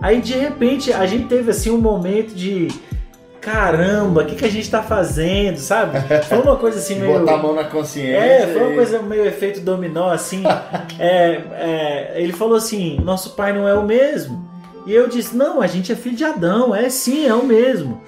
Aí 0.00 0.20
de 0.20 0.34
repente 0.34 0.92
a 0.92 1.06
gente 1.06 1.26
teve 1.26 1.50
assim 1.50 1.70
um 1.70 1.78
momento 1.78 2.34
de 2.34 2.68
caramba, 3.40 4.22
o 4.22 4.26
que, 4.26 4.34
que 4.34 4.44
a 4.44 4.50
gente 4.50 4.68
tá 4.68 4.82
fazendo, 4.82 5.56
sabe? 5.58 5.98
Foi 6.28 6.38
uma 6.38 6.56
coisa 6.56 6.78
assim 6.78 6.98
meio. 6.98 7.20
Botar 7.20 7.34
a 7.34 7.38
mão 7.38 7.54
na 7.54 7.64
consciência. 7.64 8.16
É, 8.16 8.46
foi 8.48 8.62
uma 8.62 8.74
coisa 8.74 9.00
meio 9.00 9.24
efeito 9.24 9.60
dominó, 9.60 10.10
assim. 10.10 10.42
é, 10.98 11.42
é, 11.52 12.12
ele 12.16 12.32
falou 12.32 12.56
assim: 12.56 12.98
nosso 13.04 13.36
pai 13.36 13.52
não 13.52 13.68
é 13.68 13.74
o 13.74 13.84
mesmo. 13.84 14.44
E 14.84 14.92
eu 14.92 15.08
disse: 15.08 15.36
não, 15.36 15.62
a 15.62 15.66
gente 15.68 15.92
é 15.92 15.94
filho 15.94 16.16
de 16.16 16.24
Adão, 16.24 16.74
é 16.74 16.90
sim, 16.90 17.26
é 17.26 17.34
o 17.34 17.46
mesmo. 17.46 18.02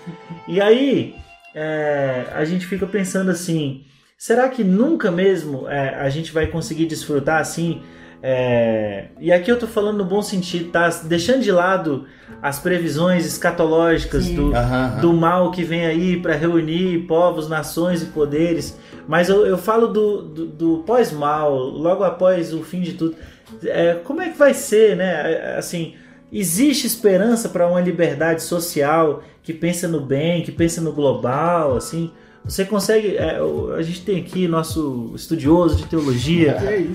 E 0.49 0.61
aí 0.61 1.15
é, 1.55 2.25
a 2.35 2.45
gente 2.45 2.67
fica 2.67 2.87
pensando 2.87 3.31
assim: 3.31 3.85
será 4.17 4.49
que 4.49 4.65
nunca 4.65 5.11
mesmo 5.11 5.69
é, 5.69 5.95
a 5.95 6.09
gente 6.09 6.33
vai 6.33 6.49
conseguir 6.49 6.87
desfrutar 6.87 7.41
assim? 7.41 7.81
É, 8.23 9.07
e 9.21 9.33
aqui 9.33 9.51
eu 9.51 9.59
tô 9.59 9.67
falando 9.67 9.99
no 9.99 10.05
bom 10.05 10.21
sentido, 10.23 10.71
tá? 10.71 10.89
Deixando 11.05 11.43
de 11.43 11.53
lado 11.53 12.07
as 12.43 12.59
previsões 12.59 13.25
escatológicas 13.25 14.29
do, 14.29 14.47
uhum, 14.47 15.01
do 15.01 15.13
mal 15.13 15.51
que 15.51 15.63
vem 15.63 15.87
aí 15.87 16.21
para 16.21 16.35
reunir 16.35 17.07
povos, 17.07 17.49
nações 17.49 18.03
e 18.03 18.07
poderes. 18.07 18.79
Mas 19.07 19.29
eu, 19.29 19.47
eu 19.47 19.57
falo 19.57 19.87
do, 19.87 20.23
do, 20.23 20.47
do 20.47 20.79
pós-mal, 20.87 21.55
logo 21.57 22.05
após 22.05 22.53
o 22.53 22.63
fim 22.63 22.81
de 22.81 22.95
tudo. 22.95 23.17
É, 23.65 23.95
como 24.05 24.21
é 24.21 24.29
que 24.29 24.39
vai 24.39 24.53
ser, 24.53 24.97
né? 24.97 25.57
Assim, 25.57 25.95
Existe 26.31 26.87
esperança 26.87 27.49
para 27.49 27.67
uma 27.67 27.81
liberdade 27.81 28.43
social 28.43 29.23
que 29.43 29.55
pensa 29.55 29.89
no 29.89 30.01
bem, 30.01 30.43
que 30.43 30.53
pensa 30.53 30.81
no 30.81 30.93
global, 30.93 31.77
assim? 31.77 32.11
Você 32.45 32.65
consegue. 32.65 33.17
É, 33.17 33.39
a 33.77 33.83
gente 33.83 34.03
tem 34.03 34.21
aqui 34.21 34.49
nosso 34.49 35.13
estudioso 35.15 35.77
de 35.77 35.87
teologia, 35.87 36.53
é 36.63 36.87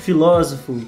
filósofo, 0.00 0.80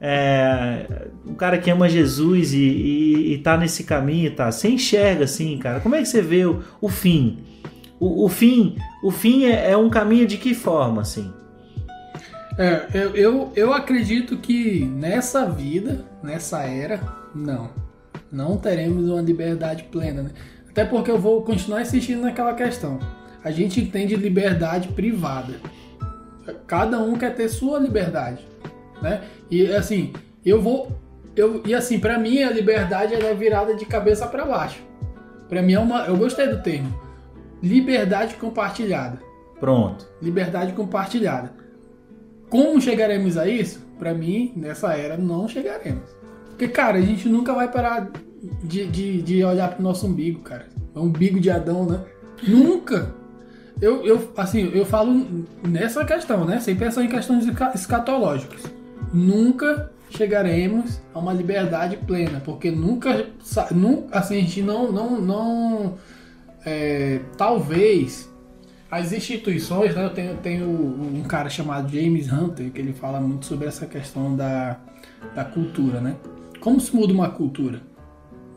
é, 0.00 0.86
um 1.26 1.34
cara 1.34 1.58
que 1.58 1.70
ama 1.70 1.88
Jesus 1.88 2.54
e, 2.54 2.58
e, 2.58 3.34
e 3.34 3.38
tá 3.38 3.56
nesse 3.56 3.84
caminho, 3.84 4.34
tá? 4.34 4.50
Você 4.50 4.68
enxerga 4.68 5.24
assim, 5.24 5.58
cara. 5.58 5.80
Como 5.80 5.94
é 5.94 5.98
que 5.98 6.08
você 6.08 6.22
vê 6.22 6.46
o, 6.46 6.62
o 6.80 6.88
fim? 6.88 7.44
O, 7.98 8.24
o, 8.24 8.28
fim, 8.28 8.76
o 9.04 9.10
fim 9.10 9.44
é, 9.44 9.72
é, 9.72 9.76
um 9.76 9.90
caminho 9.90 10.26
de 10.26 10.38
que 10.38 10.54
forma, 10.54 11.02
assim? 11.02 11.30
É, 12.56 12.86
eu, 12.94 13.14
eu, 13.14 13.52
eu 13.54 13.72
acredito 13.74 14.38
que 14.38 14.86
nessa 14.86 15.44
vida, 15.44 16.04
nessa 16.22 16.62
era, 16.62 17.00
não. 17.34 17.70
Não 18.32 18.56
teremos 18.56 19.08
uma 19.10 19.20
liberdade 19.20 19.84
plena, 19.84 20.22
né? 20.22 20.30
Até 20.70 20.84
porque 20.84 21.10
eu 21.10 21.18
vou 21.18 21.42
continuar 21.42 21.82
insistindo 21.82 22.22
naquela 22.22 22.54
questão. 22.54 22.98
A 23.42 23.50
gente 23.50 23.80
entende 23.80 24.14
liberdade 24.16 24.88
privada. 24.88 25.54
Cada 26.66 26.98
um 26.98 27.16
quer 27.16 27.34
ter 27.34 27.48
sua 27.48 27.78
liberdade, 27.78 28.46
né? 29.00 29.22
E 29.50 29.66
assim, 29.66 30.12
eu 30.44 30.60
vou 30.60 30.90
eu 31.36 31.62
e 31.64 31.74
assim, 31.74 31.98
para 31.98 32.18
mim 32.18 32.42
a 32.42 32.50
liberdade 32.50 33.14
é 33.14 33.34
virada 33.34 33.74
de 33.74 33.84
cabeça 33.86 34.26
para 34.26 34.44
baixo. 34.44 34.82
Para 35.48 35.62
mim 35.62 35.74
é 35.74 35.80
uma, 35.80 36.06
eu 36.06 36.16
gostei 36.16 36.48
do 36.48 36.62
termo. 36.62 36.92
Liberdade 37.62 38.34
compartilhada. 38.34 39.20
Pronto. 39.58 40.06
Liberdade 40.20 40.72
compartilhada. 40.72 41.52
Como 42.48 42.80
chegaremos 42.80 43.36
a 43.36 43.46
isso? 43.46 43.80
Para 43.98 44.14
mim, 44.14 44.52
nessa 44.56 44.94
era 44.94 45.16
não 45.16 45.46
chegaremos. 45.46 46.08
Porque, 46.48 46.68
cara, 46.68 46.98
a 46.98 47.02
gente 47.02 47.28
nunca 47.28 47.52
vai 47.52 47.70
parar 47.70 48.10
de, 48.64 48.86
de, 48.86 49.22
de 49.22 49.44
olhar 49.44 49.74
pro 49.74 49.82
nosso 49.82 50.06
umbigo, 50.06 50.40
cara. 50.40 50.66
É 50.94 50.98
um 50.98 51.04
umbigo 51.04 51.38
de 51.38 51.50
Adão, 51.50 51.86
né? 51.86 52.00
Nunca! 52.46 53.14
Eu, 53.80 54.06
eu, 54.06 54.32
assim, 54.36 54.70
eu 54.74 54.84
falo 54.84 55.46
nessa 55.66 56.04
questão, 56.04 56.44
né? 56.44 56.60
Sem 56.60 56.76
pensar 56.76 57.02
em 57.02 57.08
questões 57.08 57.46
escatológicas. 57.74 58.62
Nunca 59.12 59.90
chegaremos 60.10 61.00
a 61.14 61.18
uma 61.18 61.32
liberdade 61.32 61.96
plena, 61.96 62.40
porque 62.44 62.70
nunca, 62.70 63.26
nunca 63.70 64.18
assim, 64.18 64.38
a 64.38 64.40
gente 64.40 64.62
não, 64.62 64.90
não, 64.90 65.20
não 65.20 65.98
é, 66.64 67.20
talvez 67.38 68.28
as 68.90 69.12
instituições, 69.12 69.94
né, 69.94 70.04
eu 70.04 70.10
tenho, 70.10 70.36
tenho 70.38 70.68
um 70.68 71.22
cara 71.22 71.48
chamado 71.48 71.88
James 71.88 72.30
Hunter 72.30 72.70
que 72.72 72.80
ele 72.80 72.92
fala 72.92 73.20
muito 73.20 73.46
sobre 73.46 73.68
essa 73.68 73.86
questão 73.86 74.34
da, 74.34 74.78
da 75.34 75.44
cultura, 75.44 76.00
né? 76.00 76.16
Como 76.58 76.80
se 76.80 76.94
muda 76.94 77.12
uma 77.12 77.30
cultura? 77.30 77.80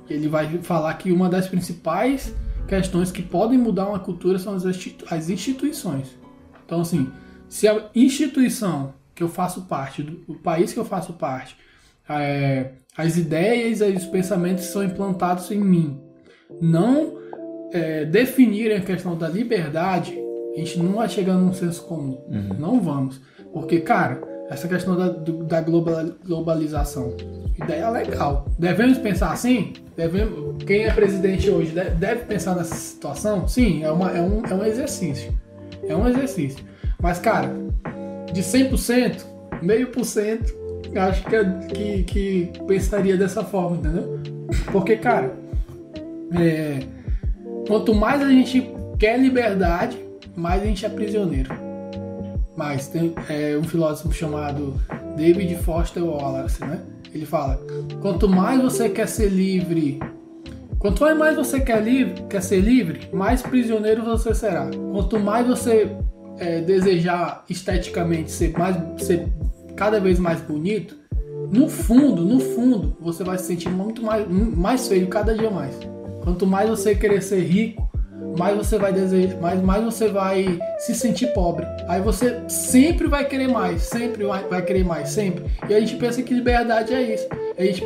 Ele 0.10 0.28
vai 0.28 0.58
falar 0.64 0.94
que 0.96 1.12
uma 1.12 1.30
das 1.30 1.48
principais 1.48 2.36
questões 2.68 3.12
que 3.12 3.22
podem 3.22 3.58
mudar 3.58 3.88
uma 3.88 4.00
cultura 4.00 4.40
são 4.40 4.54
as, 4.56 4.64
as 4.66 5.30
instituições. 5.30 6.18
Então, 6.66 6.82
assim, 6.82 7.12
se 7.48 7.68
a 7.68 7.90
instituição 7.94 8.94
que 9.14 9.22
eu 9.22 9.30
faço 9.30 9.64
parte, 9.64 10.02
do 10.02 10.36
país 10.36 10.74
que 10.74 10.80
eu 10.80 10.86
faço 10.86 11.14
parte, 11.14 11.56
é, 12.10 12.72
as 12.98 13.18
ideias 13.18 13.82
e 13.82 13.92
os 13.92 14.06
pensamentos 14.06 14.66
são 14.66 14.84
implantados 14.84 15.50
em 15.52 15.60
mim 15.60 16.00
não 16.62 17.18
é, 17.72 18.06
definirem 18.06 18.78
a 18.78 18.82
questão 18.82 19.18
da 19.18 19.28
liberdade, 19.28 20.18
a 20.54 20.60
gente 20.60 20.78
não 20.78 20.94
vai 20.94 21.10
chegar 21.10 21.34
num 21.34 21.54
senso 21.54 21.84
comum. 21.86 22.24
Uhum. 22.28 22.56
Não 22.60 22.82
vamos. 22.82 23.20
Porque, 23.52 23.80
cara, 23.80 24.22
essa 24.54 24.68
questão 24.68 24.96
da, 24.96 25.10
da 25.10 25.62
globalização, 25.62 27.16
ideia 27.62 27.90
legal. 27.90 28.46
Devemos 28.58 28.98
pensar 29.00 29.32
assim? 29.32 29.74
Devemos, 29.98 30.64
quem 30.64 30.86
é 30.86 30.94
presidente 30.94 31.50
hoje 31.50 31.72
deve, 31.72 31.92
deve 31.92 32.26
pensar 32.26 32.56
nessa 32.56 32.76
situação? 32.76 33.48
Sim, 33.48 33.84
é, 33.84 33.92
uma, 33.92 34.12
é, 34.12 34.22
um, 34.22 34.46
é 34.46 34.54
um 34.54 34.64
exercício. 34.64 35.34
É 35.88 35.96
um 35.96 36.08
exercício. 36.08 36.64
Mas, 37.02 37.20
cara, 37.20 37.52
de 38.32 38.42
100%, 38.42 39.24
meio 39.62 39.88
por 39.88 40.06
cento, 40.06 40.54
acho 40.96 41.24
que, 41.24 41.36
é, 41.36 41.44
que, 41.68 42.04
que 42.04 42.52
pensaria 42.68 43.18
dessa 43.18 43.44
forma, 43.44 43.78
entendeu? 43.78 44.20
Porque, 44.72 44.96
cara, 44.98 45.34
é, 46.40 46.80
quanto 47.68 47.94
mais 47.94 48.22
a 48.22 48.30
gente 48.30 48.72
quer 49.00 49.20
liberdade, 49.20 49.98
mais 50.36 50.62
a 50.62 50.66
gente 50.66 50.86
é 50.86 50.90
prisioneiro. 50.90 51.73
Mas 52.56 52.88
tem 52.88 53.14
é, 53.30 53.58
um 53.58 53.64
filósofo 53.64 54.12
chamado 54.14 54.80
David 55.16 55.56
Foster 55.58 56.04
Wallace, 56.04 56.62
né? 56.62 56.82
Ele 57.14 57.26
fala: 57.26 57.60
quanto 58.02 58.28
mais 58.28 58.62
você 58.62 58.90
quer 58.90 59.08
ser 59.08 59.30
livre, 59.30 60.00
quanto 60.80 61.02
mais 61.16 61.36
você 61.36 61.60
quer, 61.60 61.82
livre, 61.84 62.24
quer 62.30 62.42
ser 62.42 62.60
livre, 62.60 63.10
mais 63.12 63.42
prisioneiro 63.42 64.04
você 64.04 64.34
será. 64.34 64.70
Quanto 64.92 65.20
mais 65.20 65.48
você 65.48 65.96
é, 66.38 66.62
desejar 66.62 67.44
esteticamente 67.50 68.32
ser 68.32 68.58
mais 68.58 68.78
ser 69.04 69.28
cada 69.76 70.00
vez 70.00 70.20
mais 70.20 70.42
bonito, 70.42 70.96
no 71.52 71.68
fundo, 71.68 72.24
no 72.24 72.40
fundo, 72.40 72.96
você 73.00 73.24
vai 73.24 73.38
se 73.38 73.46
sentir 73.46 73.70
muito 73.70 74.02
mais, 74.02 74.28
mais 74.28 74.88
feio 74.88 75.08
cada 75.08 75.36
dia 75.36 75.52
mais. 75.52 75.78
Quanto 76.24 76.48
mais 76.48 76.70
você 76.70 76.96
querer 76.96 77.22
ser 77.22 77.42
rico, 77.42 77.88
mais 78.38 78.58
você 78.58 78.78
vai 78.78 78.92
desejar, 78.92 79.40
mais, 79.40 79.62
mais 79.62 79.84
você 79.84 80.08
vai 80.08 80.60
se 80.80 80.96
sentir 80.96 81.28
pobre. 81.28 81.66
Aí 81.88 82.02
você 82.02 82.42
sempre 82.48 83.08
vai 83.08 83.26
querer 83.26 83.48
mais, 83.48 83.84
sempre 83.84 84.24
vai, 84.24 84.62
querer 84.62 84.84
mais, 84.84 85.10
sempre. 85.10 85.46
E 85.70 85.74
a 85.74 85.80
gente 85.80 85.96
pensa 85.96 86.22
que 86.22 86.34
liberdade 86.34 86.94
é 86.94 87.14
isso. 87.14 87.28
A 87.58 87.64
gente 87.64 87.84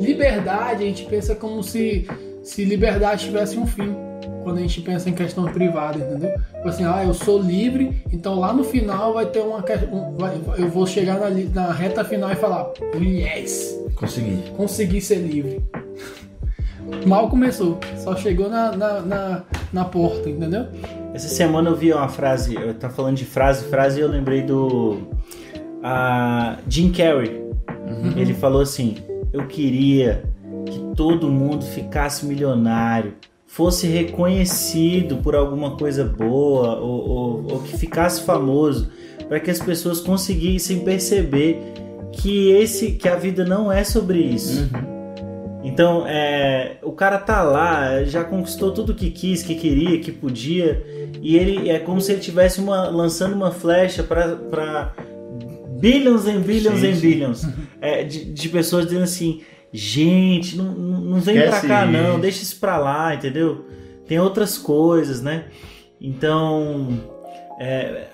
liberdade, 0.00 0.84
a 0.84 0.86
gente 0.86 1.04
pensa 1.04 1.34
como 1.34 1.62
se 1.62 2.06
se 2.42 2.64
liberdade 2.64 3.26
tivesse 3.26 3.58
um 3.58 3.66
fim. 3.66 3.94
Quando 4.42 4.58
a 4.58 4.60
gente 4.62 4.80
pensa 4.80 5.10
em 5.10 5.12
questão 5.12 5.44
privada, 5.44 5.98
entendeu? 5.98 6.32
Tipo 6.54 6.68
assim, 6.68 6.84
ah, 6.86 7.04
eu 7.04 7.12
sou 7.12 7.38
livre, 7.38 8.02
então 8.10 8.40
lá 8.40 8.50
no 8.54 8.64
final 8.64 9.12
vai 9.12 9.26
ter 9.26 9.40
uma. 9.40 9.62
Um, 9.92 10.54
eu 10.56 10.68
vou 10.70 10.86
chegar 10.86 11.18
na, 11.18 11.28
na 11.28 11.72
reta 11.72 12.02
final 12.02 12.30
e 12.30 12.36
falar, 12.36 12.72
yes! 12.94 13.78
Consegui. 13.94 14.42
Consegui 14.56 15.00
ser 15.02 15.16
livre 15.16 15.62
mal 17.06 17.28
começou, 17.28 17.78
só 17.96 18.16
chegou 18.16 18.48
na, 18.48 18.72
na, 18.72 19.00
na, 19.00 19.42
na, 19.72 19.84
porta, 19.84 20.28
entendeu? 20.28 20.66
Essa 21.14 21.28
semana 21.28 21.70
eu 21.70 21.76
vi 21.76 21.92
uma 21.92 22.08
frase, 22.08 22.54
eu 22.54 22.74
tava 22.74 22.92
falando 22.92 23.16
de 23.16 23.24
frase, 23.24 23.64
frase 23.64 23.98
e 23.98 24.02
eu 24.02 24.08
lembrei 24.08 24.42
do 24.42 24.98
a 25.82 26.58
Jim 26.68 26.90
Carrey. 26.90 27.42
Uhum. 27.86 28.12
Ele 28.16 28.34
falou 28.34 28.62
assim: 28.62 28.96
Eu 29.32 29.46
queria 29.46 30.24
que 30.66 30.78
todo 30.94 31.28
mundo 31.28 31.64
ficasse 31.64 32.26
milionário, 32.26 33.14
fosse 33.46 33.86
reconhecido 33.86 35.16
por 35.18 35.34
alguma 35.34 35.76
coisa 35.76 36.04
boa 36.04 36.78
ou, 36.78 37.08
ou, 37.08 37.52
ou 37.52 37.62
que 37.62 37.76
ficasse 37.76 38.22
famoso, 38.22 38.90
para 39.28 39.40
que 39.40 39.50
as 39.50 39.58
pessoas 39.58 40.00
conseguissem 40.00 40.80
perceber 40.80 41.72
que 42.12 42.50
esse 42.50 42.92
que 42.92 43.08
a 43.08 43.16
vida 43.16 43.44
não 43.44 43.70
é 43.70 43.84
sobre 43.84 44.18
isso. 44.18 44.62
Uhum 44.62 44.87
então, 45.62 46.06
é, 46.06 46.76
o 46.82 46.92
cara 46.92 47.18
tá 47.18 47.42
lá, 47.42 48.04
já 48.04 48.22
conquistou 48.22 48.72
tudo 48.72 48.94
que 48.94 49.10
quis, 49.10 49.42
que 49.42 49.54
queria, 49.54 49.98
que 49.98 50.12
podia, 50.12 50.84
e 51.20 51.36
ele 51.36 51.68
é 51.68 51.78
como 51.78 52.00
se 52.00 52.12
ele 52.12 52.20
tivesse 52.20 52.60
uma, 52.60 52.88
lançando 52.88 53.34
uma 53.34 53.50
flecha 53.50 54.02
para 54.02 54.94
billions 55.80 56.26
and 56.26 56.40
billions 56.40 56.82
and 56.82 57.00
billions 57.00 57.48
é, 57.80 58.04
de, 58.04 58.24
de, 58.26 58.48
pessoas 58.48 58.86
dizendo 58.86 59.04
assim: 59.04 59.42
gente, 59.72 60.56
não, 60.56 60.72
não 60.72 61.20
vem 61.20 61.36
Esquece 61.36 61.66
pra 61.66 61.68
cá 61.68 61.84
isso. 61.84 61.92
não, 61.92 62.20
deixa 62.20 62.42
isso 62.42 62.60
pra 62.60 62.78
lá, 62.78 63.14
entendeu? 63.14 63.64
Tem 64.06 64.18
outras 64.18 64.56
coisas, 64.56 65.20
né? 65.20 65.46
Então, 66.00 67.00
é, 67.58 68.06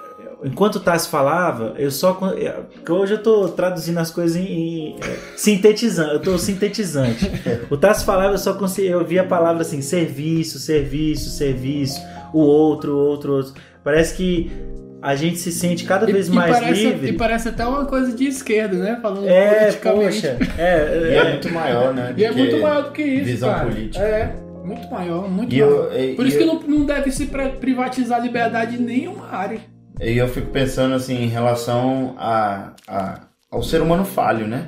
enquanto 0.44 0.76
o 0.76 0.80
Tassi 0.80 1.08
falava, 1.08 1.74
eu 1.78 1.90
só. 1.90 2.18
Hoje 2.88 3.14
eu 3.14 3.22
tô 3.22 3.48
traduzindo 3.48 3.98
as 3.98 4.10
coisas 4.10 4.36
em. 4.36 4.46
em 4.46 4.96
é, 5.00 5.16
sintetizando, 5.36 6.12
eu 6.12 6.20
tô 6.20 6.38
sintetizante. 6.38 7.30
O 7.70 7.76
Tassi 7.76 8.04
falava, 8.04 8.34
eu 8.34 8.38
só 8.38 8.54
consegui. 8.54 8.88
Eu 8.88 9.04
vi 9.04 9.18
a 9.18 9.24
palavra 9.24 9.62
assim: 9.62 9.80
serviço, 9.80 10.58
serviço, 10.58 11.30
serviço, 11.30 12.00
o 12.32 12.40
outro, 12.40 12.94
o 12.94 12.98
outro, 12.98 13.32
outro. 13.32 13.54
Parece 13.82 14.14
que 14.14 14.50
a 15.02 15.14
gente 15.14 15.38
se 15.38 15.52
sente 15.52 15.84
cada 15.84 16.06
vez 16.06 16.28
e, 16.28 16.30
mais 16.30 16.56
e 16.56 16.60
parece, 16.60 16.86
livre. 16.86 17.10
E 17.10 17.12
parece 17.12 17.48
até 17.48 17.66
uma 17.66 17.84
coisa 17.84 18.12
de 18.12 18.26
esquerda, 18.26 18.76
né? 18.76 18.98
Falando 19.02 19.28
é, 19.28 19.64
politicamente. 19.64 20.22
Poxa, 20.22 20.38
é, 20.56 20.62
é, 20.62 21.14
é 21.16 21.30
muito 21.30 21.52
maior, 21.52 21.94
né? 21.94 22.14
E 22.16 22.24
é 22.24 22.30
muito 22.30 22.58
maior 22.58 22.84
do 22.84 22.92
que 22.92 23.02
isso. 23.02 23.24
Visão 23.24 23.50
cara. 23.50 23.66
política. 23.66 24.04
É. 24.04 24.44
Muito 24.64 24.90
maior, 24.90 25.30
muito 25.30 25.54
e 25.54 25.60
maior. 25.60 25.92
Eu, 25.92 26.16
Por 26.16 26.26
isso 26.26 26.38
que 26.38 26.44
não, 26.46 26.58
não 26.60 26.86
deve 26.86 27.10
se 27.10 27.26
privatizar 27.60 28.18
a 28.18 28.22
liberdade 28.22 28.76
em 28.76 28.80
nenhuma 28.80 29.28
área. 29.30 29.60
E 30.00 30.16
eu 30.16 30.28
fico 30.28 30.50
pensando 30.50 30.94
assim 30.94 31.22
em 31.22 31.28
relação 31.28 32.14
a, 32.18 32.72
a 32.88 33.20
ao 33.54 33.62
ser 33.62 33.80
humano 33.80 34.04
falho, 34.04 34.46
né? 34.48 34.66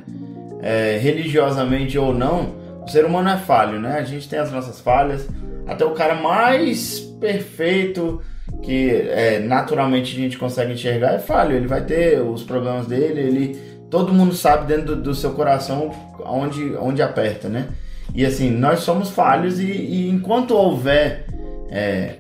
É, 0.62 0.98
religiosamente 0.98 1.98
ou 1.98 2.14
não, 2.14 2.54
o 2.84 2.88
ser 2.88 3.04
humano 3.04 3.28
é 3.28 3.36
falho, 3.36 3.80
né? 3.80 3.98
A 3.98 4.04
gente 4.04 4.28
tem 4.28 4.38
as 4.38 4.52
nossas 4.52 4.80
falhas. 4.80 5.28
Até 5.66 5.84
o 5.84 5.90
cara 5.90 6.14
mais 6.14 7.00
perfeito 7.20 8.22
que 8.62 8.90
é, 8.90 9.40
naturalmente 9.40 10.16
a 10.16 10.20
gente 10.20 10.38
consegue 10.38 10.72
enxergar 10.72 11.14
é 11.14 11.18
falho. 11.18 11.56
Ele 11.56 11.66
vai 11.66 11.82
ter 11.84 12.20
os 12.20 12.44
problemas 12.44 12.86
dele. 12.86 13.20
Ele, 13.20 13.60
todo 13.90 14.12
mundo 14.12 14.34
sabe 14.34 14.66
dentro 14.66 14.94
do, 14.94 15.02
do 15.02 15.14
seu 15.14 15.32
coração 15.32 15.90
onde, 16.24 16.76
onde 16.76 17.02
aperta, 17.02 17.48
né? 17.48 17.66
E 18.14 18.24
assim, 18.24 18.48
nós 18.50 18.80
somos 18.80 19.10
falhos 19.10 19.58
e, 19.58 19.64
e 19.64 20.08
enquanto 20.08 20.52
houver 20.52 21.26
é, 21.68 22.14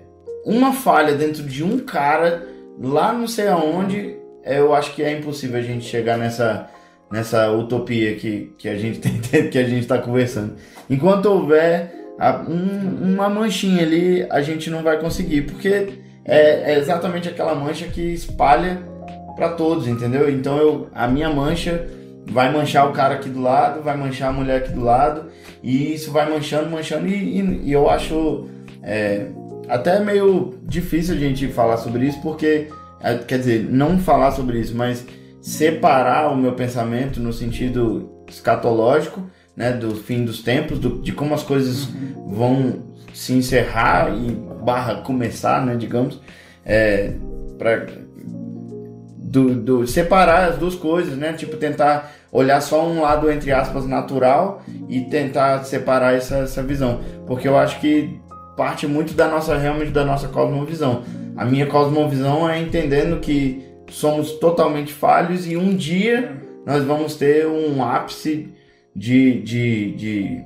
uma 0.44 0.72
falha 0.72 1.14
dentro 1.14 1.44
de 1.44 1.62
um 1.62 1.78
cara 1.78 2.44
lá 2.80 3.12
não 3.12 3.26
sei 3.26 3.48
aonde, 3.48 4.16
eu 4.44 4.74
acho 4.74 4.94
que 4.94 5.02
é 5.02 5.16
impossível 5.18 5.58
a 5.58 5.62
gente 5.62 5.84
chegar 5.84 6.16
nessa, 6.16 6.68
nessa 7.10 7.50
utopia 7.50 8.14
que, 8.14 8.52
que 8.58 8.68
a 8.68 8.76
gente 8.76 9.00
tem, 9.20 9.48
que 9.50 9.58
a 9.58 9.64
gente 9.64 9.80
está 9.80 9.98
conversando. 9.98 10.56
Enquanto 10.88 11.26
houver 11.26 11.92
a, 12.18 12.44
um, 12.48 13.14
uma 13.14 13.28
manchinha 13.28 13.82
ali, 13.82 14.26
a 14.30 14.40
gente 14.40 14.70
não 14.70 14.82
vai 14.82 14.98
conseguir, 14.98 15.42
porque 15.42 16.00
é, 16.24 16.72
é 16.72 16.78
exatamente 16.78 17.28
aquela 17.28 17.54
mancha 17.54 17.86
que 17.86 18.00
espalha 18.00 18.82
para 19.34 19.50
todos, 19.50 19.86
entendeu? 19.86 20.30
Então 20.30 20.58
eu, 20.58 20.88
a 20.94 21.06
minha 21.06 21.28
mancha 21.28 21.86
vai 22.28 22.50
manchar 22.52 22.88
o 22.88 22.92
cara 22.92 23.14
aqui 23.14 23.28
do 23.28 23.40
lado, 23.40 23.82
vai 23.82 23.96
manchar 23.96 24.30
a 24.30 24.32
mulher 24.32 24.56
aqui 24.58 24.72
do 24.72 24.82
lado, 24.82 25.26
e 25.62 25.94
isso 25.94 26.10
vai 26.10 26.28
manchando, 26.28 26.70
manchando, 26.70 27.06
e, 27.06 27.40
e, 27.40 27.60
e 27.64 27.72
eu 27.72 27.88
acho 27.88 28.48
é, 28.82 29.26
até 29.68 30.00
meio 30.00 30.58
difícil 30.62 31.14
a 31.14 31.18
gente 31.18 31.48
falar 31.48 31.76
sobre 31.78 32.06
isso, 32.06 32.20
porque, 32.20 32.68
é, 33.00 33.14
quer 33.18 33.38
dizer, 33.38 33.68
não 33.70 33.98
falar 33.98 34.32
sobre 34.32 34.60
isso, 34.60 34.74
mas 34.76 35.04
separar 35.40 36.32
o 36.32 36.36
meu 36.36 36.52
pensamento 36.52 37.20
no 37.20 37.32
sentido 37.32 38.10
escatológico, 38.28 39.22
né, 39.56 39.72
do 39.72 39.94
fim 39.94 40.24
dos 40.24 40.42
tempos, 40.42 40.78
do, 40.78 41.00
de 41.00 41.12
como 41.12 41.34
as 41.34 41.42
coisas 41.42 41.88
vão 42.26 42.82
se 43.14 43.32
encerrar 43.32 44.10
e 44.14 44.32
barra 44.64 44.96
começar, 44.96 45.64
né, 45.64 45.76
digamos, 45.76 46.20
é, 46.64 47.12
para 47.58 47.86
do, 49.16 49.54
do, 49.54 49.86
separar 49.86 50.50
as 50.50 50.58
duas 50.58 50.74
coisas, 50.74 51.16
né, 51.16 51.32
tipo 51.32 51.56
tentar 51.56 52.12
olhar 52.30 52.60
só 52.60 52.86
um 52.86 53.00
lado 53.00 53.30
entre 53.30 53.52
aspas 53.52 53.86
natural 53.86 54.62
e 54.88 55.02
tentar 55.02 55.64
separar 55.64 56.14
essa, 56.14 56.38
essa 56.38 56.62
visão, 56.62 57.00
porque 57.26 57.48
eu 57.48 57.56
acho 57.56 57.80
que 57.80 58.20
parte 58.56 58.86
muito 58.86 59.12
da 59.14 59.28
nossa 59.28 59.56
realmente 59.56 59.90
da 59.90 60.04
nossa 60.04 60.28
cosmovisão. 60.28 61.04
A 61.36 61.44
minha 61.44 61.66
cosmovisão 61.66 62.48
é 62.48 62.58
entendendo 62.58 63.20
que 63.20 63.62
somos 63.90 64.32
totalmente 64.32 64.92
falhos 64.92 65.46
e 65.46 65.56
um 65.56 65.74
dia 65.76 66.42
nós 66.64 66.82
vamos 66.84 67.14
ter 67.14 67.46
um 67.46 67.84
ápice 67.84 68.48
de, 68.94 69.40
de, 69.42 69.92
de 69.92 70.44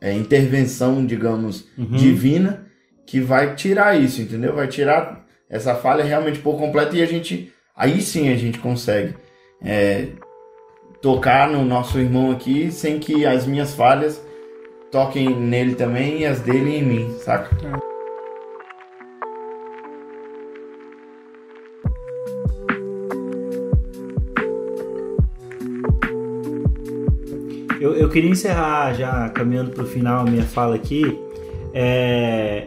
é, 0.00 0.12
intervenção, 0.12 1.04
digamos, 1.04 1.68
uhum. 1.78 1.96
divina 1.96 2.66
que 3.06 3.20
vai 3.20 3.54
tirar 3.54 3.98
isso, 4.00 4.22
entendeu? 4.22 4.54
Vai 4.54 4.66
tirar 4.66 5.26
essa 5.48 5.74
falha 5.74 6.02
realmente 6.02 6.38
por 6.38 6.56
completo 6.56 6.96
e 6.96 7.02
a 7.02 7.06
gente, 7.06 7.52
aí 7.76 8.00
sim 8.00 8.32
a 8.32 8.36
gente 8.36 8.58
consegue 8.58 9.14
é, 9.62 10.08
tocar 11.02 11.50
no 11.50 11.64
nosso 11.64 11.98
irmão 11.98 12.30
aqui 12.30 12.70
sem 12.70 12.98
que 12.98 13.26
as 13.26 13.46
minhas 13.46 13.74
falhas 13.74 14.24
toquem 14.90 15.28
nele 15.34 15.74
também 15.74 16.20
e 16.20 16.26
as 16.26 16.40
dele 16.40 16.76
em 16.76 16.82
mim, 16.82 17.14
saca? 17.18 17.56
É. 17.66 17.90
Eu, 27.80 27.94
eu 27.94 28.08
queria 28.10 28.30
encerrar 28.30 28.92
já 28.92 29.28
caminhando 29.30 29.70
para 29.70 29.84
o 29.84 29.86
final 29.86 30.24
minha 30.24 30.42
fala 30.42 30.74
aqui, 30.74 31.18
é, 31.72 32.66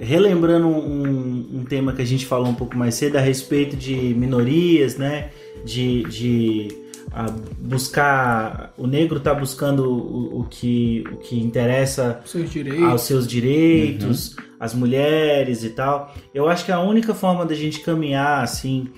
relembrando 0.00 0.66
um, 0.66 1.58
um, 1.58 1.64
tema 1.64 1.92
que 1.92 2.00
a 2.00 2.04
gente 2.04 2.24
falou 2.24 2.48
um 2.48 2.54
pouco 2.54 2.74
mais 2.74 2.94
cedo 2.94 3.16
a 3.16 3.20
respeito 3.20 3.76
de 3.76 4.14
minorias, 4.14 4.96
né? 4.96 5.30
De, 5.66 6.02
de 6.04 6.68
buscar 7.58 8.72
o 8.76 8.86
negro 8.86 9.18
está 9.18 9.32
buscando 9.34 9.90
o, 9.90 10.40
o, 10.40 10.44
que 10.44 11.04
o 11.12 11.16
que 11.16 11.38
interessa 11.38 12.20
seus 12.24 12.50
aos 12.84 13.02
seus 13.02 13.26
direitos, 13.26 14.36
uhum. 14.36 14.44
as 14.60 14.74
mulheres 14.74 15.64
e 15.64 15.70
tal. 15.70 16.14
Eu 16.34 16.48
acho 16.48 16.64
que 16.64 16.72
a 16.72 16.80
única 16.80 17.14
forma 17.14 17.44
da 17.46 17.54
gente 17.54 17.80
caminhar 17.80 18.42
assim 18.42 18.88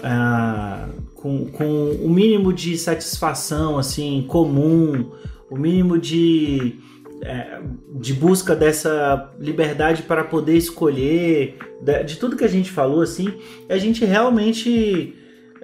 uh, 0.00 1.02
com, 1.14 1.46
com 1.46 1.90
o 2.02 2.08
mínimo 2.08 2.52
de 2.52 2.76
satisfação 2.76 3.78
assim 3.78 4.24
comum, 4.28 5.10
o 5.50 5.56
mínimo 5.56 5.98
de 5.98 6.78
é, 7.22 7.60
de 7.94 8.12
busca 8.12 8.54
dessa 8.54 9.32
liberdade 9.40 10.02
para 10.02 10.22
poder 10.22 10.56
escolher, 10.56 11.56
de, 12.04 12.16
tudo 12.16 12.36
que 12.36 12.44
a 12.44 12.48
gente 12.48 12.70
falou 12.70 13.00
assim, 13.00 13.32
é 13.66 13.74
a 13.74 13.78
gente 13.78 14.04
realmente 14.04 15.14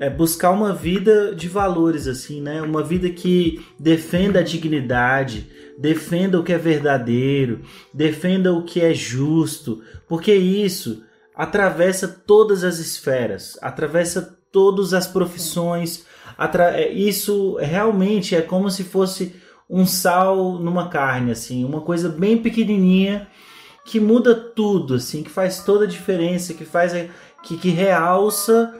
é, 0.01 0.09
buscar 0.09 0.51
uma 0.51 0.73
vida 0.73 1.35
de 1.35 1.47
valores 1.47 2.09
assim, 2.09 2.41
né? 2.41 2.63
Uma 2.63 2.83
vida 2.83 3.11
que 3.11 3.63
defenda 3.79 4.39
a 4.39 4.43
dignidade, 4.43 5.47
defenda 5.79 6.41
o 6.41 6.43
que 6.43 6.55
é 6.55 6.59
verdadeiro, 6.59 7.61
defenda 7.93 8.51
o 8.51 8.65
que 8.65 8.81
é 8.81 8.95
justo, 8.95 9.83
porque 10.09 10.35
isso 10.35 11.05
atravessa 11.37 12.09
todas 12.09 12.65
as 12.65 12.79
esferas, 12.79 13.59
atravessa 13.61 14.39
todas 14.51 14.95
as 14.95 15.07
profissões. 15.07 16.07
É, 16.75 16.91
isso 16.91 17.57
realmente 17.57 18.35
é 18.35 18.41
como 18.41 18.71
se 18.71 18.85
fosse 18.85 19.37
um 19.69 19.85
sal 19.85 20.59
numa 20.59 20.89
carne, 20.89 21.31
assim, 21.31 21.63
uma 21.63 21.83
coisa 21.83 22.09
bem 22.09 22.39
pequenininha 22.39 23.29
que 23.85 24.01
muda 24.01 24.35
tudo, 24.35 24.95
assim, 24.95 25.23
que 25.23 25.31
faz 25.31 25.63
toda 25.63 25.85
a 25.85 25.89
diferença, 25.89 26.55
que 26.55 26.65
faz 26.65 26.93
que, 27.43 27.57
que 27.59 27.69
realça 27.69 28.75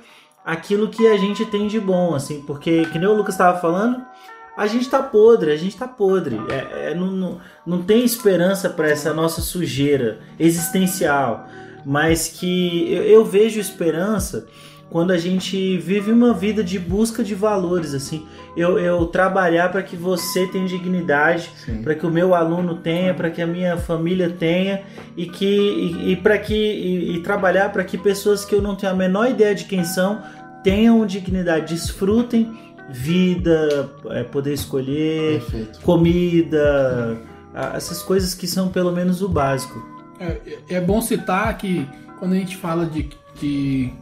aquilo 0.45 0.89
que 0.89 1.07
a 1.07 1.17
gente 1.17 1.45
tem 1.47 1.67
de 1.67 1.79
bom, 1.79 2.15
assim, 2.15 2.43
porque 2.43 2.87
que 2.87 2.99
nem 2.99 3.09
o 3.09 3.15
Lucas 3.15 3.35
estava 3.35 3.61
falando, 3.61 4.05
a 4.57 4.67
gente 4.67 4.89
tá 4.89 5.03
podre, 5.03 5.53
a 5.53 5.57
gente 5.57 5.77
tá 5.77 5.87
podre, 5.87 6.39
é, 6.49 6.91
é 6.91 6.95
não, 6.95 7.11
não, 7.11 7.41
não 7.65 7.83
tem 7.83 8.05
esperança 8.05 8.69
para 8.69 8.91
essa 8.91 9.15
nossa 9.15 9.41
sujeira 9.41 10.21
existencial, 10.39 11.47
mas 11.85 12.29
que 12.29 12.93
eu, 12.93 13.03
eu 13.05 13.25
vejo 13.25 13.61
esperança 13.61 14.47
quando 14.91 15.13
a 15.13 15.19
gente 15.19 15.79
vive 15.79 16.11
uma 16.11 16.35
vida 16.35 16.65
de 16.65 16.79
busca 16.79 17.23
de 17.23 17.35
valores, 17.35 17.95
assim, 17.95 18.27
eu, 18.57 18.79
eu 18.79 19.07
trabalhar 19.07 19.71
para 19.71 19.83
que 19.83 19.97
você 19.97 20.49
tenha 20.49 20.67
dignidade, 20.67 21.51
para 21.83 21.95
que 21.95 22.05
o 22.05 22.11
meu 22.11 22.35
aluno 22.35 22.75
tenha, 22.77 23.15
para 23.15 23.31
que 23.31 23.41
a 23.41 23.47
minha 23.47 23.77
família 23.77 24.29
tenha 24.29 24.83
e 25.17 25.27
que 25.27 25.47
e, 25.47 26.13
e 26.13 26.17
para 26.17 26.37
que 26.37 26.55
e, 26.55 27.17
e 27.17 27.23
trabalhar 27.23 27.73
para 27.73 27.85
que 27.85 27.97
pessoas 27.97 28.45
que 28.45 28.55
eu 28.55 28.61
não 28.61 28.75
tenho 28.75 28.93
a 28.93 28.97
menor 28.97 29.31
ideia 29.31 29.55
de 29.55 29.65
quem 29.65 29.85
são 29.85 30.21
tenham 30.65 31.07
dignidade, 31.07 31.73
desfrutem 31.73 32.59
vida, 32.91 33.89
é, 34.11 34.25
poder 34.25 34.53
escolher, 34.53 35.41
Perfeito. 35.41 35.81
comida, 35.81 37.17
essas 37.75 38.03
coisas 38.03 38.35
que 38.35 38.49
são 38.49 38.69
pelo 38.69 38.91
menos 38.91 39.23
o 39.23 39.29
básico. 39.29 39.81
É, 40.19 40.59
é 40.69 40.81
bom 40.81 41.01
citar 41.01 41.57
que 41.57 41.89
quando 42.19 42.33
a 42.33 42.37
gente 42.37 42.57
fala 42.57 42.85
de, 42.85 43.09
de 43.41 43.93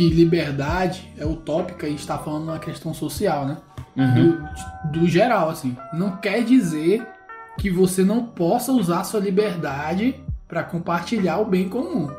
que 0.00 0.08
liberdade 0.08 1.12
é 1.18 1.26
utópica, 1.26 1.86
gente 1.86 1.98
está 1.98 2.16
falando 2.16 2.44
uma 2.44 2.58
questão 2.58 2.94
social, 2.94 3.44
né? 3.44 3.58
Uhum. 3.94 4.38
Do, 4.92 5.00
do, 5.00 5.06
geral, 5.06 5.50
assim. 5.50 5.76
Não 5.92 6.16
quer 6.16 6.42
dizer 6.42 7.06
que 7.58 7.68
você 7.68 8.02
não 8.02 8.24
possa 8.24 8.72
usar 8.72 9.04
sua 9.04 9.20
liberdade 9.20 10.14
para 10.48 10.62
compartilhar 10.62 11.38
o 11.40 11.44
bem 11.44 11.68
comum. 11.68 12.10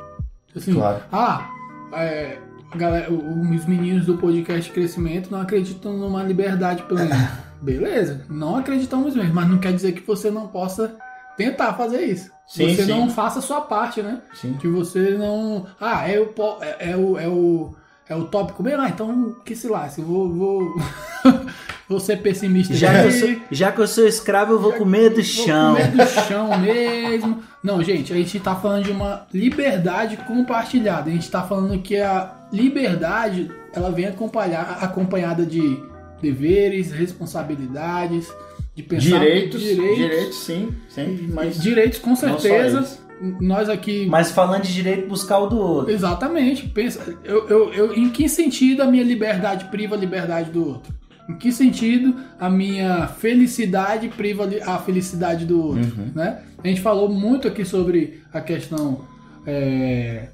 Assim, 0.55 0.75
claro. 0.75 1.01
ah, 1.11 1.49
é, 1.93 2.37
galera, 2.75 3.11
os 3.11 3.65
meninos 3.65 4.05
do 4.05 4.15
podcast 4.15 4.69
Crescimento 4.69 5.31
não 5.31 5.41
acreditam 5.41 5.97
numa 5.97 6.21
liberdade 6.21 6.83
plena. 6.83 7.39
Beleza, 7.59 8.25
não 8.29 8.57
acreditamos 8.57 9.15
mesmo, 9.15 9.33
mas 9.33 9.49
não 9.49 9.57
quer 9.57 9.73
dizer 9.73 9.93
que 9.93 10.05
você 10.05 10.29
não 10.29 10.47
possa 10.47 10.95
tentar 11.35 11.73
fazer 11.73 12.01
isso. 12.01 12.29
Sim, 12.51 12.75
você 12.75 12.83
sim. 12.83 12.89
não 12.89 13.09
faça 13.09 13.39
a 13.39 13.41
sua 13.41 13.61
parte, 13.61 14.01
né? 14.01 14.19
Sim. 14.33 14.57
Que 14.59 14.67
você 14.67 15.11
não. 15.11 15.65
Ah, 15.79 16.05
é 16.05 16.19
o, 16.19 16.33
é, 16.61 16.91
é 16.91 16.97
o, 16.97 17.17
é 17.17 17.27
o, 17.27 17.73
é 18.09 18.15
o 18.15 18.25
tópico 18.25 18.61
mesmo? 18.61 18.81
Ah, 18.81 18.89
então 18.89 19.37
que 19.45 19.55
se 19.55 19.69
lasque, 19.69 20.01
vou. 20.01 20.29
vou... 20.29 20.75
vou 21.87 21.99
ser 22.01 22.17
pessimista. 22.21 22.73
Já 22.73 22.91
que, 22.91 23.07
eu 23.07 23.11
sou, 23.11 23.41
já 23.49 23.71
que 23.71 23.79
eu 23.79 23.87
sou 23.87 24.05
escravo, 24.05 24.53
eu 24.53 24.59
vou 24.59 24.71
já 24.71 24.77
comer 24.79 25.09
do 25.11 25.23
chão. 25.23 25.75
Vou 25.75 25.85
comer 25.85 26.05
do 26.05 26.09
chão 26.27 26.57
mesmo. 26.59 27.43
Não, 27.63 27.81
gente, 27.81 28.11
a 28.11 28.17
gente 28.17 28.37
tá 28.41 28.53
falando 28.53 28.83
de 28.83 28.91
uma 28.91 29.25
liberdade 29.33 30.17
compartilhada. 30.17 31.09
A 31.09 31.13
gente 31.13 31.31
tá 31.31 31.43
falando 31.43 31.81
que 31.81 31.97
a 31.97 32.33
liberdade 32.51 33.49
ela 33.73 33.91
vem 33.91 34.07
acompanhar, 34.07 34.77
acompanhada 34.81 35.45
de 35.45 35.81
deveres, 36.21 36.91
responsabilidades 36.91 38.29
de 38.75 38.83
pensar 38.83 39.19
direitos, 39.19 39.61
direitos, 39.61 39.97
direitos 39.97 40.37
sim, 40.37 40.73
sempre, 40.87 41.27
mas 41.27 41.61
direitos 41.61 41.99
com 41.99 42.15
certeza. 42.15 42.99
Nós 43.39 43.69
aqui. 43.69 44.07
Mas 44.07 44.31
falando 44.31 44.63
de 44.63 44.73
direito, 44.73 45.07
buscar 45.07 45.37
o 45.39 45.47
do 45.47 45.59
outro. 45.59 45.93
Exatamente. 45.93 46.67
Pensa, 46.67 47.15
eu, 47.23 47.47
eu, 47.47 47.73
eu, 47.73 47.93
em 47.93 48.09
que 48.09 48.27
sentido 48.27 48.81
a 48.81 48.87
minha 48.87 49.03
liberdade 49.03 49.65
priva 49.65 49.95
a 49.95 49.97
liberdade 49.97 50.49
do 50.49 50.67
outro? 50.67 50.91
Em 51.29 51.35
que 51.35 51.51
sentido 51.51 52.15
a 52.39 52.49
minha 52.49 53.07
felicidade 53.07 54.09
priva 54.09 54.49
a 54.65 54.79
felicidade 54.79 55.45
do 55.45 55.63
outro? 55.63 55.83
Uhum. 55.83 56.11
Né? 56.15 56.41
A 56.63 56.67
gente 56.67 56.81
falou 56.81 57.09
muito 57.09 57.47
aqui 57.47 57.63
sobre 57.63 58.21
a 58.33 58.41
questão 58.41 59.05
é, 59.45 60.29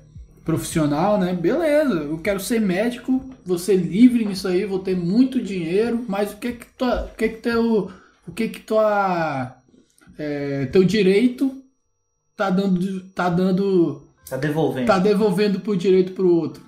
profissional, 0.45 1.19
né? 1.19 1.33
Beleza, 1.33 1.93
eu 1.93 2.17
quero 2.19 2.39
ser 2.39 2.61
médico, 2.61 3.21
vou 3.45 3.57
ser 3.57 3.75
livre 3.75 4.23
nisso 4.23 4.47
aí, 4.47 4.63
vou 4.63 4.79
ter 4.79 4.95
muito 4.95 5.41
dinheiro, 5.41 6.05
mas 6.07 6.31
o 6.31 6.37
que 6.37 6.53
que, 6.53 6.65
tu, 6.77 6.85
o 6.85 7.15
que, 7.17 7.27
que 7.27 7.41
teu 7.41 7.91
o 8.27 8.31
que 8.31 8.49
que 8.49 8.59
tua 8.59 9.55
é, 10.17 10.65
teu 10.67 10.83
direito 10.83 11.63
tá 12.35 12.49
dando 12.49 13.01
tá 13.09 13.29
dando 13.29 14.03
tá 14.29 14.37
devolvendo. 14.37 14.87
tá 14.87 14.99
devolvendo 14.99 15.59
pro 15.59 15.77
direito 15.77 16.13
pro 16.13 16.33
outro 16.33 16.63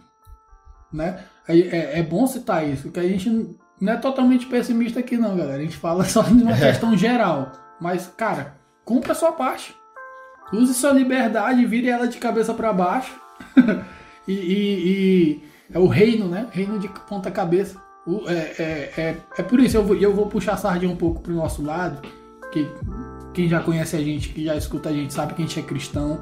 né? 0.91 1.19
É, 1.47 1.57
é, 1.57 1.99
é 1.99 2.03
bom 2.03 2.25
citar 2.27 2.67
isso 2.67 2.83
porque 2.83 2.99
a 2.99 3.07
gente 3.07 3.57
não 3.79 3.93
é 3.93 3.97
totalmente 3.97 4.45
pessimista 4.45 4.99
aqui 4.99 5.17
não 5.17 5.37
galera. 5.37 5.59
A 5.59 5.63
gente 5.63 5.77
fala 5.77 6.03
só 6.05 6.21
de 6.23 6.43
uma 6.43 6.55
é. 6.55 6.71
questão 6.71 6.97
geral. 6.97 7.51
Mas 7.79 8.07
cara 8.07 8.55
cumpra 8.83 9.13
a 9.13 9.15
sua 9.15 9.31
parte. 9.31 9.73
Use 10.51 10.73
sua 10.73 10.91
liberdade 10.91 11.65
vire 11.65 11.87
ela 11.87 12.07
de 12.07 12.17
cabeça 12.17 12.53
para 12.53 12.73
baixo. 12.73 13.19
E, 14.27 14.33
e, 14.33 14.87
e 14.87 15.43
é 15.73 15.79
o 15.79 15.87
reino 15.87 16.27
né? 16.27 16.47
Reino 16.51 16.77
de 16.77 16.87
ponta 17.09 17.31
cabeça 17.31 17.81
é, 18.27 18.33
é, 18.33 19.01
é, 19.01 19.17
é 19.37 19.43
por 19.43 19.59
isso 19.59 19.77
eu 19.77 19.83
vou, 19.83 19.95
eu 19.95 20.13
vou 20.13 20.27
puxar 20.27 20.53
a 20.53 20.57
sardinha 20.57 20.91
um 20.91 20.95
pouco 20.95 21.21
pro 21.21 21.33
nosso 21.33 21.63
lado, 21.63 22.01
que 22.51 22.67
quem 23.33 23.47
já 23.47 23.59
conhece 23.61 23.95
a 23.95 23.99
gente, 23.99 24.29
que 24.29 24.45
já 24.45 24.55
escuta 24.55 24.89
a 24.89 24.91
gente, 24.93 25.13
sabe 25.13 25.33
que 25.33 25.41
a 25.41 25.45
gente 25.45 25.59
é 25.59 25.63
cristão. 25.63 26.19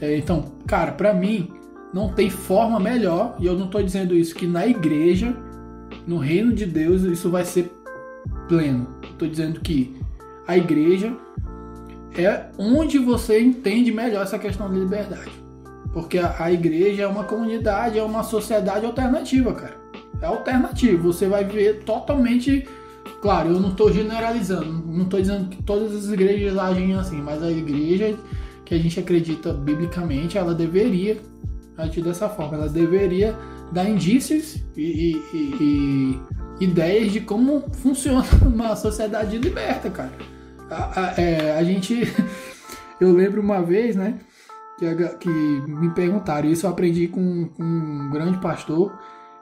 É, 0.00 0.16
então, 0.16 0.52
cara, 0.66 0.92
para 0.92 1.14
mim, 1.14 1.50
não 1.92 2.12
tem 2.12 2.28
forma 2.28 2.78
melhor, 2.78 3.36
e 3.38 3.46
eu 3.46 3.56
não 3.56 3.68
tô 3.68 3.80
dizendo 3.80 4.14
isso, 4.14 4.34
que 4.34 4.46
na 4.46 4.66
igreja, 4.66 5.34
no 6.06 6.18
reino 6.18 6.52
de 6.52 6.66
Deus, 6.66 7.02
isso 7.02 7.30
vai 7.30 7.44
ser 7.44 7.72
pleno. 8.48 8.86
Tô 9.18 9.26
dizendo 9.26 9.60
que 9.60 9.96
a 10.46 10.56
igreja 10.56 11.16
é 12.16 12.46
onde 12.58 12.98
você 12.98 13.40
entende 13.40 13.92
melhor 13.92 14.22
essa 14.22 14.38
questão 14.38 14.70
de 14.70 14.78
liberdade. 14.78 15.32
Porque 15.92 16.18
a, 16.18 16.36
a 16.38 16.52
igreja 16.52 17.02
é 17.02 17.06
uma 17.06 17.24
comunidade, 17.24 17.98
é 17.98 18.02
uma 18.02 18.22
sociedade 18.22 18.84
alternativa, 18.84 19.54
cara. 19.54 19.75
É 20.20 20.26
alternativo. 20.26 21.12
Você 21.12 21.26
vai 21.26 21.44
ver 21.44 21.84
totalmente. 21.84 22.66
Claro, 23.22 23.50
eu 23.50 23.60
não 23.60 23.70
estou 23.70 23.92
generalizando, 23.92 24.72
não 24.72 25.04
estou 25.04 25.20
dizendo 25.20 25.48
que 25.48 25.62
todas 25.62 25.94
as 25.94 26.12
igrejas 26.12 26.58
agem 26.58 26.94
assim, 26.94 27.20
mas 27.22 27.42
a 27.42 27.50
igreja 27.50 28.16
que 28.64 28.74
a 28.74 28.78
gente 28.78 28.98
acredita 28.98 29.52
biblicamente, 29.52 30.36
ela 30.36 30.54
deveria 30.54 31.18
agir 31.78 32.02
dessa 32.02 32.28
forma, 32.28 32.56
ela 32.56 32.68
deveria 32.68 33.34
dar 33.72 33.88
indícios 33.88 34.56
e, 34.76 35.16
e, 35.32 36.18
e, 36.60 36.64
ideias 36.64 37.12
de 37.12 37.20
como 37.20 37.62
funciona 37.74 38.24
uma 38.44 38.74
sociedade 38.76 39.38
liberta, 39.38 39.90
cara. 39.90 40.12
A, 40.70 41.00
a, 41.00 41.20
é, 41.20 41.56
a 41.56 41.64
gente. 41.64 42.02
Eu 42.98 43.12
lembro 43.12 43.42
uma 43.42 43.60
vez, 43.60 43.94
né? 43.94 44.18
Que, 44.78 44.86
que 45.18 45.28
me 45.28 45.90
perguntaram, 45.90 46.48
isso 46.48 46.66
eu 46.66 46.70
aprendi 46.70 47.08
com, 47.08 47.46
com 47.48 47.62
um 47.62 48.10
grande 48.10 48.38
pastor. 48.38 48.98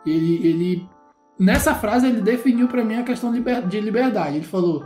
Ele, 0.07 0.46
ele. 0.46 0.88
Nessa 1.38 1.74
frase, 1.74 2.07
ele 2.07 2.20
definiu 2.20 2.68
para 2.68 2.84
mim 2.84 2.96
a 2.96 3.02
questão 3.02 3.32
de 3.32 3.80
liberdade. 3.80 4.36
Ele 4.36 4.44
falou: 4.44 4.84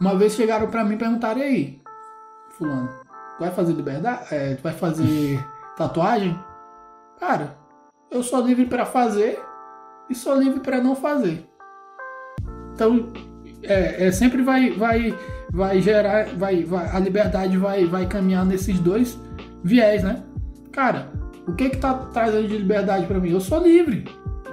Uma 0.00 0.16
vez 0.16 0.34
chegaram 0.34 0.68
para 0.68 0.84
mim 0.84 0.94
e 0.94 0.98
perguntaram, 0.98 1.40
aí, 1.40 1.80
Fulano, 2.50 2.88
tu 2.88 3.40
vai 3.40 3.50
fazer 3.50 3.72
liberdade? 3.72 4.34
É, 4.34 4.54
tu 4.54 4.62
vai 4.62 4.72
fazer 4.72 5.44
tatuagem? 5.76 6.38
Cara, 7.18 7.56
eu 8.10 8.22
sou 8.22 8.40
livre 8.40 8.66
para 8.66 8.84
fazer 8.84 9.38
e 10.08 10.14
sou 10.14 10.36
livre 10.36 10.60
para 10.60 10.80
não 10.80 10.94
fazer. 10.94 11.48
Então, 12.74 13.12
é, 13.62 14.06
é, 14.06 14.12
sempre 14.12 14.42
vai, 14.42 14.70
vai, 14.70 15.14
vai 15.52 15.80
gerar, 15.80 16.26
vai, 16.36 16.62
vai, 16.64 16.88
a 16.88 16.98
liberdade 16.98 17.56
vai, 17.56 17.84
vai 17.86 18.06
caminhar 18.06 18.44
nesses 18.44 18.78
dois 18.78 19.18
viés, 19.64 20.02
né? 20.04 20.22
Cara, 20.72 21.10
o 21.46 21.54
que 21.54 21.70
que 21.70 21.78
tá 21.78 21.94
trazendo 22.12 22.48
de 22.48 22.58
liberdade 22.58 23.06
para 23.06 23.18
mim? 23.18 23.30
Eu 23.30 23.40
sou 23.40 23.62
livre. 23.62 24.04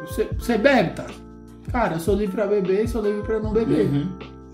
Você, 0.06 0.28
você 0.38 0.58
bebe, 0.58 0.92
tá? 0.92 1.06
Cara, 1.72 1.96
eu 1.96 2.00
sou 2.00 2.16
livre 2.16 2.36
para 2.36 2.48
beber 2.48 2.84
e 2.84 2.88
sou 2.88 3.02
livre 3.02 3.24
para 3.24 3.40
não 3.40 3.52
beber. 3.52 3.88
Uhum. 3.88 4.10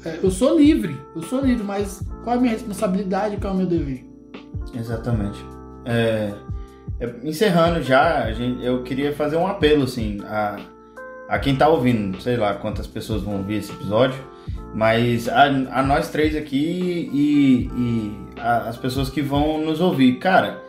É, 0.05 0.19
eu 0.23 0.31
sou 0.31 0.57
livre, 0.57 0.95
eu 1.15 1.21
sou 1.23 1.41
livre, 1.41 1.63
mas 1.63 2.01
qual 2.23 2.35
é 2.35 2.37
a 2.37 2.41
minha 2.41 2.53
responsabilidade 2.53 3.37
qual 3.37 3.51
é 3.51 3.55
o 3.55 3.59
meu 3.59 3.67
dever? 3.67 4.05
Exatamente. 4.73 5.43
É, 5.85 6.31
é, 6.99 7.13
encerrando 7.23 7.81
já, 7.81 8.31
gente, 8.31 8.63
eu 8.63 8.83
queria 8.83 9.13
fazer 9.13 9.35
um 9.35 9.47
apelo, 9.47 9.83
assim, 9.83 10.19
a, 10.23 10.57
a 11.27 11.39
quem 11.39 11.55
tá 11.55 11.67
ouvindo, 11.67 12.21
sei 12.21 12.37
lá 12.37 12.53
quantas 12.53 12.87
pessoas 12.87 13.21
vão 13.23 13.37
ouvir 13.37 13.55
esse 13.55 13.71
episódio, 13.71 14.19
mas 14.73 15.27
a, 15.27 15.43
a 15.43 15.83
nós 15.83 16.09
três 16.09 16.35
aqui 16.35 17.09
e, 17.11 17.69
e 17.75 18.39
a, 18.39 18.69
as 18.69 18.77
pessoas 18.77 19.09
que 19.09 19.21
vão 19.21 19.59
nos 19.61 19.81
ouvir. 19.81 20.19
Cara, 20.19 20.61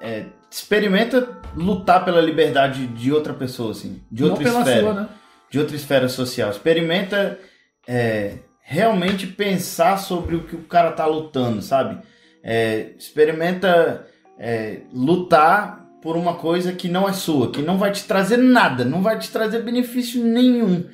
é, 0.00 0.26
experimenta 0.50 1.28
lutar 1.56 2.04
pela 2.04 2.20
liberdade 2.20 2.86
de 2.86 3.12
outra 3.12 3.32
pessoa, 3.32 3.72
assim, 3.72 4.00
de 4.10 4.24
outra 4.24 4.44
Não 4.44 4.60
esfera. 4.60 4.80
Sua, 4.80 4.94
né? 4.94 5.08
De 5.50 5.58
outra 5.58 5.76
esfera 5.76 6.08
social. 6.08 6.50
Experimenta 6.50 7.38
é, 7.86 8.38
realmente 8.62 9.26
pensar 9.26 9.98
sobre 9.98 10.36
o 10.36 10.44
que 10.44 10.56
o 10.56 10.62
cara 10.62 10.90
tá 10.92 11.06
lutando, 11.06 11.62
sabe? 11.62 11.98
É, 12.42 12.92
experimenta 12.98 14.06
é, 14.38 14.80
lutar 14.92 15.84
por 16.02 16.16
uma 16.16 16.34
coisa 16.34 16.72
que 16.72 16.88
não 16.88 17.08
é 17.08 17.12
sua, 17.12 17.50
que 17.50 17.62
não 17.62 17.78
vai 17.78 17.90
te 17.90 18.04
trazer 18.04 18.36
nada, 18.36 18.84
não 18.84 19.02
vai 19.02 19.18
te 19.18 19.30
trazer 19.30 19.62
benefício 19.62 20.22
nenhum 20.22 20.84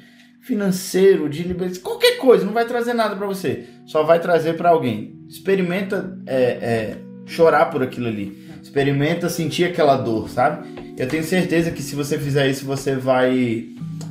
financeiro, 0.40 1.28
de 1.28 1.42
liberdade, 1.42 1.80
qualquer 1.80 2.16
coisa, 2.16 2.44
não 2.44 2.52
vai 2.52 2.64
trazer 2.64 2.94
nada 2.94 3.14
para 3.14 3.26
você, 3.26 3.66
só 3.86 4.02
vai 4.02 4.20
trazer 4.20 4.56
para 4.56 4.70
alguém. 4.70 5.18
Experimenta 5.28 6.16
é, 6.26 6.42
é, 6.42 6.96
chorar 7.26 7.66
por 7.66 7.82
aquilo 7.82 8.08
ali, 8.08 8.49
experimenta 8.70 9.28
sentir 9.28 9.64
aquela 9.64 9.96
dor, 9.96 10.30
sabe? 10.30 10.68
Eu 10.96 11.08
tenho 11.08 11.24
certeza 11.24 11.72
que 11.72 11.82
se 11.82 11.96
você 11.96 12.16
fizer 12.16 12.48
isso, 12.48 12.64
você 12.64 12.94
vai 12.94 13.66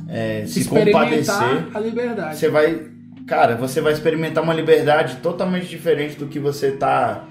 é, 0.06 0.44
se 0.46 0.66
compadecer. 0.66 1.34
a 1.72 1.80
liberdade. 1.80 2.36
Você 2.36 2.48
vai, 2.48 2.82
cara, 3.26 3.56
você 3.56 3.80
vai 3.80 3.94
experimentar 3.94 4.44
uma 4.44 4.52
liberdade 4.52 5.16
totalmente 5.16 5.66
diferente 5.66 6.16
do 6.16 6.26
que 6.26 6.38
você 6.38 6.72
tá 6.72 7.26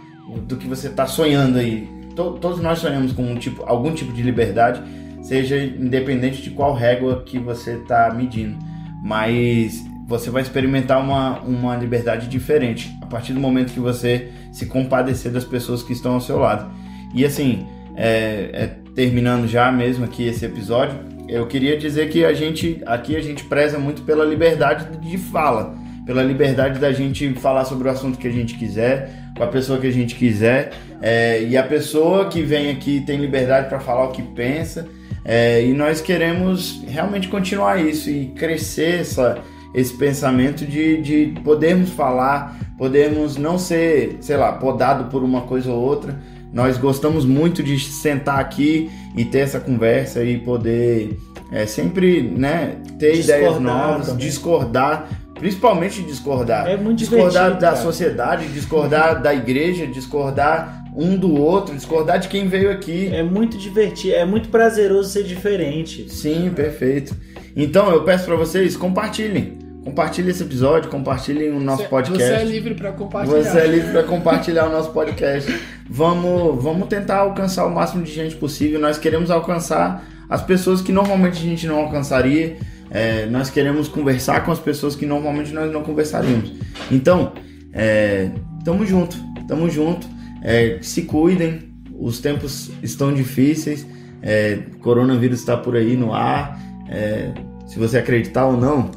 do 0.47 0.57
que 0.57 0.67
você 0.67 0.87
está 0.87 1.07
sonhando 1.07 1.57
aí. 1.57 1.87
Todos 2.15 2.59
nós 2.59 2.79
sonhamos 2.79 3.13
com 3.13 3.23
um 3.23 3.35
tipo, 3.35 3.63
algum 3.63 3.93
tipo 3.93 4.11
de 4.11 4.21
liberdade, 4.21 4.81
seja 5.23 5.57
independente 5.57 6.41
de 6.41 6.51
qual 6.51 6.73
régua 6.73 7.23
que 7.25 7.39
você 7.39 7.73
está 7.73 8.13
medindo. 8.13 8.57
Mas 9.01 9.83
você 10.05 10.29
vai 10.29 10.41
experimentar 10.41 11.01
uma, 11.01 11.39
uma 11.39 11.75
liberdade 11.75 12.27
diferente 12.27 12.95
a 13.01 13.05
partir 13.05 13.33
do 13.33 13.39
momento 13.39 13.73
que 13.73 13.79
você 13.79 14.29
se 14.51 14.65
compadecer 14.65 15.31
das 15.31 15.45
pessoas 15.45 15.81
que 15.81 15.93
estão 15.93 16.13
ao 16.13 16.21
seu 16.21 16.37
lado. 16.37 16.69
E 17.13 17.25
assim, 17.25 17.65
é, 17.95 18.49
é, 18.53 18.69
terminando 18.95 19.47
já 19.47 19.71
mesmo 19.71 20.05
aqui 20.05 20.27
esse 20.27 20.45
episódio, 20.45 20.97
eu 21.27 21.45
queria 21.47 21.77
dizer 21.77 22.09
que 22.09 22.25
a 22.25 22.33
gente 22.33 22.81
aqui 22.85 23.15
a 23.15 23.21
gente 23.21 23.43
preza 23.43 23.77
muito 23.77 24.01
pela 24.01 24.25
liberdade 24.25 24.97
de 24.97 25.17
fala, 25.17 25.75
pela 26.05 26.23
liberdade 26.23 26.79
da 26.79 26.91
gente 26.91 27.31
falar 27.33 27.65
sobre 27.65 27.87
o 27.87 27.91
assunto 27.91 28.17
que 28.17 28.27
a 28.27 28.31
gente 28.31 28.55
quiser, 28.55 29.11
com 29.37 29.43
a 29.43 29.47
pessoa 29.47 29.79
que 29.79 29.87
a 29.87 29.91
gente 29.91 30.15
quiser. 30.15 30.71
É, 31.01 31.43
e 31.43 31.55
a 31.55 31.63
pessoa 31.63 32.27
que 32.27 32.41
vem 32.41 32.71
aqui 32.71 33.01
tem 33.01 33.19
liberdade 33.19 33.69
para 33.69 33.79
falar 33.79 34.05
o 34.05 34.11
que 34.11 34.21
pensa. 34.21 34.87
É, 35.23 35.63
e 35.63 35.73
nós 35.73 36.01
queremos 36.01 36.81
realmente 36.87 37.27
continuar 37.27 37.79
isso 37.79 38.09
e 38.09 38.27
crescer 38.27 39.01
essa, 39.01 39.37
esse 39.73 39.95
pensamento 39.95 40.65
de, 40.65 41.01
de 41.01 41.39
podermos 41.43 41.91
falar, 41.91 42.57
podermos 42.77 43.37
não 43.37 43.59
ser, 43.59 44.17
sei 44.21 44.37
lá, 44.37 44.53
podado 44.53 45.05
por 45.11 45.23
uma 45.23 45.41
coisa 45.41 45.71
ou 45.71 45.79
outra. 45.79 46.17
Nós 46.51 46.77
gostamos 46.77 47.25
muito 47.25 47.61
de 47.61 47.79
sentar 47.79 48.39
aqui 48.39 48.89
e 49.15 49.23
ter 49.23 49.39
essa 49.39 49.59
conversa 49.59 50.23
e 50.23 50.39
poder 50.39 51.17
é, 51.51 51.65
sempre 51.65 52.21
né, 52.21 52.77
ter 52.97 53.13
discordar 53.13 53.37
ideias 53.37 53.59
novas, 53.59 54.07
também. 54.07 54.25
discordar, 54.25 55.09
Principalmente 55.39 56.03
discordar. 56.03 56.67
É 56.67 56.75
muito 56.75 56.99
discordar 56.99 57.53
da 57.53 57.71
cara. 57.71 57.75
sociedade, 57.77 58.47
discordar 58.49 59.21
da 59.21 59.33
igreja, 59.33 59.87
discordar 59.87 60.83
um 60.93 61.15
do 61.15 61.33
outro, 61.33 61.73
discordar 61.73 62.19
de 62.19 62.27
quem 62.27 62.47
veio 62.49 62.69
aqui. 62.69 63.07
É 63.07 63.23
muito 63.23 63.57
divertido, 63.57 64.15
é 64.15 64.25
muito 64.25 64.49
prazeroso 64.49 65.09
ser 65.09 65.23
diferente. 65.23 66.09
Sim, 66.09 66.51
perfeito. 66.53 67.15
Então 67.55 67.89
eu 67.89 68.03
peço 68.03 68.25
para 68.25 68.35
vocês 68.35 68.75
compartilhem. 68.75 69.58
Compartilhem 69.83 70.29
esse 70.29 70.43
episódio, 70.43 70.89
compartilhem 70.89 71.51
o 71.51 71.59
nosso 71.59 71.83
você, 71.83 71.89
podcast. 71.89 72.23
Você 72.23 72.33
é 72.33 72.43
livre 72.43 72.75
para 72.75 72.91
compartilhar. 72.91 73.43
Você 73.43 73.57
é 73.59 73.67
livre 73.67 73.91
para 73.91 74.03
compartilhar 74.03 74.67
o 74.67 74.71
nosso 74.71 74.91
podcast. 74.91 75.59
Vamos, 75.89 76.61
vamos 76.61 76.87
tentar 76.87 77.19
alcançar 77.19 77.65
o 77.65 77.73
máximo 77.73 78.03
de 78.03 78.11
gente 78.11 78.35
possível. 78.35 78.79
Nós 78.79 78.97
queremos 78.97 79.31
alcançar 79.31 80.05
as 80.29 80.41
pessoas 80.41 80.81
que 80.81 80.91
normalmente 80.91 81.37
a 81.37 81.41
gente 81.41 81.65
não 81.65 81.79
alcançaria. 81.79 82.57
É, 82.91 83.25
nós 83.27 83.49
queremos 83.49 83.87
conversar 83.87 84.43
com 84.43 84.51
as 84.51 84.59
pessoas 84.59 84.95
que 84.95 85.05
normalmente 85.05 85.53
nós 85.53 85.71
não 85.71 85.81
conversaríamos. 85.81 86.53
Então, 86.91 87.33
é, 87.71 88.31
tamo 88.65 88.85
junto, 88.85 89.15
tamo 89.47 89.69
junto. 89.69 90.05
É, 90.43 90.79
se 90.81 91.03
cuidem, 91.03 91.71
os 91.97 92.19
tempos 92.19 92.69
estão 92.83 93.13
difíceis. 93.13 93.87
É, 94.21 94.59
coronavírus 94.81 95.39
está 95.39 95.55
por 95.55 95.75
aí 95.77 95.95
no 95.95 96.13
ar. 96.13 96.59
É, 96.89 97.31
se 97.69 97.77
você 97.77 97.99
acreditar 97.99 98.47
ou 98.47 98.57
não, 98.57 98.89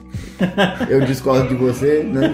eu 0.88 1.02
discordo 1.02 1.46
de 1.46 1.54
você, 1.54 2.02
né? 2.02 2.32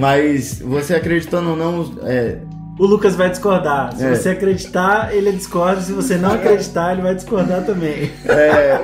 mas 0.00 0.58
você 0.58 0.94
acreditando 0.94 1.50
ou 1.50 1.56
não, 1.56 1.98
é, 2.02 2.38
o 2.78 2.86
Lucas 2.86 3.14
vai 3.14 3.28
discordar. 3.28 3.94
Se 3.94 4.02
é. 4.02 4.14
você 4.14 4.30
acreditar, 4.30 5.14
ele 5.14 5.30
discorda. 5.32 5.82
Se 5.82 5.92
você 5.92 6.16
não 6.16 6.32
acreditar, 6.32 6.94
ele 6.94 7.02
vai 7.02 7.14
discordar 7.14 7.62
também. 7.66 8.10
É, 8.24 8.80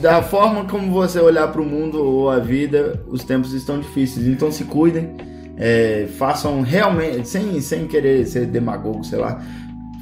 da 0.00 0.22
forma 0.22 0.64
como 0.64 0.90
você 0.90 1.20
olhar 1.20 1.48
para 1.48 1.60
o 1.60 1.66
mundo 1.66 2.02
ou 2.02 2.30
a 2.30 2.38
vida, 2.38 3.04
os 3.06 3.22
tempos 3.22 3.52
estão 3.52 3.78
difíceis. 3.78 4.26
Então 4.26 4.50
se 4.50 4.64
cuidem, 4.64 5.14
é, 5.58 6.08
façam 6.16 6.62
realmente, 6.62 7.28
sem, 7.28 7.60
sem 7.60 7.86
querer 7.86 8.24
ser 8.24 8.46
demagogo, 8.46 9.04
sei 9.04 9.18
lá, 9.18 9.38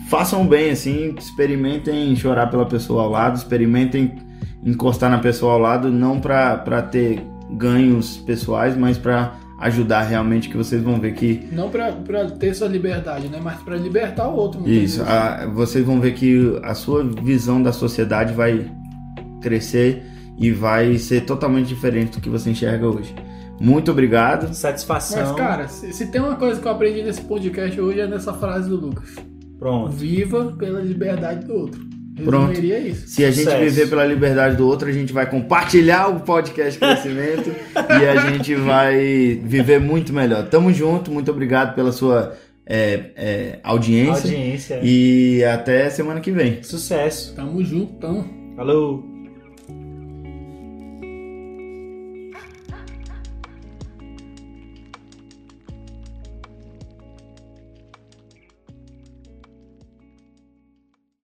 façam 0.09 0.47
bem 0.47 0.71
assim, 0.71 1.13
experimentem 1.19 2.15
chorar 2.15 2.47
pela 2.47 2.67
pessoa 2.67 3.03
ao 3.03 3.11
lado, 3.11 3.37
experimentem 3.37 4.30
encostar 4.65 5.11
na 5.11 5.19
pessoa 5.19 5.55
ao 5.55 5.59
lado, 5.59 5.91
não 5.91 6.21
para 6.21 6.83
ter 6.83 7.23
ganhos 7.51 8.19
pessoais, 8.19 8.77
mas 8.77 8.99
para 8.99 9.35
ajudar 9.59 10.03
realmente 10.03 10.49
que 10.49 10.57
vocês 10.57 10.83
vão 10.83 10.99
ver 10.99 11.13
que 11.13 11.47
não 11.53 11.69
para 11.69 11.93
ter 12.39 12.55
sua 12.55 12.67
liberdade 12.67 13.29
né? 13.29 13.39
Mas 13.43 13.61
para 13.61 13.77
libertar 13.77 14.27
o 14.27 14.35
outro 14.35 14.67
isso 14.67 15.03
a, 15.03 15.47
vocês 15.47 15.85
vão 15.85 16.01
ver 16.01 16.15
que 16.15 16.59
a 16.63 16.75
sua 16.75 17.05
visão 17.05 17.63
da 17.63 17.71
sociedade 17.71 18.33
vai 18.33 18.71
crescer 19.43 20.03
e 20.39 20.51
vai 20.51 20.97
ser 20.97 21.27
totalmente 21.27 21.67
diferente 21.67 22.13
do 22.13 22.21
que 22.23 22.31
você 22.31 22.49
enxerga 22.49 22.87
hoje. 22.87 23.15
Muito 23.61 23.91
obrigado. 23.91 24.55
Satisfação. 24.55 25.21
Mas 25.21 25.33
cara 25.33 25.69
se, 25.69 25.93
se 25.93 26.07
tem 26.07 26.19
uma 26.19 26.37
coisa 26.37 26.59
que 26.59 26.67
eu 26.67 26.73
aprendi 26.73 27.03
nesse 27.03 27.21
podcast 27.21 27.79
hoje 27.79 28.01
é 28.01 28.07
nessa 28.07 28.33
frase 28.33 28.71
do 28.71 28.77
Lucas. 28.77 29.15
Pronto. 29.59 29.91
Viva 29.91 30.55
pela 30.59 30.81
liberdade 30.81 31.45
do 31.45 31.53
outro 31.53 31.90
Pronto. 32.25 32.55
Se 33.07 33.25
a 33.25 33.31
gente 33.31 33.45
Sucesso. 33.45 33.65
viver 33.65 33.89
pela 33.89 34.05
liberdade 34.05 34.57
do 34.57 34.67
outro, 34.67 34.89
a 34.89 34.93
gente 34.93 35.13
vai 35.13 35.29
compartilhar 35.29 36.09
o 36.09 36.21
podcast 36.21 36.79
Crescimento 36.79 37.51
e 37.77 38.07
a 38.07 38.31
gente 38.31 38.55
vai 38.55 39.41
viver 39.43 39.81
muito 39.81 40.13
melhor. 40.13 40.49
Tamo 40.49 40.73
junto, 40.73 41.11
muito 41.11 41.31
obrigado 41.31 41.75
pela 41.75 41.93
sua 41.93 42.37
é, 42.67 43.11
é, 43.17 43.59
audiência. 43.63 44.31
audiência. 44.31 44.81
E 44.83 45.45
até 45.45 45.91
semana 45.91 46.21
que 46.21 46.31
vem. 46.31 46.63
Sucesso. 46.63 47.35
Tamo 47.35 47.63
junto, 47.65 47.95
tamo. 47.95 48.55
Falou. 48.57 49.10